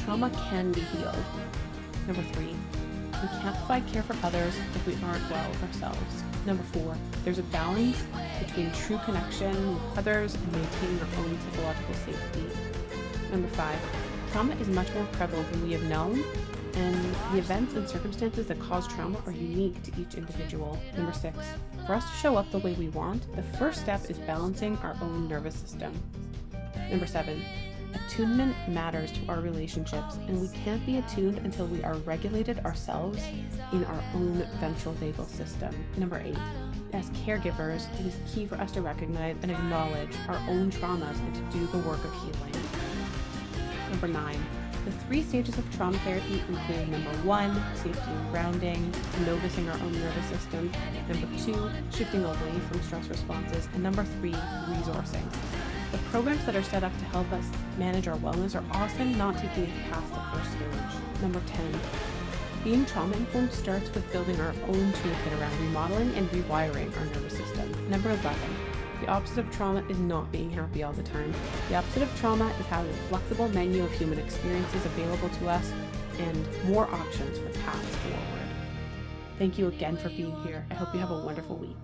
Trauma 0.05 0.29
can 0.51 0.71
be 0.71 0.81
healed. 0.81 1.17
Number 2.07 2.23
three, 2.35 2.55
we 3.23 3.29
can't 3.41 3.57
provide 3.57 3.87
care 3.87 4.03
for 4.03 4.15
others 4.23 4.55
if 4.75 4.87
we 4.87 4.93
aren't 5.03 5.31
well 5.31 5.51
ourselves. 5.63 6.23
Number 6.45 6.63
four, 6.63 6.95
there's 7.25 7.39
a 7.39 7.43
balance 7.45 8.05
between 8.39 8.71
true 8.73 9.01
connection 9.07 9.55
with 9.73 9.99
others 9.99 10.35
and 10.35 10.53
maintaining 10.53 11.01
our 11.01 11.25
own 11.25 11.39
psychological 11.51 11.95
safety. 11.95 12.47
Number 13.31 13.49
five, 13.49 13.79
trauma 14.31 14.55
is 14.57 14.69
much 14.69 14.93
more 14.93 15.07
prevalent 15.13 15.51
than 15.53 15.63
we 15.63 15.73
have 15.73 15.85
known, 15.85 16.23
and 16.75 17.15
the 17.33 17.39
events 17.39 17.75
and 17.75 17.89
circumstances 17.89 18.47
that 18.47 18.59
cause 18.61 18.87
trauma 18.89 19.19
are 19.27 19.33
unique 19.33 19.83
to 19.83 19.93
each 20.01 20.15
individual. 20.15 20.79
Number 20.97 21.13
six, 21.13 21.37
for 21.87 21.95
us 21.95 22.05
to 22.05 22.17
show 22.17 22.37
up 22.37 22.51
the 22.51 22.59
way 22.59 22.75
we 22.75 22.89
want, 22.89 23.35
the 23.35 23.43
first 23.59 23.81
step 23.81 24.09
is 24.11 24.19
balancing 24.19 24.77
our 24.79 24.97
own 25.03 25.29
nervous 25.29 25.55
system. 25.55 25.93
Number 26.91 27.07
seven, 27.07 27.43
attunement 27.95 28.57
matters 28.69 29.13
to 29.13 29.21
our 29.29 29.41
relationships, 29.41 30.17
and 30.29 30.41
we 30.41 30.49
can't 30.65 30.85
be 30.87 30.99
attuned 30.99 31.39
until 31.39 31.67
we 31.67 31.83
are 31.83 31.95
regulated 31.99 32.59
ourselves 32.61 33.23
in 33.73 33.85
our 33.85 34.05
own 34.15 34.47
ventral 34.61 34.95
vagal 34.95 35.29
system. 35.29 35.75
Number 35.97 36.21
eight, 36.25 36.39
as 36.93 37.09
caregivers, 37.11 37.93
it 38.01 38.07
is 38.07 38.17
key 38.33 38.47
for 38.47 38.57
us 38.57 38.71
to 38.73 38.83
recognize 38.83 39.37
and 39.43 39.51
acknowledge 39.51 40.15
our 40.29 40.39
own 40.49 40.71
traumas 40.71 41.19
and 41.21 41.35
to 41.35 41.59
do 41.59 41.67
the 41.67 41.79
work 41.89 42.05
of 42.05 42.13
healing. 42.15 42.53
Number 43.91 44.09
nine, 44.09 44.45
the 44.85 44.93
three 45.07 45.23
stages 45.23 45.57
of 45.59 45.77
trauma 45.77 45.99
therapy 45.99 46.43
include 46.49 46.89
number 46.89 47.11
one, 47.25 47.55
safety 47.77 48.01
and 48.07 48.31
grounding, 48.33 48.93
noticing 49.25 49.69
our 49.69 49.79
own 49.79 49.93
nervous 49.93 50.27
system, 50.27 50.71
number 51.09 51.29
two, 51.39 51.71
shifting 51.97 52.25
away 52.25 52.53
from 52.69 52.83
stress 52.83 53.09
responses, 53.09 53.69
and 53.75 53.83
number 53.83 54.05
three, 54.05 54.33
resourcing. 54.33 55.25
The 55.93 55.99
programs 56.11 56.45
that 56.47 56.57
are 56.57 56.63
set 56.63 56.83
up 56.83 56.97
to 56.99 57.05
help 57.07 57.31
us 57.33 57.45
manage 57.79 58.09
our 58.09 58.17
wellness 58.19 58.55
are 58.55 58.65
often 58.73 59.17
not 59.17 59.37
taking 59.39 59.65
us 59.65 59.71
past 59.91 60.09
the 60.09 60.21
first 60.37 60.51
stage. 60.53 61.23
Number 61.23 61.41
10, 61.47 61.81
being 62.65 62.87
trauma 62.87 63.17
informed 63.17 63.53
starts 63.53 63.93
with 63.95 64.11
building 64.13 64.41
our 64.41 64.55
own 64.69 64.93
toolkit 64.93 65.41
around 65.41 65.61
remodeling 65.61 66.15
and 66.15 66.29
rewiring 66.31 66.97
our 66.99 67.05
nervous 67.07 67.37
system. 67.37 67.91
Number 67.91 68.11
11, 68.11 68.39
the 69.03 69.09
opposite 69.09 69.41
of 69.41 69.51
trauma 69.51 69.85
is 69.89 69.99
not 69.99 70.31
being 70.31 70.49
happy 70.49 70.85
all 70.85 70.93
the 70.93 71.03
time. 71.03 71.35
The 71.69 71.75
opposite 71.75 72.05
of 72.05 72.21
trauma 72.21 72.49
is 72.61 72.67
having 72.67 72.93
a 72.93 72.97
flexible 73.09 73.49
menu 73.49 73.83
of 73.83 73.91
human 73.93 74.19
experiences 74.19 74.87
available 74.87 75.29
to 75.29 75.49
us 75.49 75.73
and 76.19 76.65
more 76.67 76.89
options 76.89 77.39
for 77.39 77.49
paths 77.65 77.97
forward. 77.97 78.49
Thank 79.39 79.59
you 79.59 79.67
again 79.67 79.97
for 79.97 80.09
being 80.09 80.41
here. 80.45 80.65
I 80.71 80.75
hope 80.75 80.95
you 80.95 81.01
have 81.01 81.11
a 81.11 81.19
wonderful 81.19 81.57
week. 81.57 81.77